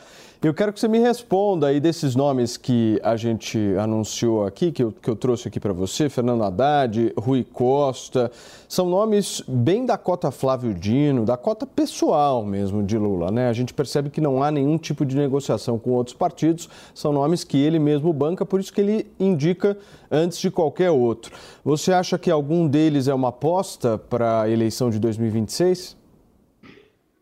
eu 0.48 0.52
quero 0.52 0.72
que 0.72 0.80
você 0.80 0.88
me 0.88 0.98
responda 0.98 1.68
aí 1.68 1.78
desses 1.78 2.16
nomes 2.16 2.56
que 2.56 2.98
a 3.04 3.14
gente 3.14 3.58
anunciou 3.78 4.44
aqui, 4.44 4.72
que 4.72 4.82
eu, 4.82 4.90
que 4.90 5.08
eu 5.08 5.14
trouxe 5.14 5.46
aqui 5.46 5.60
para 5.60 5.72
você, 5.72 6.08
Fernando 6.08 6.42
Haddad, 6.42 7.12
Rui 7.16 7.44
Costa. 7.44 8.28
São 8.68 8.86
nomes 8.86 9.40
bem 9.46 9.86
da 9.86 9.96
cota 9.96 10.32
Flávio 10.32 10.74
Dino, 10.74 11.24
da 11.24 11.36
cota 11.36 11.64
pessoal 11.64 12.44
mesmo 12.44 12.82
de 12.82 12.98
Lula, 12.98 13.30
né? 13.30 13.48
A 13.48 13.52
gente 13.52 13.72
percebe 13.72 14.10
que 14.10 14.20
não 14.20 14.42
há 14.42 14.50
nenhum 14.50 14.76
tipo 14.78 15.06
de 15.06 15.16
negociação 15.16 15.78
com 15.78 15.90
outros 15.90 16.16
partidos, 16.16 16.68
são 16.92 17.12
nomes 17.12 17.44
que 17.44 17.56
ele 17.56 17.78
mesmo 17.78 18.12
banca, 18.12 18.44
por 18.44 18.58
isso 18.58 18.72
que 18.72 18.80
ele 18.80 19.06
indica 19.20 19.78
antes 20.10 20.38
de 20.38 20.50
qualquer 20.50 20.90
outro. 20.90 21.32
Você 21.64 21.92
acha 21.92 22.18
que 22.18 22.32
algum 22.32 22.66
deles 22.66 23.06
é 23.06 23.14
uma 23.14 23.28
aposta 23.28 23.96
para 23.96 24.42
a 24.42 24.50
eleição 24.50 24.90
de 24.90 24.98
2026? 24.98 26.01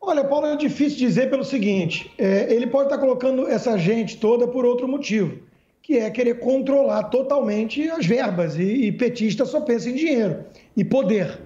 Olha, 0.03 0.25
Paulo, 0.25 0.47
é 0.47 0.57
difícil 0.57 0.99
dizer 0.99 1.29
pelo 1.29 1.45
seguinte: 1.45 2.11
é, 2.17 2.53
ele 2.53 2.67
pode 2.67 2.85
estar 2.85 2.99
colocando 2.99 3.47
essa 3.47 3.77
gente 3.77 4.17
toda 4.17 4.49
por 4.49 4.65
outro 4.65 4.89
motivo, 4.89 5.39
que 5.83 5.99
é 5.99 6.09
querer 6.11 6.39
controlar 6.39 7.05
totalmente 7.05 7.89
as 7.91 8.07
verbas. 8.07 8.57
E, 8.57 8.63
e 8.63 8.93
petista 8.93 9.45
só 9.45 9.61
pensa 9.61 9.91
em 9.91 9.95
dinheiro 9.95 10.45
e 10.75 10.83
poder. 10.83 11.39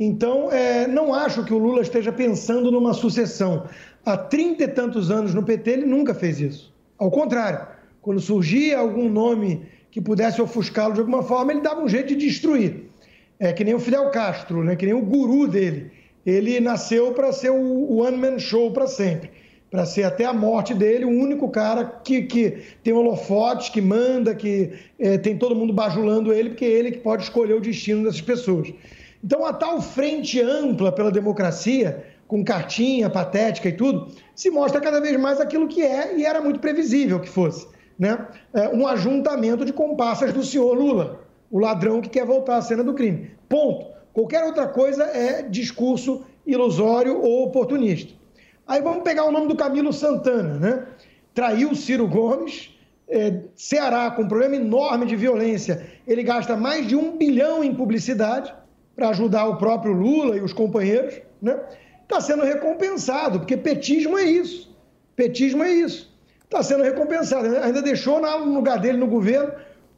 Então, 0.00 0.50
é, 0.50 0.88
não 0.88 1.14
acho 1.14 1.44
que 1.44 1.54
o 1.54 1.58
Lula 1.58 1.80
esteja 1.80 2.10
pensando 2.10 2.72
numa 2.72 2.92
sucessão. 2.92 3.68
Há 4.04 4.16
trinta 4.16 4.64
e 4.64 4.68
tantos 4.68 5.12
anos 5.12 5.32
no 5.32 5.44
PT, 5.44 5.70
ele 5.70 5.86
nunca 5.86 6.12
fez 6.12 6.40
isso. 6.40 6.74
Ao 6.98 7.08
contrário, 7.08 7.64
quando 8.00 8.20
surgia 8.20 8.78
algum 8.78 9.08
nome 9.08 9.64
que 9.92 10.00
pudesse 10.00 10.42
ofuscá-lo 10.42 10.94
de 10.94 11.00
alguma 11.00 11.22
forma, 11.22 11.52
ele 11.52 11.60
dava 11.60 11.80
um 11.80 11.88
jeito 11.88 12.08
de 12.08 12.26
destruir. 12.26 12.90
É 13.38 13.52
que 13.52 13.62
nem 13.62 13.74
o 13.74 13.78
Fidel 13.78 14.10
Castro, 14.10 14.64
né? 14.64 14.74
que 14.74 14.86
nem 14.86 14.94
o 14.94 15.02
guru 15.02 15.46
dele. 15.46 15.92
Ele 16.24 16.60
nasceu 16.60 17.12
para 17.12 17.32
ser 17.32 17.50
o 17.50 17.96
one-man 17.96 18.38
show 18.38 18.70
para 18.70 18.86
sempre. 18.86 19.30
Para 19.70 19.86
ser 19.86 20.04
até 20.04 20.24
a 20.24 20.32
morte 20.32 20.74
dele 20.74 21.04
o 21.04 21.08
único 21.08 21.48
cara 21.48 21.84
que, 22.04 22.22
que 22.22 22.58
tem 22.84 22.92
holofotes, 22.92 23.70
que 23.70 23.80
manda, 23.80 24.34
que 24.34 24.70
é, 24.98 25.16
tem 25.16 25.36
todo 25.36 25.56
mundo 25.56 25.72
bajulando 25.72 26.32
ele, 26.32 26.50
porque 26.50 26.66
é 26.66 26.70
ele 26.70 26.92
que 26.92 26.98
pode 26.98 27.22
escolher 27.22 27.54
o 27.54 27.60
destino 27.60 28.04
dessas 28.04 28.20
pessoas. 28.20 28.72
Então, 29.24 29.46
a 29.46 29.52
tal 29.52 29.80
frente 29.80 30.40
ampla 30.40 30.92
pela 30.92 31.10
democracia, 31.10 32.04
com 32.26 32.44
cartinha 32.44 33.08
patética 33.08 33.68
e 33.68 33.72
tudo, 33.72 34.08
se 34.34 34.50
mostra 34.50 34.80
cada 34.80 35.00
vez 35.00 35.18
mais 35.18 35.40
aquilo 35.40 35.68
que 35.68 35.82
é 35.82 36.16
e 36.16 36.24
era 36.24 36.40
muito 36.40 36.60
previsível 36.60 37.20
que 37.20 37.28
fosse. 37.28 37.66
Né? 37.98 38.26
É, 38.52 38.68
um 38.68 38.86
ajuntamento 38.86 39.64
de 39.64 39.72
comparsas 39.72 40.32
do 40.32 40.42
senhor 40.42 40.74
Lula, 40.74 41.20
o 41.50 41.58
ladrão 41.58 42.00
que 42.00 42.08
quer 42.08 42.26
voltar 42.26 42.56
à 42.56 42.62
cena 42.62 42.82
do 42.82 42.94
crime. 42.94 43.30
Ponto. 43.48 43.91
Qualquer 44.12 44.44
outra 44.44 44.66
coisa 44.66 45.04
é 45.04 45.42
discurso 45.42 46.24
ilusório 46.46 47.20
ou 47.20 47.44
oportunista. 47.44 48.12
Aí 48.66 48.80
vamos 48.80 49.02
pegar 49.02 49.24
o 49.24 49.32
nome 49.32 49.48
do 49.48 49.56
Camilo 49.56 49.92
Santana, 49.92 50.58
né? 50.58 50.86
Traiu 51.34 51.74
Ciro 51.74 52.06
Gomes, 52.06 52.70
é, 53.08 53.40
Ceará 53.54 54.10
com 54.10 54.22
um 54.22 54.28
problema 54.28 54.56
enorme 54.56 55.06
de 55.06 55.16
violência, 55.16 55.86
ele 56.06 56.22
gasta 56.22 56.56
mais 56.56 56.86
de 56.86 56.96
um 56.96 57.16
bilhão 57.16 57.62
em 57.62 57.74
publicidade 57.74 58.52
para 58.94 59.08
ajudar 59.10 59.46
o 59.46 59.56
próprio 59.56 59.92
Lula 59.92 60.36
e 60.36 60.40
os 60.40 60.52
companheiros, 60.52 61.20
né? 61.40 61.58
Está 62.02 62.20
sendo 62.20 62.44
recompensado, 62.44 63.38
porque 63.38 63.56
petismo 63.56 64.18
é 64.18 64.24
isso. 64.24 64.74
Petismo 65.16 65.62
é 65.62 65.72
isso. 65.72 66.12
Está 66.44 66.62
sendo 66.62 66.84
recompensado. 66.84 67.56
Ainda 67.58 67.80
deixou 67.80 68.20
no 68.20 68.54
lugar 68.54 68.78
dele 68.78 68.98
no 68.98 69.06
governo 69.06 69.52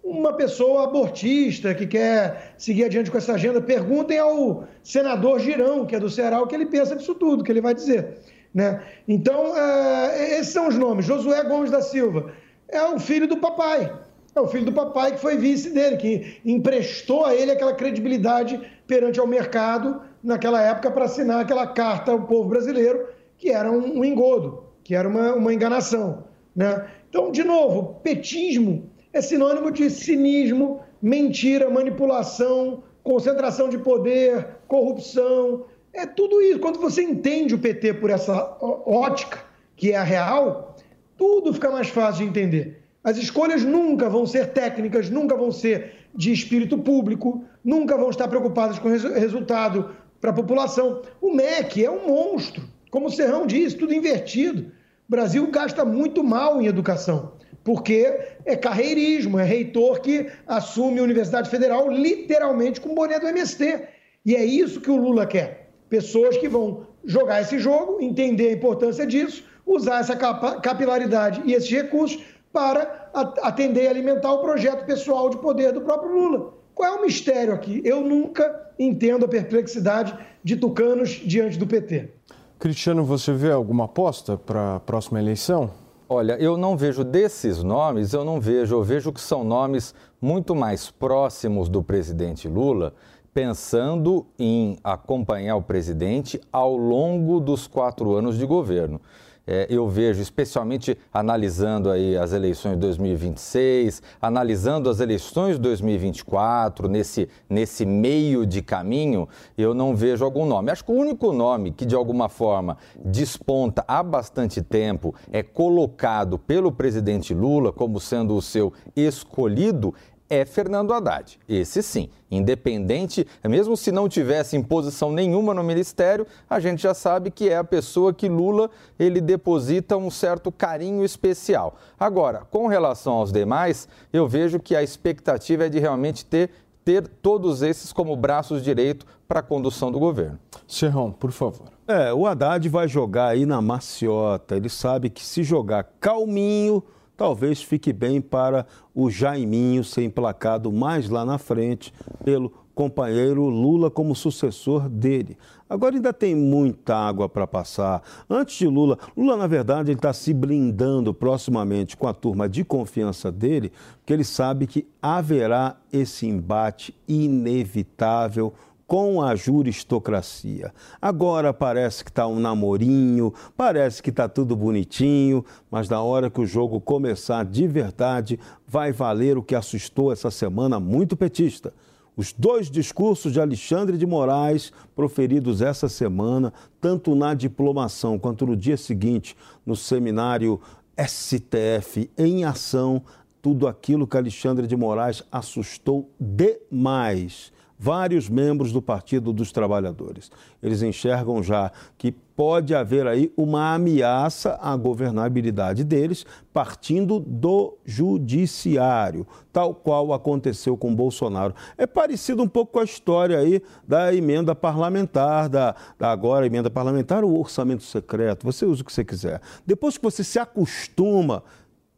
uma 0.04 0.34
pessoa 0.34 0.84
abortista 0.84 1.74
que 1.74 1.86
quer 1.86 2.54
seguir 2.58 2.84
adiante 2.84 3.10
com 3.10 3.16
essa 3.16 3.32
agenda. 3.32 3.60
Perguntem 3.60 4.18
ao 4.18 4.64
senador 4.82 5.40
Girão, 5.40 5.86
que 5.86 5.96
é 5.96 6.00
do 6.00 6.10
Ceará, 6.10 6.42
o 6.42 6.46
que 6.46 6.54
ele 6.54 6.66
pensa 6.66 6.94
disso 6.94 7.14
tudo, 7.14 7.40
o 7.40 7.44
que 7.44 7.50
ele 7.50 7.62
vai 7.62 7.74
dizer. 7.74 8.18
Né? 8.52 8.82
Então, 9.08 9.56
é, 9.56 10.38
esses 10.38 10.52
são 10.52 10.68
os 10.68 10.76
nomes. 10.76 11.06
Josué 11.06 11.42
Gomes 11.44 11.70
da 11.70 11.80
Silva 11.80 12.32
é 12.68 12.82
o 12.82 13.00
filho 13.00 13.26
do 13.26 13.38
papai. 13.38 13.90
É 14.36 14.40
o 14.40 14.46
filho 14.46 14.66
do 14.66 14.72
papai 14.72 15.12
que 15.12 15.18
foi 15.18 15.38
vice 15.38 15.70
dele, 15.70 15.96
que 15.96 16.40
emprestou 16.44 17.24
a 17.24 17.34
ele 17.34 17.52
aquela 17.52 17.72
credibilidade 17.72 18.60
perante 18.86 19.18
ao 19.18 19.26
mercado 19.26 20.02
naquela 20.22 20.60
época 20.60 20.90
para 20.90 21.04
assinar 21.06 21.40
aquela 21.40 21.66
carta 21.66 22.12
ao 22.12 22.22
povo 22.22 22.48
brasileiro, 22.48 23.08
que 23.38 23.50
era 23.50 23.70
um, 23.70 24.00
um 24.00 24.04
engodo, 24.04 24.64
que 24.82 24.94
era 24.94 25.08
uma, 25.08 25.34
uma 25.34 25.54
enganação. 25.54 26.24
Né? 26.54 26.84
Então, 27.08 27.30
de 27.30 27.44
novo, 27.44 28.00
petismo 28.02 28.90
é 29.14 29.20
sinônimo 29.20 29.70
de 29.70 29.88
cinismo, 29.88 30.80
mentira, 31.00 31.70
manipulação, 31.70 32.82
concentração 33.02 33.68
de 33.68 33.78
poder, 33.78 34.44
corrupção. 34.66 35.66
É 35.92 36.04
tudo 36.04 36.42
isso. 36.42 36.58
Quando 36.58 36.80
você 36.80 37.02
entende 37.02 37.54
o 37.54 37.58
PT 37.58 37.94
por 37.94 38.10
essa 38.10 38.56
ótica, 38.60 39.38
que 39.76 39.92
é 39.92 39.96
a 39.96 40.02
real, 40.02 40.76
tudo 41.16 41.54
fica 41.54 41.70
mais 41.70 41.88
fácil 41.88 42.24
de 42.24 42.30
entender. 42.30 42.82
As 43.04 43.16
escolhas 43.16 43.62
nunca 43.62 44.08
vão 44.08 44.26
ser 44.26 44.48
técnicas, 44.48 45.08
nunca 45.08 45.36
vão 45.36 45.52
ser 45.52 45.92
de 46.12 46.32
espírito 46.32 46.76
público, 46.76 47.44
nunca 47.62 47.96
vão 47.96 48.10
estar 48.10 48.26
preocupadas 48.26 48.80
com 48.80 48.88
o 48.88 48.90
resultado 48.90 49.94
para 50.20 50.30
a 50.30 50.34
população. 50.34 51.02
O 51.20 51.32
MEC 51.32 51.84
é 51.84 51.90
um 51.90 52.08
monstro. 52.08 52.64
Como 52.90 53.06
o 53.06 53.10
Serrão 53.10 53.46
disse, 53.46 53.76
tudo 53.76 53.94
invertido. 53.94 54.72
O 55.06 55.10
Brasil 55.10 55.48
gasta 55.52 55.84
muito 55.84 56.24
mal 56.24 56.60
em 56.60 56.66
educação 56.66 57.32
porque 57.64 58.14
é 58.44 58.54
carreirismo, 58.54 59.38
é 59.38 59.44
reitor 59.44 60.00
que 60.00 60.30
assume 60.46 61.00
a 61.00 61.02
Universidade 61.02 61.48
Federal 61.48 61.90
literalmente 61.90 62.80
com 62.80 62.90
o 62.90 62.94
boné 62.94 63.18
do 63.18 63.26
MST. 63.26 63.82
E 64.24 64.36
é 64.36 64.44
isso 64.44 64.80
que 64.82 64.90
o 64.90 64.96
Lula 64.96 65.26
quer. 65.26 65.70
Pessoas 65.88 66.36
que 66.36 66.48
vão 66.48 66.86
jogar 67.04 67.40
esse 67.40 67.58
jogo, 67.58 68.00
entender 68.00 68.48
a 68.48 68.52
importância 68.52 69.06
disso, 69.06 69.44
usar 69.66 70.00
essa 70.00 70.14
capilaridade 70.14 71.42
e 71.46 71.54
esses 71.54 71.70
recursos 71.70 72.22
para 72.52 73.10
atender 73.42 73.84
e 73.84 73.88
alimentar 73.88 74.32
o 74.32 74.42
projeto 74.42 74.84
pessoal 74.84 75.30
de 75.30 75.38
poder 75.38 75.72
do 75.72 75.80
próprio 75.80 76.12
Lula. 76.12 76.54
Qual 76.74 76.94
é 76.94 76.98
o 76.98 77.02
mistério 77.02 77.54
aqui? 77.54 77.80
Eu 77.84 78.02
nunca 78.02 78.72
entendo 78.78 79.24
a 79.24 79.28
perplexidade 79.28 80.16
de 80.42 80.56
tucanos 80.56 81.10
diante 81.24 81.58
do 81.58 81.66
PT. 81.66 82.10
Cristiano, 82.58 83.04
você 83.04 83.32
vê 83.32 83.50
alguma 83.50 83.84
aposta 83.84 84.36
para 84.36 84.76
a 84.76 84.80
próxima 84.80 85.18
eleição? 85.18 85.70
Olha, 86.06 86.34
eu 86.34 86.58
não 86.58 86.76
vejo 86.76 87.02
desses 87.02 87.62
nomes, 87.62 88.12
eu 88.12 88.26
não 88.26 88.38
vejo, 88.38 88.74
eu 88.74 88.82
vejo 88.82 89.10
que 89.10 89.20
são 89.20 89.42
nomes 89.42 89.94
muito 90.20 90.54
mais 90.54 90.90
próximos 90.90 91.66
do 91.66 91.82
presidente 91.82 92.46
Lula, 92.46 92.92
pensando 93.32 94.26
em 94.38 94.76
acompanhar 94.84 95.56
o 95.56 95.62
presidente 95.62 96.38
ao 96.52 96.76
longo 96.76 97.40
dos 97.40 97.66
quatro 97.66 98.14
anos 98.14 98.36
de 98.36 98.44
governo. 98.44 99.00
É, 99.46 99.66
eu 99.68 99.86
vejo, 99.88 100.22
especialmente 100.22 100.96
analisando 101.12 101.90
aí 101.90 102.16
as 102.16 102.32
eleições 102.32 102.74
de 102.74 102.80
2026, 102.80 104.02
analisando 104.20 104.88
as 104.88 105.00
eleições 105.00 105.56
de 105.56 105.62
2024, 105.62 106.88
nesse, 106.88 107.28
nesse 107.48 107.84
meio 107.84 108.46
de 108.46 108.62
caminho, 108.62 109.28
eu 109.56 109.74
não 109.74 109.94
vejo 109.94 110.24
algum 110.24 110.46
nome. 110.46 110.70
Acho 110.70 110.84
que 110.84 110.92
o 110.92 110.96
único 110.96 111.32
nome 111.32 111.72
que, 111.72 111.84
de 111.84 111.94
alguma 111.94 112.28
forma, 112.28 112.78
desponta 113.04 113.84
há 113.86 114.02
bastante 114.02 114.62
tempo, 114.62 115.14
é 115.30 115.42
colocado 115.42 116.38
pelo 116.38 116.72
presidente 116.72 117.34
Lula 117.34 117.72
como 117.72 118.00
sendo 118.00 118.34
o 118.34 118.42
seu 118.42 118.72
escolhido, 118.96 119.94
é 120.28 120.44
Fernando 120.44 120.92
Haddad. 120.92 121.38
Esse 121.48 121.82
sim, 121.82 122.08
independente, 122.30 123.26
mesmo 123.44 123.76
se 123.76 123.92
não 123.92 124.08
tivesse 124.08 124.56
imposição 124.56 125.12
nenhuma 125.12 125.52
no 125.52 125.62
ministério, 125.62 126.26
a 126.48 126.58
gente 126.58 126.82
já 126.82 126.94
sabe 126.94 127.30
que 127.30 127.48
é 127.48 127.56
a 127.56 127.64
pessoa 127.64 128.12
que 128.12 128.28
Lula 128.28 128.70
ele 128.98 129.20
deposita 129.20 129.96
um 129.96 130.10
certo 130.10 130.50
carinho 130.50 131.04
especial. 131.04 131.76
Agora, 131.98 132.46
com 132.50 132.66
relação 132.66 133.14
aos 133.14 133.32
demais, 133.32 133.88
eu 134.12 134.26
vejo 134.26 134.58
que 134.58 134.74
a 134.74 134.82
expectativa 134.82 135.66
é 135.66 135.68
de 135.68 135.78
realmente 135.78 136.24
ter 136.24 136.50
ter 136.84 137.08
todos 137.08 137.62
esses 137.62 137.92
como 137.92 138.14
braços 138.14 138.62
direitos 138.62 139.06
para 139.26 139.40
a 139.40 139.42
condução 139.42 139.90
do 139.90 139.98
governo. 139.98 140.38
Serrão, 140.68 141.10
por 141.10 141.32
favor. 141.32 141.68
É, 141.88 142.12
o 142.12 142.26
Haddad 142.26 142.68
vai 142.68 142.86
jogar 142.86 143.28
aí 143.28 143.46
na 143.46 143.60
maciota. 143.62 144.54
Ele 144.54 144.68
sabe 144.68 145.08
que 145.08 145.24
se 145.24 145.42
jogar 145.42 145.84
calminho, 145.98 146.82
talvez 147.16 147.62
fique 147.62 147.92
bem 147.92 148.20
para 148.20 148.66
o 148.94 149.10
Jaiminho 149.10 149.84
ser 149.84 150.02
emplacado 150.04 150.72
mais 150.72 151.08
lá 151.08 151.24
na 151.24 151.38
frente 151.38 151.92
pelo 152.24 152.52
companheiro 152.74 153.48
Lula 153.48 153.90
como 153.90 154.14
sucessor 154.14 154.88
dele. 154.88 155.38
Agora 155.68 155.94
ainda 155.94 156.12
tem 156.12 156.34
muita 156.34 156.96
água 156.96 157.28
para 157.28 157.46
passar. 157.46 158.02
Antes 158.28 158.56
de 158.56 158.66
Lula, 158.66 158.98
Lula 159.16 159.36
na 159.36 159.46
verdade 159.46 159.90
ele 159.90 159.98
está 159.98 160.12
se 160.12 160.34
blindando 160.34 161.14
proximamente 161.14 161.96
com 161.96 162.06
a 162.06 162.12
turma 162.12 162.48
de 162.48 162.64
confiança 162.64 163.30
dele, 163.30 163.72
porque 163.98 164.12
ele 164.12 164.24
sabe 164.24 164.66
que 164.66 164.86
haverá 165.00 165.76
esse 165.92 166.26
embate 166.26 166.94
inevitável 167.08 168.52
com 168.94 169.20
a 169.20 169.34
juristocracia. 169.34 170.72
Agora 171.02 171.52
parece 171.52 172.04
que 172.04 172.10
está 172.10 172.28
um 172.28 172.38
namorinho, 172.38 173.34
parece 173.56 174.00
que 174.00 174.10
está 174.10 174.28
tudo 174.28 174.54
bonitinho, 174.54 175.44
mas 175.68 175.88
na 175.88 176.00
hora 176.00 176.30
que 176.30 176.40
o 176.40 176.46
jogo 176.46 176.80
começar 176.80 177.44
de 177.44 177.66
verdade, 177.66 178.38
vai 178.64 178.92
valer 178.92 179.36
o 179.36 179.42
que 179.42 179.56
assustou 179.56 180.12
essa 180.12 180.30
semana 180.30 180.78
muito 180.78 181.16
petista. 181.16 181.74
Os 182.16 182.32
dois 182.32 182.70
discursos 182.70 183.32
de 183.32 183.40
Alexandre 183.40 183.98
de 183.98 184.06
Moraes, 184.06 184.72
proferidos 184.94 185.60
essa 185.60 185.88
semana, 185.88 186.52
tanto 186.80 187.16
na 187.16 187.34
diplomação 187.34 188.16
quanto 188.16 188.46
no 188.46 188.56
dia 188.56 188.76
seguinte, 188.76 189.36
no 189.66 189.74
seminário 189.74 190.60
STF 190.96 192.08
em 192.16 192.44
ação, 192.44 193.02
tudo 193.42 193.66
aquilo 193.66 194.06
que 194.06 194.16
Alexandre 194.16 194.68
de 194.68 194.76
Moraes 194.76 195.24
assustou 195.32 196.08
demais 196.20 197.52
vários 197.84 198.30
membros 198.30 198.72
do 198.72 198.80
Partido 198.80 199.30
dos 199.30 199.52
Trabalhadores. 199.52 200.30
Eles 200.62 200.80
enxergam 200.80 201.42
já 201.42 201.70
que 201.98 202.10
pode 202.10 202.74
haver 202.74 203.06
aí 203.06 203.30
uma 203.36 203.74
ameaça 203.74 204.58
à 204.62 204.74
governabilidade 204.74 205.84
deles 205.84 206.24
partindo 206.50 207.20
do 207.20 207.76
judiciário, 207.84 209.26
tal 209.52 209.74
qual 209.74 210.14
aconteceu 210.14 210.78
com 210.78 210.94
Bolsonaro. 210.94 211.54
É 211.76 211.86
parecido 211.86 212.42
um 212.42 212.48
pouco 212.48 212.72
com 212.72 212.78
a 212.78 212.84
história 212.84 213.38
aí 213.38 213.60
da 213.86 214.14
emenda 214.14 214.54
parlamentar, 214.54 215.50
da, 215.50 215.76
da 215.98 216.10
agora 216.10 216.46
emenda 216.46 216.70
parlamentar, 216.70 217.22
o 217.22 217.38
orçamento 217.38 217.82
secreto, 217.82 218.46
você 218.46 218.64
usa 218.64 218.80
o 218.80 218.84
que 218.86 218.94
você 218.94 219.04
quiser. 219.04 219.42
Depois 219.66 219.98
que 219.98 220.04
você 220.04 220.24
se 220.24 220.38
acostuma 220.38 221.42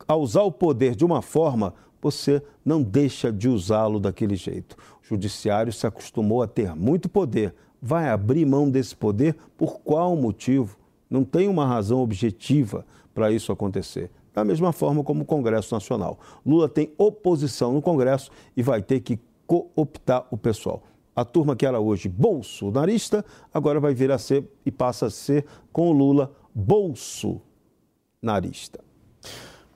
a 0.09 0.17
usar 0.17 0.43
o 0.43 0.51
poder 0.51 0.97
de 0.97 1.05
uma 1.05 1.23
forma, 1.23 1.73
você 2.03 2.43
não 2.65 2.83
deixa 2.83 3.33
de 3.33 3.49
usá-lo 3.49 3.99
daquele 4.01 4.37
jeito. 4.37 4.77
Judiciário 5.09 5.73
se 5.73 5.87
acostumou 5.87 6.43
a 6.43 6.49
ter 6.49 6.75
muito 6.75 7.09
poder. 7.09 7.55
Vai 7.81 8.09
abrir 8.09 8.45
mão 8.45 8.69
desse 8.69 8.97
poder 8.97 9.37
por 9.57 9.79
qual 9.81 10.17
motivo? 10.17 10.77
Não 11.09 11.25
tem 11.25 11.47
uma 11.47 11.65
razão 11.65 12.01
objetiva 12.01 12.85
para 13.15 13.31
isso 13.31 13.53
acontecer. 13.53 14.11
Da 14.35 14.45
mesma 14.45 14.73
forma 14.73 15.05
como 15.05 15.23
o 15.23 15.27
Congresso 15.27 15.73
Nacional. 15.73 16.19
Lula 16.45 16.69
tem 16.69 16.91
oposição 16.99 17.73
no 17.73 17.81
Congresso 17.81 18.33
e 18.57 18.63
vai 18.63 18.83
ter 18.83 18.99
que 19.01 19.21
cooptar 19.47 20.27
o 20.31 20.37
pessoal. 20.37 20.83
A 21.15 21.25
turma 21.25 21.55
que 21.55 21.65
era 21.65 21.79
hoje 21.79 22.09
bolsonarista, 22.09 23.25
agora 23.55 23.79
vai 23.79 23.95
vir 23.95 24.11
a 24.11 24.19
ser 24.19 24.51
e 24.67 24.73
passa 24.73 25.07
a 25.07 25.11
ser 25.11 25.47
com 25.73 25.89
o 25.89 25.93
Lula 25.93 26.33
bolsonarista. 26.53 28.86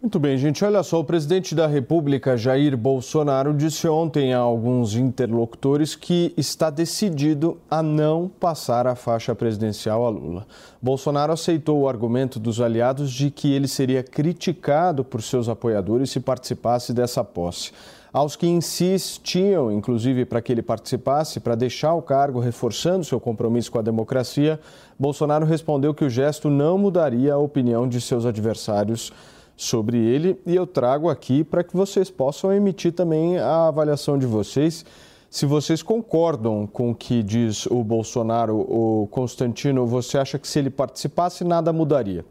Muito 0.03 0.19
bem, 0.19 0.39
gente. 0.39 0.65
Olha 0.65 0.83
só, 0.83 0.99
o 0.99 1.05
presidente 1.05 1.55
da 1.55 1.67
República, 1.67 2.35
Jair 2.35 2.75
Bolsonaro, 2.75 3.53
disse 3.53 3.87
ontem 3.87 4.33
a 4.33 4.39
alguns 4.39 4.95
interlocutores 4.95 5.95
que 5.95 6.33
está 6.39 6.71
decidido 6.71 7.59
a 7.71 7.83
não 7.83 8.27
passar 8.27 8.87
a 8.87 8.95
faixa 8.95 9.35
presidencial 9.35 10.07
a 10.07 10.09
Lula. 10.09 10.47
Bolsonaro 10.81 11.35
aceitou 11.35 11.81
o 11.81 11.89
argumento 11.89 12.41
dos 12.41 12.63
aliados 12.63 13.13
de 13.13 13.31
que 13.31 13.53
ele 13.53 13.69
seria 13.69 14.03
criticado 14.03 15.05
por 15.05 15.21
seus 15.21 15.51
apoiadores 15.51 16.11
se 16.11 16.19
participasse 16.19 16.95
dessa 16.95 17.23
posse. 17.23 17.71
Aos 18.11 18.37
que 18.37 18.47
insistiam, 18.47 19.71
inclusive, 19.71 20.25
para 20.25 20.41
que 20.41 20.51
ele 20.51 20.63
participasse, 20.63 21.41
para 21.41 21.55
deixar 21.55 21.93
o 21.93 22.01
cargo, 22.01 22.41
reforçando 22.41 23.05
seu 23.05 23.21
compromisso 23.21 23.71
com 23.71 23.79
a 23.79 23.83
democracia, 23.83 24.59
Bolsonaro 24.99 25.45
respondeu 25.45 25.93
que 25.93 26.07
o 26.07 26.11
gesto 26.11 26.49
não 26.49 26.79
mudaria 26.79 27.35
a 27.35 27.39
opinião 27.39 27.87
de 27.87 28.01
seus 28.01 28.25
adversários 28.25 29.13
sobre 29.61 29.99
ele 29.99 30.39
e 30.47 30.57
eu 30.57 30.67
trago 30.67 31.11
aqui 31.11 31.45
para 31.45 31.63
que 31.63 31.77
vocês 31.77 32.11
possam 32.11 32.51
emitir 32.51 32.93
também 32.93 33.39
a 33.39 33.69
avaliação 33.69 34.17
de 34.19 34.25
vocês. 34.25 34.85
Se 35.29 35.45
vocês 35.45 35.83
concordam 35.83 36.67
com 36.67 36.91
o 36.91 36.95
que 36.95 37.23
diz 37.23 37.67
o 37.67 37.85
Bolsonaro, 37.85 38.57
o 38.57 39.07
Constantino, 39.11 39.87
você 39.87 40.17
acha 40.17 40.39
que 40.39 40.49
se 40.49 40.59
ele 40.59 40.71
participasse 40.71 41.45
nada 41.45 41.73
mudaria? 41.73 42.25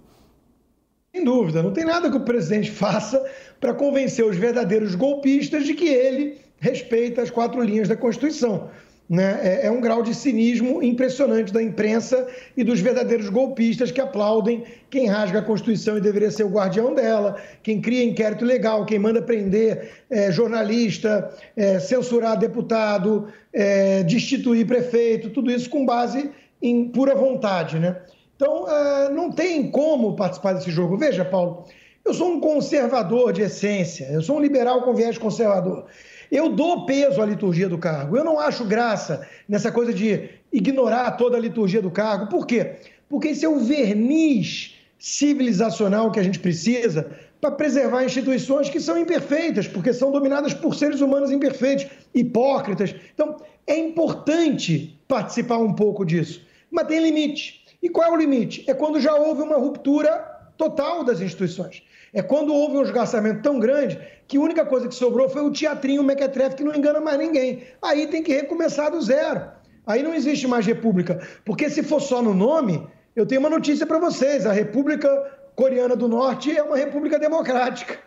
Sem 1.14 1.24
dúvida, 1.24 1.62
não 1.62 1.72
tem 1.72 1.86
nada 1.86 2.10
que 2.10 2.18
o 2.18 2.22
presidente 2.22 2.72
faça 2.72 3.24
para 3.60 3.76
convencer 3.76 4.26
os 4.26 4.36
verdadeiros 4.36 4.96
golpistas 4.96 5.66
de 5.66 5.76
que 5.76 5.88
ele 5.88 6.38
respeita 6.60 7.22
as 7.22 7.30
quatro 7.30 7.62
linhas 7.62 7.88
da 7.88 7.96
Constituição. 7.96 8.70
Né? 9.10 9.40
É, 9.42 9.66
é, 9.66 9.72
um 9.72 9.82
grau 9.82 10.04
de 10.04 10.14
cinismo 10.14 10.84
impressionante 10.84 11.52
da 11.52 11.64
imprensa 11.64 12.28
e 12.56 12.64
dos 12.64 12.80
verdadeiros 12.80 13.28
golpistas 13.28 13.92
que 13.92 14.00
aplaudem 14.00 14.64
quem 14.88 15.08
rasga 15.08 15.40
a 15.40 15.42
Constituição 15.42 15.98
e 15.98 16.02
deveria 16.02 16.30
ser 16.30 16.44
o 16.44 16.50
guardião 16.50 16.94
dela, 16.94 17.36
quem 17.64 17.82
cria 17.82 18.04
inquérito 18.04 18.46
legal, 18.46 18.86
quem 18.86 19.00
manda 19.00 19.20
prender 19.20 19.90
é, 20.12 20.32
jornalista, 20.32 21.28
é, 21.56 21.80
censurar 21.80 22.38
deputado, 22.38 23.30
é, 23.52 24.04
destituir 24.04 24.68
prefeito, 24.68 25.32
tudo 25.32 25.50
isso 25.50 25.72
com 25.72 25.84
base 25.84 26.30
em 26.62 26.90
pura 26.90 27.16
vontade. 27.16 27.80
Né? 27.80 27.96
Então, 28.36 28.70
é, 28.70 29.10
não 29.10 29.32
tem 29.32 29.72
como 29.72 30.16
participar 30.16 30.54
desse 30.54 30.70
jogo. 30.70 30.98
Veja, 30.98 31.26
Paulo, 31.26 31.66
eu 32.06 32.14
sou 32.14 32.28
um 32.28 32.40
conservador 32.40 33.34
de 33.34 33.42
essência, 33.42 34.08
eu 34.12 34.22
sou 34.22 34.38
um 34.38 34.40
liberal 34.40 34.84
com 34.84 34.94
viés 34.94 35.18
conservador. 35.18 35.88
Eu 36.32 36.50
dou 36.50 36.86
peso 36.86 37.22
à 37.22 37.26
liturgia 37.26 37.68
do 37.68 37.78
cargo. 37.78 38.16
Eu 38.16 38.24
não 38.24 38.40
acho 38.40 38.64
graça 38.64 39.28
nessa 39.48 39.72
coisa 39.72 39.94
de 39.94 40.30
ignorar 40.52 41.12
toda 41.12 41.38
a 41.38 41.40
liturgia 41.40 41.82
do 41.82 41.90
cargo. 41.92 42.28
Por 42.28 42.46
quê? 42.46 42.76
Porque 43.10 43.30
esse 43.30 43.46
é 43.46 43.50
o 43.50 43.60
verniz 43.60 44.76
civilizacional 44.98 46.12
que 46.12 46.20
a 46.20 46.24
gente 46.24 46.40
precisa 46.40 47.10
para 47.40 47.52
preservar 47.52 48.04
instituições 48.04 48.70
que 48.70 48.80
são 48.80 48.98
imperfeitas, 48.98 49.68
porque 49.68 49.94
são 49.94 50.12
dominadas 50.12 50.54
por 50.54 50.76
seres 50.76 51.00
humanos 51.00 51.32
imperfeitos, 51.32 51.88
hipócritas. 52.14 52.94
Então, 53.14 53.38
é 53.66 53.78
importante 53.78 55.00
participar 55.08 55.58
um 55.58 55.74
pouco 55.74 56.06
disso, 56.06 56.42
mas 56.70 56.88
tem 56.88 57.00
limite. 57.00 57.64
E 57.82 57.90
qual 57.90 58.10
é 58.10 58.12
o 58.12 58.18
limite? 58.18 58.66
É 58.68 58.74
quando 58.74 59.00
já 59.00 59.16
houve 59.16 59.42
uma 59.42 59.56
ruptura 59.56 60.12
total 60.58 61.04
das 61.04 61.22
instituições. 61.22 61.82
É 62.14 62.22
quando 62.22 62.54
houve 62.54 62.78
um 62.78 62.82
esgarçamento 62.82 63.42
tão 63.42 63.60
grande 63.60 64.00
que 64.28 64.38
a 64.38 64.42
única 64.42 64.66
coisa 64.66 64.88
que 64.88 64.96
sobrou 64.96 65.30
foi 65.30 65.42
o 65.42 65.52
teatrinho 65.52 66.04
mequetrefe 66.04 66.58
que 66.58 66.64
não 66.64 66.76
engana 66.76 67.00
mais 67.00 67.18
ninguém. 67.18 67.64
Aí 67.82 68.08
tem 68.08 68.24
que 68.24 68.34
recomeçar 68.34 68.92
do 68.92 69.02
zero. 69.02 69.50
Aí 69.86 70.04
não 70.04 70.14
existe 70.14 70.48
mais 70.48 70.66
república. 70.66 71.20
Porque 71.46 71.70
se 71.70 71.84
for 71.84 72.00
só 72.00 72.22
no 72.22 72.34
nome, 72.34 72.88
eu 73.16 73.26
tenho 73.26 73.42
uma 73.42 73.50
notícia 73.50 73.86
para 73.86 74.00
vocês. 74.00 74.46
A 74.46 74.52
República 74.52 75.10
Coreana 75.56 75.96
do 75.96 76.08
Norte 76.08 76.56
é 76.56 76.64
uma 76.64 76.78
república 76.78 77.20
democrática, 77.20 77.98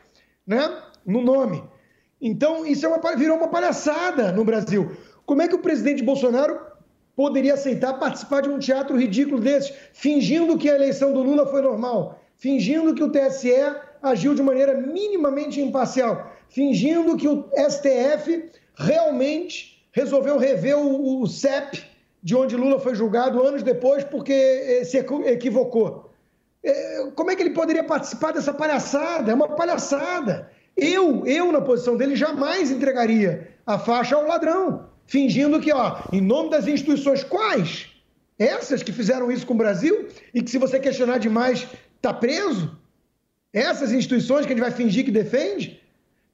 né? 0.46 0.78
No 1.04 1.20
nome. 1.20 1.62
Então, 2.20 2.64
isso 2.64 2.86
é 2.86 2.88
uma, 2.88 3.16
virou 3.16 3.36
uma 3.36 3.48
palhaçada 3.48 4.30
no 4.30 4.44
Brasil. 4.44 4.92
Como 5.26 5.42
é 5.42 5.48
que 5.48 5.54
o 5.54 5.58
presidente 5.58 6.02
Bolsonaro 6.04 6.58
poderia 7.16 7.54
aceitar 7.54 7.94
participar 7.94 8.42
de 8.42 8.48
um 8.48 8.58
teatro 8.58 8.96
ridículo 8.96 9.40
desse, 9.40 9.74
fingindo 9.92 10.56
que 10.56 10.70
a 10.70 10.74
eleição 10.74 11.12
do 11.12 11.22
Lula 11.22 11.46
foi 11.46 11.60
normal, 11.60 12.20
fingindo 12.36 12.94
que 12.94 13.02
o 13.02 13.10
TSE 13.10 13.52
agiu 14.02 14.34
de 14.34 14.42
maneira 14.42 14.74
minimamente 14.74 15.60
imparcial, 15.60 16.32
fingindo 16.48 17.16
que 17.16 17.28
o 17.28 17.48
STF 17.68 18.50
realmente 18.74 19.86
resolveu 19.92 20.38
rever 20.38 20.76
o, 20.76 21.20
o 21.20 21.26
CEP 21.26 21.82
de 22.22 22.34
onde 22.34 22.56
Lula 22.56 22.78
foi 22.78 22.94
julgado 22.94 23.42
anos 23.42 23.62
depois 23.62 24.04
porque 24.04 24.32
eh, 24.32 24.84
se 24.84 24.98
equivocou. 24.98 26.10
Eh, 26.62 27.08
como 27.14 27.30
é 27.30 27.36
que 27.36 27.42
ele 27.42 27.50
poderia 27.50 27.82
participar 27.82 28.32
dessa 28.32 28.54
palhaçada? 28.54 29.32
É 29.32 29.34
uma 29.34 29.48
palhaçada. 29.48 30.50
Eu, 30.76 31.26
eu 31.26 31.50
na 31.52 31.60
posição 31.60 31.96
dele, 31.96 32.16
jamais 32.16 32.70
entregaria 32.70 33.48
a 33.66 33.78
faixa 33.78 34.16
ao 34.16 34.26
ladrão, 34.26 34.86
fingindo 35.06 35.60
que, 35.60 35.72
ó, 35.72 35.98
em 36.12 36.20
nome 36.20 36.50
das 36.50 36.66
instituições 36.66 37.22
quais? 37.22 37.88
Essas 38.38 38.82
que 38.82 38.92
fizeram 38.92 39.30
isso 39.30 39.46
com 39.46 39.54
o 39.54 39.58
Brasil 39.58 40.08
e 40.32 40.42
que, 40.42 40.50
se 40.50 40.58
você 40.58 40.78
questionar 40.78 41.18
demais, 41.18 41.66
tá 42.00 42.14
preso? 42.14 42.76
Essas 43.52 43.92
instituições 43.92 44.46
que 44.46 44.52
a 44.52 44.56
gente 44.56 44.64
vai 44.64 44.70
fingir 44.70 45.04
que 45.04 45.10
defende? 45.10 45.80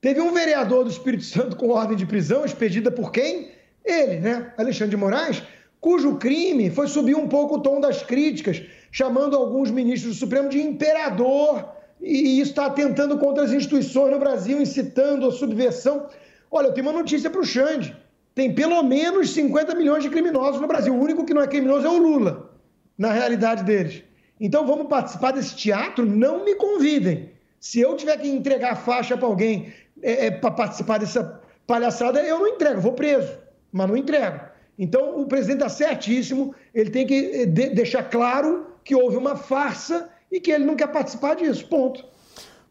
Teve 0.01 0.21
um 0.21 0.33
vereador 0.33 0.85
do 0.85 0.91
Espírito 0.91 1.25
Santo 1.25 1.57
com 1.57 1.71
ordem 1.71 1.97
de 1.97 2.07
prisão 2.07 2.45
expedida 2.45 2.91
por 2.91 3.11
quem? 3.11 3.51
Ele, 3.85 4.21
né? 4.21 4.53
Alexandre 4.57 4.91
de 4.91 4.97
Moraes, 4.97 5.43
cujo 5.81 6.17
crime 6.17 6.71
foi 6.71 6.87
subir 6.87 7.17
um 7.17 7.27
pouco 7.27 7.57
o 7.57 7.61
tom 7.61 7.81
das 7.81 8.03
críticas, 8.03 8.63
chamando 8.93 9.37
alguns 9.37 9.71
ministros 9.71 10.15
do 10.15 10.19
Supremo 10.19 10.49
de 10.49 10.61
imperador, 10.61 11.69
e 12.01 12.41
isso 12.41 12.51
está 12.51 12.67
atentando 12.67 13.19
contra 13.19 13.43
as 13.43 13.53
instituições 13.53 14.13
no 14.13 14.21
Brasil, 14.21 14.61
incitando 14.61 15.27
a 15.27 15.33
subversão. 15.33 16.07
Olha, 16.49 16.69
eu 16.69 16.73
tenho 16.73 16.87
uma 16.87 16.97
notícia 16.97 17.29
para 17.29 17.41
o 17.41 17.45
Xande. 17.45 17.97
Tem 18.35 18.55
pelo 18.55 18.81
menos 18.85 19.31
50 19.31 19.75
milhões 19.75 20.05
de 20.05 20.11
criminosos 20.11 20.61
no 20.61 20.69
Brasil. 20.69 20.95
O 20.95 21.03
único 21.03 21.25
que 21.25 21.35
não 21.35 21.43
é 21.43 21.49
criminoso 21.49 21.85
é 21.85 21.91
o 21.91 21.99
Lula, 21.99 22.51
na 22.97 23.11
realidade 23.11 23.65
deles. 23.65 24.05
Então 24.41 24.67
vamos 24.67 24.87
participar 24.89 25.33
desse 25.33 25.55
teatro? 25.57 26.05
Não 26.07 26.45
me 26.45 26.55
convidem. 26.55 27.31
Se 27.61 27.81
eu 27.81 27.97
tiver 27.97 28.17
que 28.19 28.29
entregar 28.29 28.77
faixa 28.77 29.17
para 29.17 29.27
alguém 29.27 29.73
é, 30.03 30.27
é, 30.27 30.31
para 30.31 30.51
participar 30.51 30.99
dessa 30.99 31.41
palhaçada, 31.67 32.23
eu 32.23 32.39
não 32.39 32.49
entrego, 32.49 32.81
vou 32.81 32.93
preso, 32.93 33.37
mas 33.73 33.89
não 33.89 33.97
entrego. 33.97 34.41
Então 34.79 35.21
o 35.21 35.27
presidente 35.27 35.65
está 35.65 35.69
certíssimo, 35.69 36.55
ele 36.73 36.91
tem 36.91 37.07
que 37.07 37.43
eh, 37.43 37.47
de 37.47 37.71
deixar 37.71 38.05
claro 38.05 38.67
que 38.85 38.95
houve 38.95 39.17
uma 39.17 39.35
farsa 39.37 40.09
e 40.31 40.41
que 40.41 40.53
ele 40.53 40.65
não 40.65 40.77
quer 40.77 40.89
participar 40.89 41.35
disso. 41.35 41.67
Ponto. 41.67 42.05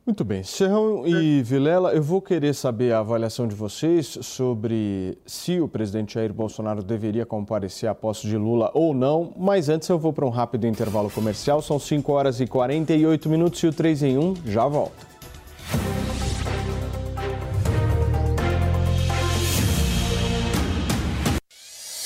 Muito 0.08 0.24
bem. 0.24 0.42
Serrão 0.42 1.06
e 1.06 1.44
Vilela, 1.44 1.92
eu 1.92 2.02
vou 2.02 2.22
querer 2.22 2.56
saber 2.56 2.94
a 2.94 3.00
avaliação 3.00 3.46
de 3.46 3.54
vocês 3.54 4.18
sobre 4.22 5.18
se 5.26 5.60
o 5.60 5.68
presidente 5.68 6.14
Jair 6.14 6.34
Bolsonaro 6.34 6.82
deveria 6.82 7.26
comparecer 7.26 7.90
à 7.90 7.94
posse 7.94 8.26
de 8.26 8.38
Lula 8.38 8.72
ou 8.74 8.94
não, 8.94 9.34
mas 9.38 9.68
antes 9.68 9.90
eu 9.90 10.00
vou 10.00 10.14
para 10.14 10.26
um 10.26 10.30
rápido 10.30 10.66
intervalo 10.66 11.10
comercial. 11.10 11.62
São 11.62 11.78
5 11.78 12.10
horas 12.10 12.40
e 12.40 12.48
48 12.48 13.28
minutos 13.28 13.62
e 13.62 13.68
o 13.68 13.74
3 13.74 14.04
em 14.04 14.18
1 14.18 14.36
já 14.46 14.66
volta. 14.66 15.06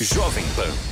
Jovem 0.00 0.44
Pan 0.56 0.91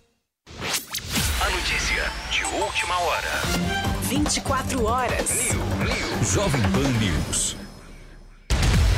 A 0.59 1.49
notícia 1.49 2.11
de 2.31 2.43
última 2.45 2.97
hora. 2.99 3.41
24 4.03 4.85
horas. 4.85 5.55
Jovem 6.33 6.61
Pan 6.71 6.89
News. 6.99 7.55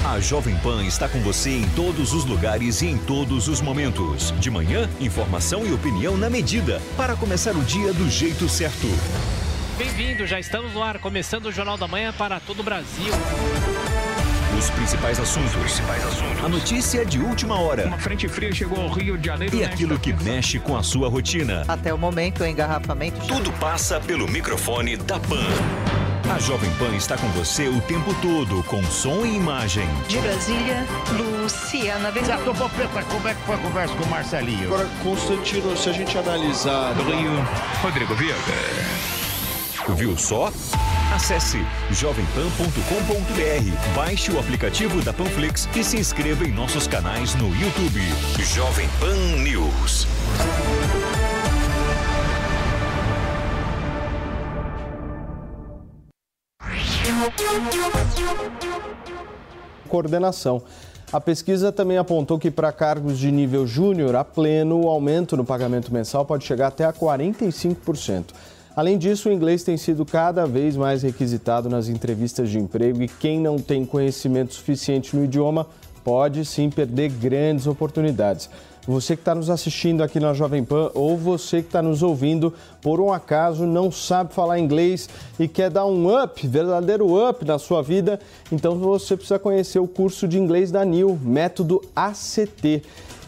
A 0.06 0.20
Jovem 0.20 0.56
Pan 0.58 0.84
está 0.84 1.08
com 1.08 1.20
você 1.22 1.52
em 1.52 1.70
todos 1.70 2.14
os 2.14 2.26
lugares 2.26 2.82
e 2.82 2.88
em 2.88 2.98
todos 2.98 3.48
os 3.48 3.62
momentos. 3.62 4.32
De 4.40 4.52
manhã, 4.52 4.90
informação 5.00 5.66
e 5.66 5.72
opinião 5.72 6.18
na 6.18 6.30
medida 6.30 6.82
para 6.98 7.16
começar 7.16 7.56
o 7.56 7.64
dia 7.64 7.94
do 7.94 8.10
jeito 8.10 8.50
certo. 8.50 8.88
Bem-vindo, 9.78 10.28
já 10.28 10.40
estamos 10.40 10.74
no 10.74 10.84
ar, 10.84 11.00
começando 11.00 11.46
o 11.46 11.52
Jornal 11.52 11.78
da 11.78 11.88
Manhã 11.88 12.14
para 12.14 12.40
todo 12.40 12.60
o 12.60 12.64
Brasil. 12.64 13.14
Os 14.58 14.70
principais 14.70 15.20
assuntos. 15.20 15.82
A 16.44 16.48
notícia 16.48 17.06
de 17.06 17.20
última 17.20 17.60
hora. 17.60 17.88
Uma 17.88 17.98
frente 17.98 18.28
fria 18.28 18.54
chegou 18.54 18.82
ao 18.82 18.90
Rio 18.90 19.18
de 19.18 19.28
Janeiro. 19.28 19.56
E 19.56 19.64
aquilo 19.64 19.98
que 20.00 20.14
mexe 20.14 20.60
com 20.60 20.78
a 20.78 20.84
sua 20.84 21.10
rotina. 21.10 21.64
Até 21.68 21.94
o 21.94 21.98
momento, 21.98 22.44
o 22.44 22.46
engarrafamento. 22.46 23.20
Tudo 23.28 23.52
passa 23.54 24.00
pelo 24.00 24.28
microfone 24.28 24.96
da 24.98 25.20
Pan. 25.20 25.46
A 26.34 26.40
Jovem 26.40 26.72
Pan 26.76 26.96
está 26.96 27.18
com 27.18 27.28
você 27.30 27.68
o 27.68 27.82
tempo 27.82 28.14
todo, 28.22 28.64
com 28.64 28.82
som 28.84 29.26
e 29.26 29.36
imagem. 29.36 29.88
De 30.08 30.18
Brasília, 30.20 30.86
Luciana 31.12 32.12
Ventura. 32.12 32.38
Gato 32.38 32.54
Popeta, 32.56 33.04
como 33.04 33.28
é 33.28 33.34
que 33.34 33.42
foi 33.42 33.56
a 33.56 33.58
conversa 33.58 33.96
com 33.96 34.04
o 34.04 34.08
Marcelinho? 34.08 34.68
Agora, 34.68 34.90
Constantino, 35.04 35.76
se 35.76 35.90
a 35.90 35.94
gente 35.94 36.18
analisar... 36.18 36.94
Do 36.94 37.04
Rio, 37.04 37.32
Rodrigo 37.82 38.16
Viega. 38.16 38.38
Viu 39.96 40.18
só? 40.18 40.52
Acesse 41.14 41.60
jovempan.com.br, 41.92 43.96
baixe 43.96 44.32
o 44.32 44.40
aplicativo 44.40 45.00
da 45.04 45.14
Panflix 45.14 45.70
e 45.76 45.84
se 45.84 45.96
inscreva 45.96 46.44
em 46.44 46.52
nossos 46.52 46.88
canais 46.88 47.36
no 47.36 47.50
YouTube. 47.50 48.02
Jovem 48.40 48.90
Pan 49.00 49.16
News. 49.44 50.08
Coordenação. 59.88 60.64
A 61.12 61.22
pesquisa 61.22 61.72
também 61.72 62.00
apontou 62.00 62.40
que 62.40 62.50
para 62.50 62.72
cargos 62.72 63.20
de 63.20 63.32
nível 63.32 63.68
júnior 63.68 64.16
a 64.16 64.24
pleno, 64.24 64.82
o 64.82 64.90
aumento 64.90 65.38
no 65.38 65.46
pagamento 65.46 65.94
mensal 65.94 66.26
pode 66.26 66.44
chegar 66.44 66.70
até 66.70 66.86
a 66.86 66.92
45%. 66.92 68.34
Além 68.76 68.98
disso, 68.98 69.30
o 69.30 69.32
inglês 69.32 69.64
tem 69.64 69.78
sido 69.78 70.04
cada 70.04 70.48
vez 70.48 70.76
mais 70.76 71.04
requisitado 71.04 71.70
nas 71.70 71.90
entrevistas 71.90 72.50
de 72.50 72.58
emprego 72.58 73.04
e 73.04 73.08
quem 73.08 73.40
não 73.40 73.60
tem 73.60 73.86
conhecimento 73.86 74.56
suficiente 74.56 75.16
no 75.16 75.24
idioma 75.24 75.68
pode 76.04 76.44
sim 76.44 76.72
perder 76.72 77.10
grandes 77.10 77.68
oportunidades. 77.68 78.50
Você 78.88 79.16
que 79.16 79.22
está 79.22 79.34
nos 79.36 79.50
assistindo 79.50 80.02
aqui 80.02 80.20
na 80.20 80.34
Jovem 80.34 80.64
Pan 80.64 80.90
ou 80.96 81.16
você 81.16 81.62
que 81.62 81.68
está 81.68 81.84
nos 81.84 82.02
ouvindo, 82.02 82.52
por 82.82 83.00
um 83.00 83.14
acaso 83.14 83.66
não 83.66 83.92
sabe 83.92 84.34
falar 84.34 84.60
inglês 84.60 85.08
e 85.40 85.48
quer 85.48 85.70
dar 85.70 85.86
um 85.86 86.22
up, 86.22 86.46
verdadeiro 86.46 87.30
up 87.30 87.46
na 87.46 87.60
sua 87.60 87.82
vida, 87.82 88.20
então 88.52 88.78
você 88.78 89.16
precisa 89.16 89.38
conhecer 89.40 89.80
o 89.80 89.88
curso 89.88 90.28
de 90.28 90.38
inglês 90.38 90.72
da 90.72 90.84
NIL, 90.84 91.18
método 91.22 91.80
ACT. 91.96 92.82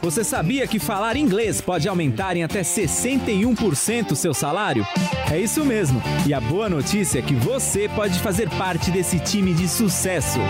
Você 0.02 0.24
sabia 0.24 0.66
que 0.66 0.78
falar 0.78 1.14
inglês 1.14 1.60
pode 1.60 1.86
aumentar 1.86 2.34
em 2.34 2.42
até 2.42 2.62
61% 2.62 4.12
o 4.12 4.16
seu 4.16 4.32
salário? 4.32 4.86
É 5.30 5.38
isso 5.38 5.62
mesmo. 5.62 6.02
E 6.26 6.32
a 6.32 6.40
boa 6.40 6.70
notícia 6.70 7.18
é 7.18 7.22
que 7.22 7.34
você 7.34 7.86
pode 7.86 8.18
fazer 8.18 8.48
parte 8.50 8.90
desse 8.90 9.18
time 9.18 9.52
de 9.52 9.68
sucesso. 9.68 10.40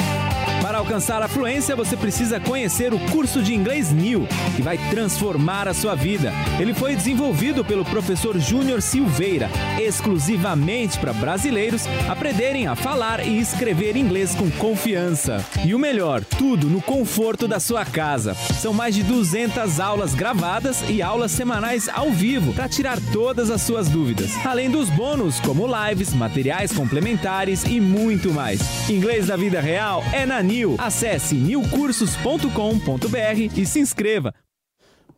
Para 0.63 0.79
alcançar 0.79 1.21
a 1.21 1.27
fluência, 1.27 1.75
você 1.75 1.97
precisa 1.97 2.39
conhecer 2.39 2.95
o 2.95 2.99
curso 3.11 3.43
de 3.43 3.53
inglês 3.53 3.91
New, 3.91 4.29
que 4.55 4.63
vai 4.63 4.79
transformar 4.91 5.67
a 5.67 5.75
sua 5.75 5.97
vida. 5.97 6.33
Ele 6.61 6.73
foi 6.73 6.95
desenvolvido 6.95 7.65
pelo 7.65 7.85
professor 7.85 8.39
Júnior 8.39 8.81
Silveira, 8.81 9.51
exclusivamente 9.81 10.99
para 10.99 11.13
brasileiros 11.13 11.87
aprenderem 12.09 12.69
a 12.69 12.77
falar 12.77 13.27
e 13.27 13.41
escrever 13.41 13.97
inglês 13.97 14.35
com 14.35 14.49
confiança. 14.53 15.45
E 15.65 15.75
o 15.75 15.79
melhor, 15.79 16.25
tudo 16.25 16.69
no 16.69 16.81
conforto 16.81 17.49
da 17.49 17.59
sua 17.59 17.85
casa. 17.85 18.35
São 18.35 18.73
mais 18.73 18.95
de 18.95 19.03
200 19.03 19.40
aulas 19.81 20.15
gravadas 20.15 20.83
e 20.89 21.01
aulas 21.01 21.31
semanais 21.31 21.89
ao 21.89 22.11
vivo 22.11 22.53
para 22.53 22.69
tirar 22.69 22.99
todas 23.13 23.51
as 23.51 23.63
suas 23.63 23.89
dúvidas. 23.89 24.33
Além 24.45 24.71
dos 24.71 24.91
bônus, 24.91 25.41
como 25.41 25.67
lives, 25.67 26.13
materiais 26.13 26.73
complementares 26.73 27.65
e 27.65 27.81
muito 27.81 28.33
mais. 28.33 28.91
Inglês 28.91 29.29
da 29.29 29.37
vida 29.37 29.61
real 29.61 30.03
é 30.13 30.27
na 30.27 30.43
New. 30.43 30.75
Acesse 30.79 31.37
newcursos.com.br 31.37 33.57
e 33.57 33.65
se 33.65 33.81
inscreva. 33.81 34.35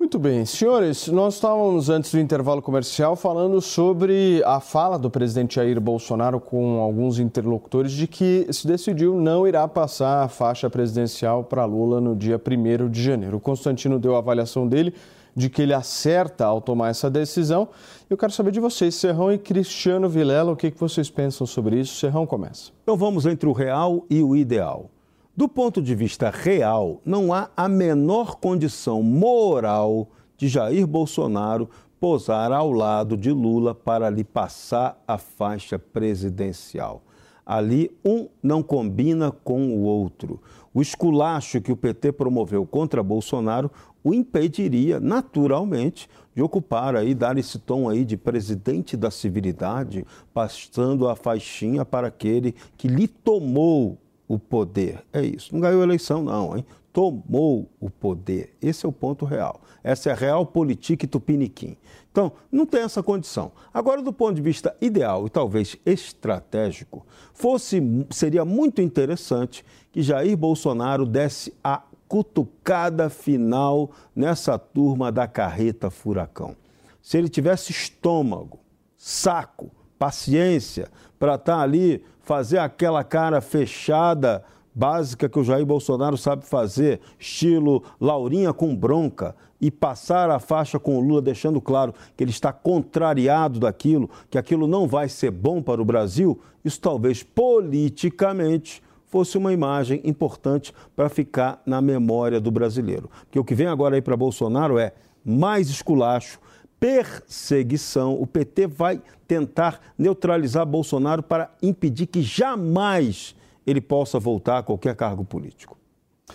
Muito 0.03 0.19
bem, 0.19 0.45
senhores, 0.45 1.07
nós 1.07 1.35
estávamos 1.35 1.89
antes 1.89 2.11
do 2.11 2.19
intervalo 2.19 2.61
comercial 2.61 3.15
falando 3.15 3.61
sobre 3.61 4.43
a 4.45 4.59
fala 4.59 4.99
do 4.99 5.09
presidente 5.09 5.55
Jair 5.55 5.81
Bolsonaro 5.81 6.41
com 6.41 6.81
alguns 6.81 7.21
interlocutores 7.21 7.93
de 7.93 8.09
que 8.09 8.45
se 8.51 8.67
decidiu 8.67 9.15
não 9.15 9.47
irá 9.47 9.69
passar 9.69 10.25
a 10.25 10.29
faixa 10.29 10.69
presidencial 10.69 11.45
para 11.45 11.65
Lula 11.65 12.01
no 12.01 12.17
dia 12.17 12.37
1 12.37 12.91
de 12.91 13.01
janeiro. 13.01 13.37
O 13.37 13.41
Constantino 13.41 13.97
deu 13.97 14.17
a 14.17 14.19
avaliação 14.19 14.67
dele 14.67 14.93
de 15.37 15.49
que 15.49 15.63
ele 15.63 15.73
acerta 15.73 16.47
ao 16.47 16.61
tomar 16.61 16.89
essa 16.89 17.09
decisão. 17.09 17.69
Eu 18.11 18.17
quero 18.17 18.33
saber 18.33 18.51
de 18.51 18.59
vocês, 18.59 18.97
Serrão 18.97 19.33
e 19.33 19.39
Cristiano 19.39 20.09
Vilela, 20.09 20.51
o 20.51 20.57
que 20.57 20.75
vocês 20.77 21.09
pensam 21.09 21.47
sobre 21.47 21.79
isso? 21.79 21.95
Serrão 21.95 22.27
começa. 22.27 22.73
Então 22.83 22.97
vamos 22.97 23.25
entre 23.25 23.49
o 23.49 23.53
real 23.53 24.05
e 24.11 24.21
o 24.21 24.35
ideal. 24.35 24.91
Do 25.35 25.49
ponto 25.49 25.81
de 25.81 25.95
vista 25.95 26.29
real, 26.29 27.01
não 27.07 27.33
há 27.33 27.49
a 27.57 27.67
menor 27.67 28.37
condição 28.37 29.03
moral 29.03 30.11
de 30.37 30.47
Jair 30.47 30.87
Bolsonaro 30.87 31.71
posar 31.99 32.53
ao 32.53 32.71
lado 32.71 33.17
de 33.17 33.31
Lula 33.31 33.75
para 33.75 34.11
lhe 34.11 34.25
passar 34.25 35.03
a 35.09 35.17
faixa 35.17 35.79
presidencial. 35.79 37.03
Ali, 37.47 37.91
um 38.05 38.29
não 38.43 38.63
combina 38.63 39.31
com 39.31 39.71
o 39.71 39.85
outro. 39.85 40.39
O 40.75 40.83
esculacho 40.83 41.63
que 41.63 41.73
o 41.73 41.77
PT 41.77 42.13
promoveu 42.13 42.67
contra 42.67 43.03
Bolsonaro 43.03 43.71
o 44.05 44.13
impediria, 44.13 45.01
naturalmente, 45.01 46.11
de 46.35 46.43
ocupar 46.43 46.95
aí, 46.95 47.15
dar 47.15 47.39
esse 47.39 47.59
tom 47.59 47.89
aí 47.89 48.05
de 48.05 48.19
presidente 48.19 48.99
da 48.99 49.11
civilidade, 49.11 50.05
passando 50.35 51.09
a 51.09 51.17
faixinha 51.17 51.87
para 51.87 52.09
aquele 52.09 52.55
que 52.77 52.87
lhe 52.87 53.09
tomou 53.09 53.97
o 54.27 54.39
poder. 54.39 55.05
É 55.13 55.23
isso. 55.23 55.53
Não 55.53 55.61
ganhou 55.61 55.83
eleição, 55.83 56.23
não, 56.23 56.57
hein? 56.57 56.65
Tomou 56.93 57.69
o 57.81 57.89
poder. 57.89 58.55
Esse 58.61 58.85
é 58.85 58.89
o 58.89 58.93
ponto 58.93 59.25
real. 59.25 59.61
Essa 59.83 60.11
é 60.11 60.13
a 60.13 60.17
real 60.17 60.45
política 60.45 61.07
tupiniquim. 61.07 61.77
Então, 62.11 62.33
não 62.51 62.67
tem 62.67 62.83
essa 62.83 63.03
condição. 63.03 63.53
Agora, 63.73 64.03
do 64.03 64.13
ponto 64.13 64.35
de 64.35 64.43
vista 64.43 64.77
ideal 64.81 65.27
e 65.27 65.31
talvez 65.31 65.77
estratégico, 65.87 67.07
fosse, 67.33 67.83
seria 68.11 68.45
muito 68.45 68.83
interessante 68.83 69.65
que 69.91 70.03
Jair 70.03 70.37
Bolsonaro 70.37 71.07
desse 71.07 71.55
a 71.65 71.83
cutucada 72.07 73.09
final 73.09 73.91
nessa 74.15 74.59
turma 74.59 75.11
da 75.11 75.27
carreta 75.27 75.89
furacão. 75.91 76.55
Se 77.01 77.17
ele 77.17 77.31
tivesse 77.31 77.73
estômago, 77.73 78.61
saco, 78.99 79.71
paciência 79.99 80.89
para 81.23 81.37
estar 81.37 81.59
tá 81.59 81.63
ali 81.63 82.03
fazer 82.23 82.59
aquela 82.59 83.05
cara 83.05 83.41
fechada 83.41 84.43
básica 84.75 85.29
que 85.29 85.39
o 85.39 85.45
Jair 85.45 85.65
Bolsonaro 85.65 86.17
sabe 86.17 86.45
fazer, 86.45 86.99
estilo 87.17 87.85
Laurinha 88.01 88.53
com 88.53 88.75
bronca, 88.75 89.37
e 89.61 89.71
passar 89.71 90.29
a 90.31 90.41
faixa 90.41 90.81
com 90.81 90.99
o 90.99 91.01
Lula, 91.01 91.23
deixando 91.23 91.61
claro 91.61 91.95
que 92.17 92.25
ele 92.25 92.33
está 92.33 92.53
contrariado 92.53 93.61
daquilo, 93.61 94.11
que 94.29 94.37
aquilo 94.37 94.67
não 94.67 94.89
vai 94.89 95.09
ser 95.09 95.31
bom 95.31 95.63
para 95.63 95.81
o 95.81 95.85
Brasil, 95.85 96.41
isso 96.65 96.81
talvez 96.81 97.23
politicamente 97.23 98.83
fosse 99.07 99.39
uma 99.39 99.53
imagem 99.53 100.01
importante 100.03 100.75
para 100.97 101.09
ficar 101.09 101.63
na 101.65 101.81
memória 101.81 102.41
do 102.41 102.51
brasileiro. 102.51 103.09
Porque 103.27 103.39
o 103.39 103.45
que 103.45 103.55
vem 103.55 103.69
agora 103.69 103.95
aí 103.95 104.03
para 104.03 104.17
Bolsonaro 104.17 104.77
é 104.77 104.93
mais 105.25 105.71
esculacho, 105.71 106.41
perseguição. 106.83 108.21
O 108.21 108.27
PT 108.27 108.67
vai 108.67 109.01
tentar 109.29 109.81
neutralizar 109.97 110.67
Bolsonaro 110.67 111.23
para 111.23 111.49
impedir 111.63 112.07
que 112.07 112.21
jamais 112.21 113.37
ele 113.65 113.81
possa 113.81 114.19
voltar 114.19 114.59
a 114.59 114.63
qualquer 114.65 114.97
cargo 114.97 115.25
político. 115.25 115.79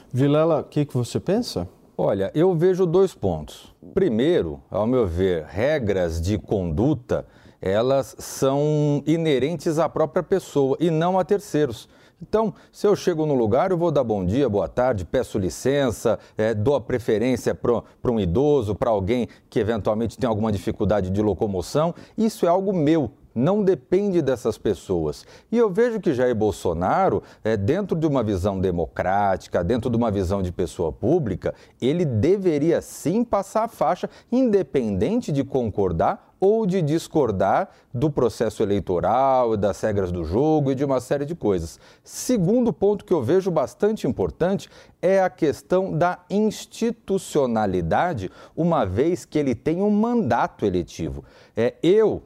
Vilela, 0.10 0.62
o 0.62 0.64
que, 0.64 0.86
que 0.86 0.94
você 0.94 1.20
pensa? 1.20 1.68
Olha, 1.98 2.32
eu 2.34 2.56
vejo 2.56 2.86
dois 2.86 3.14
pontos. 3.14 3.76
Primeiro, 3.94 4.62
ao 4.72 4.88
meu 4.88 5.06
ver, 5.06 5.44
regras 5.44 6.22
de 6.22 6.38
conduta, 6.38 7.28
elas 7.62 8.16
são 8.18 9.04
inerentes 9.06 9.78
à 9.78 9.90
própria 9.90 10.24
pessoa 10.24 10.78
e 10.80 10.90
não 10.90 11.20
a 11.20 11.26
terceiros. 11.26 11.90
Então, 12.22 12.54
se 12.72 12.88
eu 12.88 12.96
chego 12.96 13.28
no 13.28 13.36
lugar, 13.36 13.70
eu 13.70 13.78
vou 13.78 13.92
dar 13.92 14.04
bom 14.04 14.26
dia, 14.26 14.50
boa 14.50 14.68
tarde, 14.68 15.06
peço 15.06 15.38
licença, 15.38 16.18
é, 16.36 16.52
dou 16.52 16.74
a 16.74 16.82
preferência 16.82 17.54
para 17.54 18.12
um 18.12 18.20
idoso, 18.20 18.74
para 18.74 18.90
alguém 18.90 19.28
que 19.50 19.60
eventualmente 19.60 20.18
tem 20.18 20.28
alguma 20.28 20.52
dificuldade 20.52 21.12
de 21.12 21.22
locomoção. 21.22 21.94
Isso 22.18 22.46
é 22.48 22.50
algo 22.50 22.74
meu, 22.74 23.12
não 23.38 23.64
depende 23.64 24.22
dessas 24.22 24.58
pessoas. 24.58 25.26
E 25.52 25.58
eu 25.58 25.70
vejo 25.70 26.00
que 26.00 26.14
Jair 26.14 26.36
Bolsonaro, 26.36 27.22
é, 27.44 27.56
dentro 27.56 27.96
de 27.96 28.08
uma 28.08 28.24
visão 28.24 28.60
democrática, 28.60 29.64
dentro 29.64 29.90
de 29.90 29.96
uma 29.96 30.10
visão 30.10 30.42
de 30.42 30.52
pessoa 30.52 30.92
pública, 30.92 31.54
ele 31.80 32.04
deveria 32.04 32.82
sim 32.82 33.24
passar 33.24 33.66
a 33.66 33.68
faixa, 33.68 34.10
independente 34.32 35.32
de 35.32 35.44
concordar 35.44 36.28
ou 36.40 36.66
de 36.66 36.82
discordar 36.82 37.70
do 37.94 38.10
processo 38.10 38.62
eleitoral, 38.62 39.58
das 39.58 39.80
regras 39.82 40.12
do 40.12 40.24
jogo 40.24 40.72
e 40.72 40.76
de 40.76 40.86
uma 40.86 41.00
série 41.00 41.26
de 41.26 41.36
coisas. 41.36 41.80
Segundo 42.04 42.72
ponto 42.72 43.06
que 43.06 43.14
eu 43.14 43.24
vejo 43.24 43.50
bastante 43.50 44.08
importante 44.08 44.70
é 45.02 45.22
a 45.22 45.30
questão 45.30 45.98
da 45.98 46.20
institucionalidade, 46.30 48.32
uma 48.56 48.86
vez 48.86 49.26
que 49.26 49.40
ele 49.40 49.56
tem 49.56 49.82
um 49.82 49.90
mandato 49.90 50.66
eletivo. 50.66 51.24
É, 51.56 51.76
eu, 51.82 52.22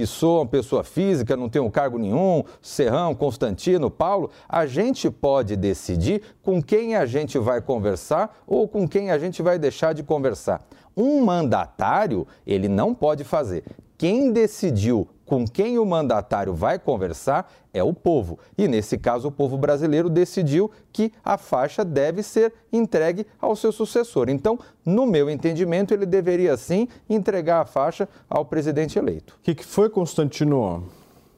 que 0.00 0.06
sou 0.06 0.38
uma 0.38 0.46
pessoa 0.46 0.82
física, 0.82 1.36
não 1.36 1.46
tenho 1.46 1.70
cargo 1.70 1.98
nenhum, 1.98 2.42
Serrão, 2.62 3.14
Constantino, 3.14 3.90
Paulo, 3.90 4.30
a 4.48 4.64
gente 4.64 5.10
pode 5.10 5.56
decidir 5.56 6.22
com 6.42 6.62
quem 6.62 6.96
a 6.96 7.04
gente 7.04 7.38
vai 7.38 7.60
conversar 7.60 8.42
ou 8.46 8.66
com 8.66 8.88
quem 8.88 9.10
a 9.10 9.18
gente 9.18 9.42
vai 9.42 9.58
deixar 9.58 9.92
de 9.92 10.02
conversar. 10.02 10.66
Um 10.96 11.22
mandatário, 11.22 12.26
ele 12.46 12.66
não 12.66 12.94
pode 12.94 13.24
fazer. 13.24 13.62
Quem 13.98 14.32
decidiu 14.32 15.06
com 15.30 15.46
quem 15.46 15.78
o 15.78 15.86
mandatário 15.86 16.52
vai 16.52 16.76
conversar 16.76 17.52
é 17.72 17.84
o 17.84 17.94
povo. 17.94 18.36
E 18.58 18.66
nesse 18.66 18.98
caso, 18.98 19.28
o 19.28 19.30
povo 19.30 19.56
brasileiro 19.56 20.10
decidiu 20.10 20.68
que 20.92 21.12
a 21.24 21.38
faixa 21.38 21.84
deve 21.84 22.20
ser 22.20 22.52
entregue 22.72 23.24
ao 23.40 23.54
seu 23.54 23.70
sucessor. 23.70 24.28
Então, 24.28 24.58
no 24.84 25.06
meu 25.06 25.30
entendimento, 25.30 25.94
ele 25.94 26.04
deveria 26.04 26.56
sim 26.56 26.88
entregar 27.08 27.60
a 27.60 27.64
faixa 27.64 28.08
ao 28.28 28.44
presidente 28.44 28.98
eleito. 28.98 29.38
O 29.38 29.44
que, 29.44 29.54
que 29.54 29.64
foi, 29.64 29.88
Constantino? 29.88 30.82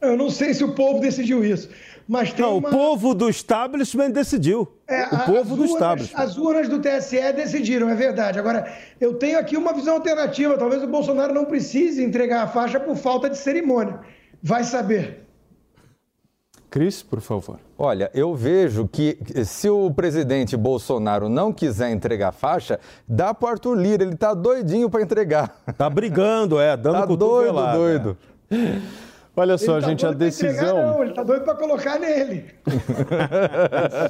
Eu 0.03 0.17
não 0.17 0.29
sei 0.29 0.53
se 0.53 0.65
o 0.65 0.75
povo 0.75 1.01
decidiu 1.01 1.45
isso. 1.45 1.69
Mas 2.09 2.33
tem 2.33 2.45
não, 2.45 2.59
uma... 2.59 2.69
o 2.69 2.73
povo 2.73 3.15
do 3.15 3.31
establishment 3.31 4.11
decidiu. 4.11 4.69
É, 4.89 5.05
o 5.07 5.19
povo 5.21 5.55
do 5.55 5.63
urnas, 5.63 5.71
establishment. 5.71 6.21
As 6.21 6.37
urnas 6.37 6.69
do 6.69 6.81
TSE 6.81 7.33
decidiram, 7.33 7.89
é 7.89 7.95
verdade. 7.95 8.39
Agora, 8.39 8.71
eu 9.01 9.15
tenho 9.15 9.39
aqui 9.39 9.57
uma 9.57 9.73
visão 9.73 9.95
alternativa. 9.95 10.59
Talvez 10.59 10.83
o 10.83 10.89
Bolsonaro 10.89 11.33
não 11.33 11.45
precise 11.45 12.03
entregar 12.03 12.43
a 12.43 12.49
faixa 12.49 12.81
por 12.81 12.97
falta 12.97 13.31
de 13.31 13.39
cerimônia. 13.39 14.01
Vai 14.43 14.65
saber. 14.65 15.23
Cris, 16.69 17.03
por 17.03 17.21
favor. 17.21 17.61
Olha, 17.79 18.11
eu 18.15 18.35
vejo 18.35 18.89
que 18.89 19.19
se 19.45 19.69
o 19.69 19.91
presidente 19.91 20.57
Bolsonaro 20.57 21.29
não 21.29 21.53
quiser 21.53 21.91
entregar 21.91 22.31
a 22.31 22.33
faixa, 22.33 22.81
dá 23.07 23.33
para 23.33 23.47
o 23.47 23.51
Arthur 23.51 23.75
Lira, 23.75 24.03
ele 24.03 24.17
tá 24.17 24.35
doidinho 24.35 24.91
para 24.91 25.03
entregar. 25.03 25.55
Tá 25.77 25.89
brigando, 25.89 26.59
é, 26.59 26.77
dando 26.77 27.01
tá 27.01 27.05
doido, 27.07 27.73
doido. 27.75 28.19
É. 28.51 29.12
Olha 29.35 29.57
só, 29.57 29.80
tá 29.80 29.89
gente, 29.89 30.05
a 30.05 30.12
pra 30.12 30.26
entregar, 30.26 30.53
decisão. 30.53 30.76
não, 30.93 31.03
ele 31.03 31.14
tá 31.14 31.22
doido 31.22 31.43
para 31.43 31.55
colocar 31.55 31.99
nele. 31.99 32.45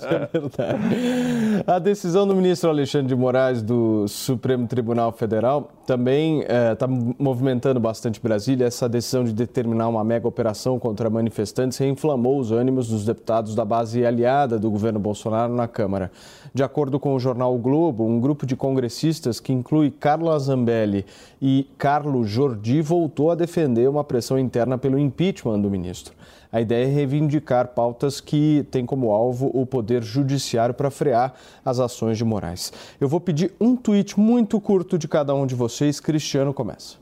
É 0.02 0.28
verdade. 0.32 1.64
A 1.66 1.78
decisão 1.78 2.26
do 2.26 2.34
ministro 2.34 2.68
Alexandre 2.70 3.06
de 3.08 3.14
Moraes 3.16 3.62
do 3.62 4.06
Supremo 4.08 4.66
Tribunal 4.66 5.12
Federal 5.12 5.70
também 5.86 6.40
está 6.72 6.86
movimentando 6.88 7.78
bastante 7.78 8.20
Brasília. 8.20 8.66
Essa 8.66 8.88
decisão 8.88 9.22
de 9.24 9.32
determinar 9.32 9.88
uma 9.88 10.02
mega 10.02 10.26
operação 10.26 10.78
contra 10.78 11.08
manifestantes 11.08 11.78
reinflamou 11.78 12.38
os 12.38 12.50
ânimos 12.50 12.88
dos 12.88 13.04
deputados 13.04 13.54
da 13.54 13.64
base 13.64 14.04
aliada 14.04 14.58
do 14.58 14.70
governo 14.70 14.98
Bolsonaro 14.98 15.54
na 15.54 15.68
Câmara. 15.68 16.10
De 16.54 16.62
acordo 16.62 17.00
com 17.00 17.14
o 17.14 17.18
jornal 17.18 17.54
o 17.54 17.58
Globo, 17.58 18.04
um 18.04 18.20
grupo 18.20 18.44
de 18.44 18.54
congressistas 18.54 19.40
que 19.40 19.54
inclui 19.54 19.90
Carla 19.90 20.38
Zambelli 20.38 21.06
e 21.40 21.66
Carlo 21.78 22.26
Jordi 22.26 22.82
voltou 22.82 23.30
a 23.30 23.34
defender 23.34 23.88
uma 23.88 24.04
pressão 24.04 24.38
interna 24.38 24.76
pelo 24.76 24.98
impeachment 24.98 25.60
do 25.60 25.70
ministro. 25.70 26.14
A 26.52 26.60
ideia 26.60 26.84
é 26.84 26.88
reivindicar 26.88 27.68
pautas 27.68 28.20
que 28.20 28.66
têm 28.70 28.84
como 28.84 29.10
alvo 29.10 29.50
o 29.54 29.64
poder 29.64 30.02
judiciário 30.02 30.74
para 30.74 30.90
frear 30.90 31.32
as 31.64 31.80
ações 31.80 32.18
de 32.18 32.24
Moraes. 32.26 32.70
Eu 33.00 33.08
vou 33.08 33.18
pedir 33.18 33.54
um 33.58 33.74
tweet 33.74 34.20
muito 34.20 34.60
curto 34.60 34.98
de 34.98 35.08
cada 35.08 35.34
um 35.34 35.46
de 35.46 35.54
vocês. 35.54 35.98
Cristiano 35.98 36.52
começa. 36.52 36.96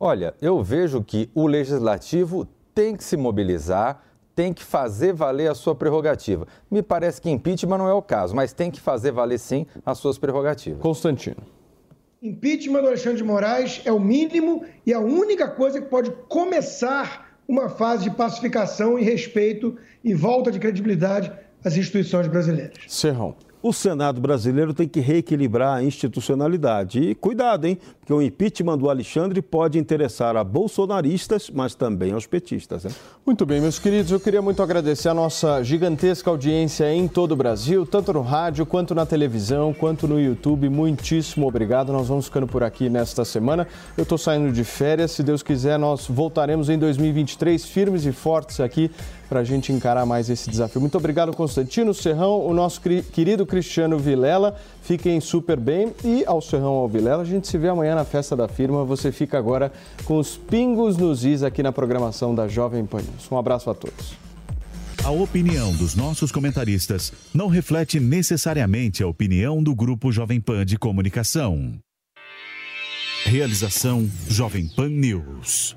Olha, 0.00 0.32
eu 0.40 0.62
vejo 0.62 1.04
que 1.04 1.28
o 1.34 1.46
legislativo 1.46 2.48
tem 2.74 2.96
que 2.96 3.04
se 3.04 3.18
mobilizar, 3.18 4.02
tem 4.34 4.52
que 4.52 4.62
fazer 4.62 5.12
valer 5.12 5.50
a 5.50 5.54
sua 5.54 5.74
prerrogativa. 5.74 6.46
Me 6.70 6.82
parece 6.82 7.20
que 7.20 7.30
impeachment 7.30 7.78
não 7.78 7.88
é 7.88 7.94
o 7.94 8.02
caso, 8.02 8.34
mas 8.34 8.52
tem 8.52 8.70
que 8.70 8.80
fazer 8.80 9.12
valer 9.12 9.38
sim 9.38 9.66
as 9.84 9.98
suas 9.98 10.18
prerrogativas. 10.18 10.80
Constantino. 10.80 11.42
Impeachment 12.22 12.80
do 12.80 12.88
Alexandre 12.88 13.18
de 13.18 13.24
Moraes 13.24 13.82
é 13.84 13.92
o 13.92 14.00
mínimo 14.00 14.64
e 14.86 14.92
a 14.92 14.98
única 14.98 15.46
coisa 15.48 15.80
que 15.80 15.88
pode 15.88 16.10
começar 16.28 17.38
uma 17.46 17.68
fase 17.68 18.04
de 18.04 18.10
pacificação 18.10 18.98
e 18.98 19.02
respeito 19.02 19.76
e 20.02 20.14
volta 20.14 20.50
de 20.50 20.58
credibilidade 20.58 21.30
às 21.62 21.76
instituições 21.76 22.26
brasileiras. 22.26 22.78
Serrão. 22.88 23.36
O 23.66 23.72
Senado 23.72 24.20
brasileiro 24.20 24.74
tem 24.74 24.86
que 24.86 25.00
reequilibrar 25.00 25.78
a 25.78 25.82
institucionalidade. 25.82 27.00
E 27.00 27.14
cuidado, 27.14 27.66
hein? 27.66 27.78
Porque 27.98 28.12
o 28.12 28.20
impeachment 28.20 28.76
do 28.76 28.90
Alexandre 28.90 29.40
pode 29.40 29.78
interessar 29.78 30.36
a 30.36 30.44
bolsonaristas, 30.44 31.48
mas 31.48 31.74
também 31.74 32.12
aos 32.12 32.26
petistas. 32.26 32.84
Hein? 32.84 32.90
Muito 33.24 33.46
bem, 33.46 33.62
meus 33.62 33.78
queridos, 33.78 34.12
eu 34.12 34.20
queria 34.20 34.42
muito 34.42 34.62
agradecer 34.62 35.08
a 35.08 35.14
nossa 35.14 35.62
gigantesca 35.62 36.28
audiência 36.28 36.92
em 36.92 37.08
todo 37.08 37.32
o 37.32 37.36
Brasil, 37.36 37.86
tanto 37.86 38.12
no 38.12 38.20
rádio, 38.20 38.66
quanto 38.66 38.94
na 38.94 39.06
televisão, 39.06 39.72
quanto 39.72 40.06
no 40.06 40.20
YouTube. 40.20 40.68
Muitíssimo 40.68 41.48
obrigado. 41.48 41.90
Nós 41.90 42.08
vamos 42.08 42.26
ficando 42.26 42.46
por 42.46 42.62
aqui 42.62 42.90
nesta 42.90 43.24
semana. 43.24 43.66
Eu 43.96 44.02
estou 44.02 44.18
saindo 44.18 44.52
de 44.52 44.62
férias. 44.62 45.12
Se 45.12 45.22
Deus 45.22 45.42
quiser, 45.42 45.78
nós 45.78 46.06
voltaremos 46.06 46.68
em 46.68 46.78
2023 46.78 47.64
firmes 47.64 48.04
e 48.04 48.12
fortes 48.12 48.60
aqui 48.60 48.90
para 49.28 49.40
a 49.40 49.44
gente 49.44 49.72
encarar 49.72 50.04
mais 50.06 50.28
esse 50.30 50.50
desafio. 50.50 50.80
Muito 50.80 50.96
obrigado, 50.96 51.32
Constantino 51.32 51.92
Serrão, 51.92 52.46
o 52.46 52.52
nosso 52.52 52.80
querido 52.80 53.46
Cristiano 53.46 53.98
Vilela. 53.98 54.56
Fiquem 54.82 55.20
super 55.20 55.58
bem 55.58 55.92
e 56.04 56.24
ao 56.26 56.40
Serrão 56.40 56.74
ao 56.74 56.88
Vilela, 56.88 57.22
a 57.22 57.26
gente 57.26 57.48
se 57.48 57.56
vê 57.58 57.68
amanhã 57.68 57.94
na 57.94 58.04
festa 58.04 58.36
da 58.36 58.48
firma. 58.48 58.84
Você 58.84 59.10
fica 59.10 59.38
agora 59.38 59.72
com 60.04 60.18
os 60.18 60.36
pingos 60.36 60.96
nos 60.96 61.24
is 61.24 61.42
aqui 61.42 61.62
na 61.62 61.72
programação 61.72 62.34
da 62.34 62.48
Jovem 62.48 62.84
Pan 62.84 62.98
News. 62.98 63.30
Um 63.30 63.38
abraço 63.38 63.70
a 63.70 63.74
todos. 63.74 64.24
A 65.04 65.10
opinião 65.10 65.70
dos 65.74 65.94
nossos 65.94 66.32
comentaristas 66.32 67.12
não 67.34 67.48
reflete 67.48 68.00
necessariamente 68.00 69.02
a 69.02 69.06
opinião 69.06 69.62
do 69.62 69.74
Grupo 69.74 70.10
Jovem 70.10 70.40
Pan 70.40 70.64
de 70.64 70.78
Comunicação. 70.78 71.74
Realização 73.26 74.08
Jovem 74.28 74.66
Pan 74.66 74.88
News. 74.88 75.76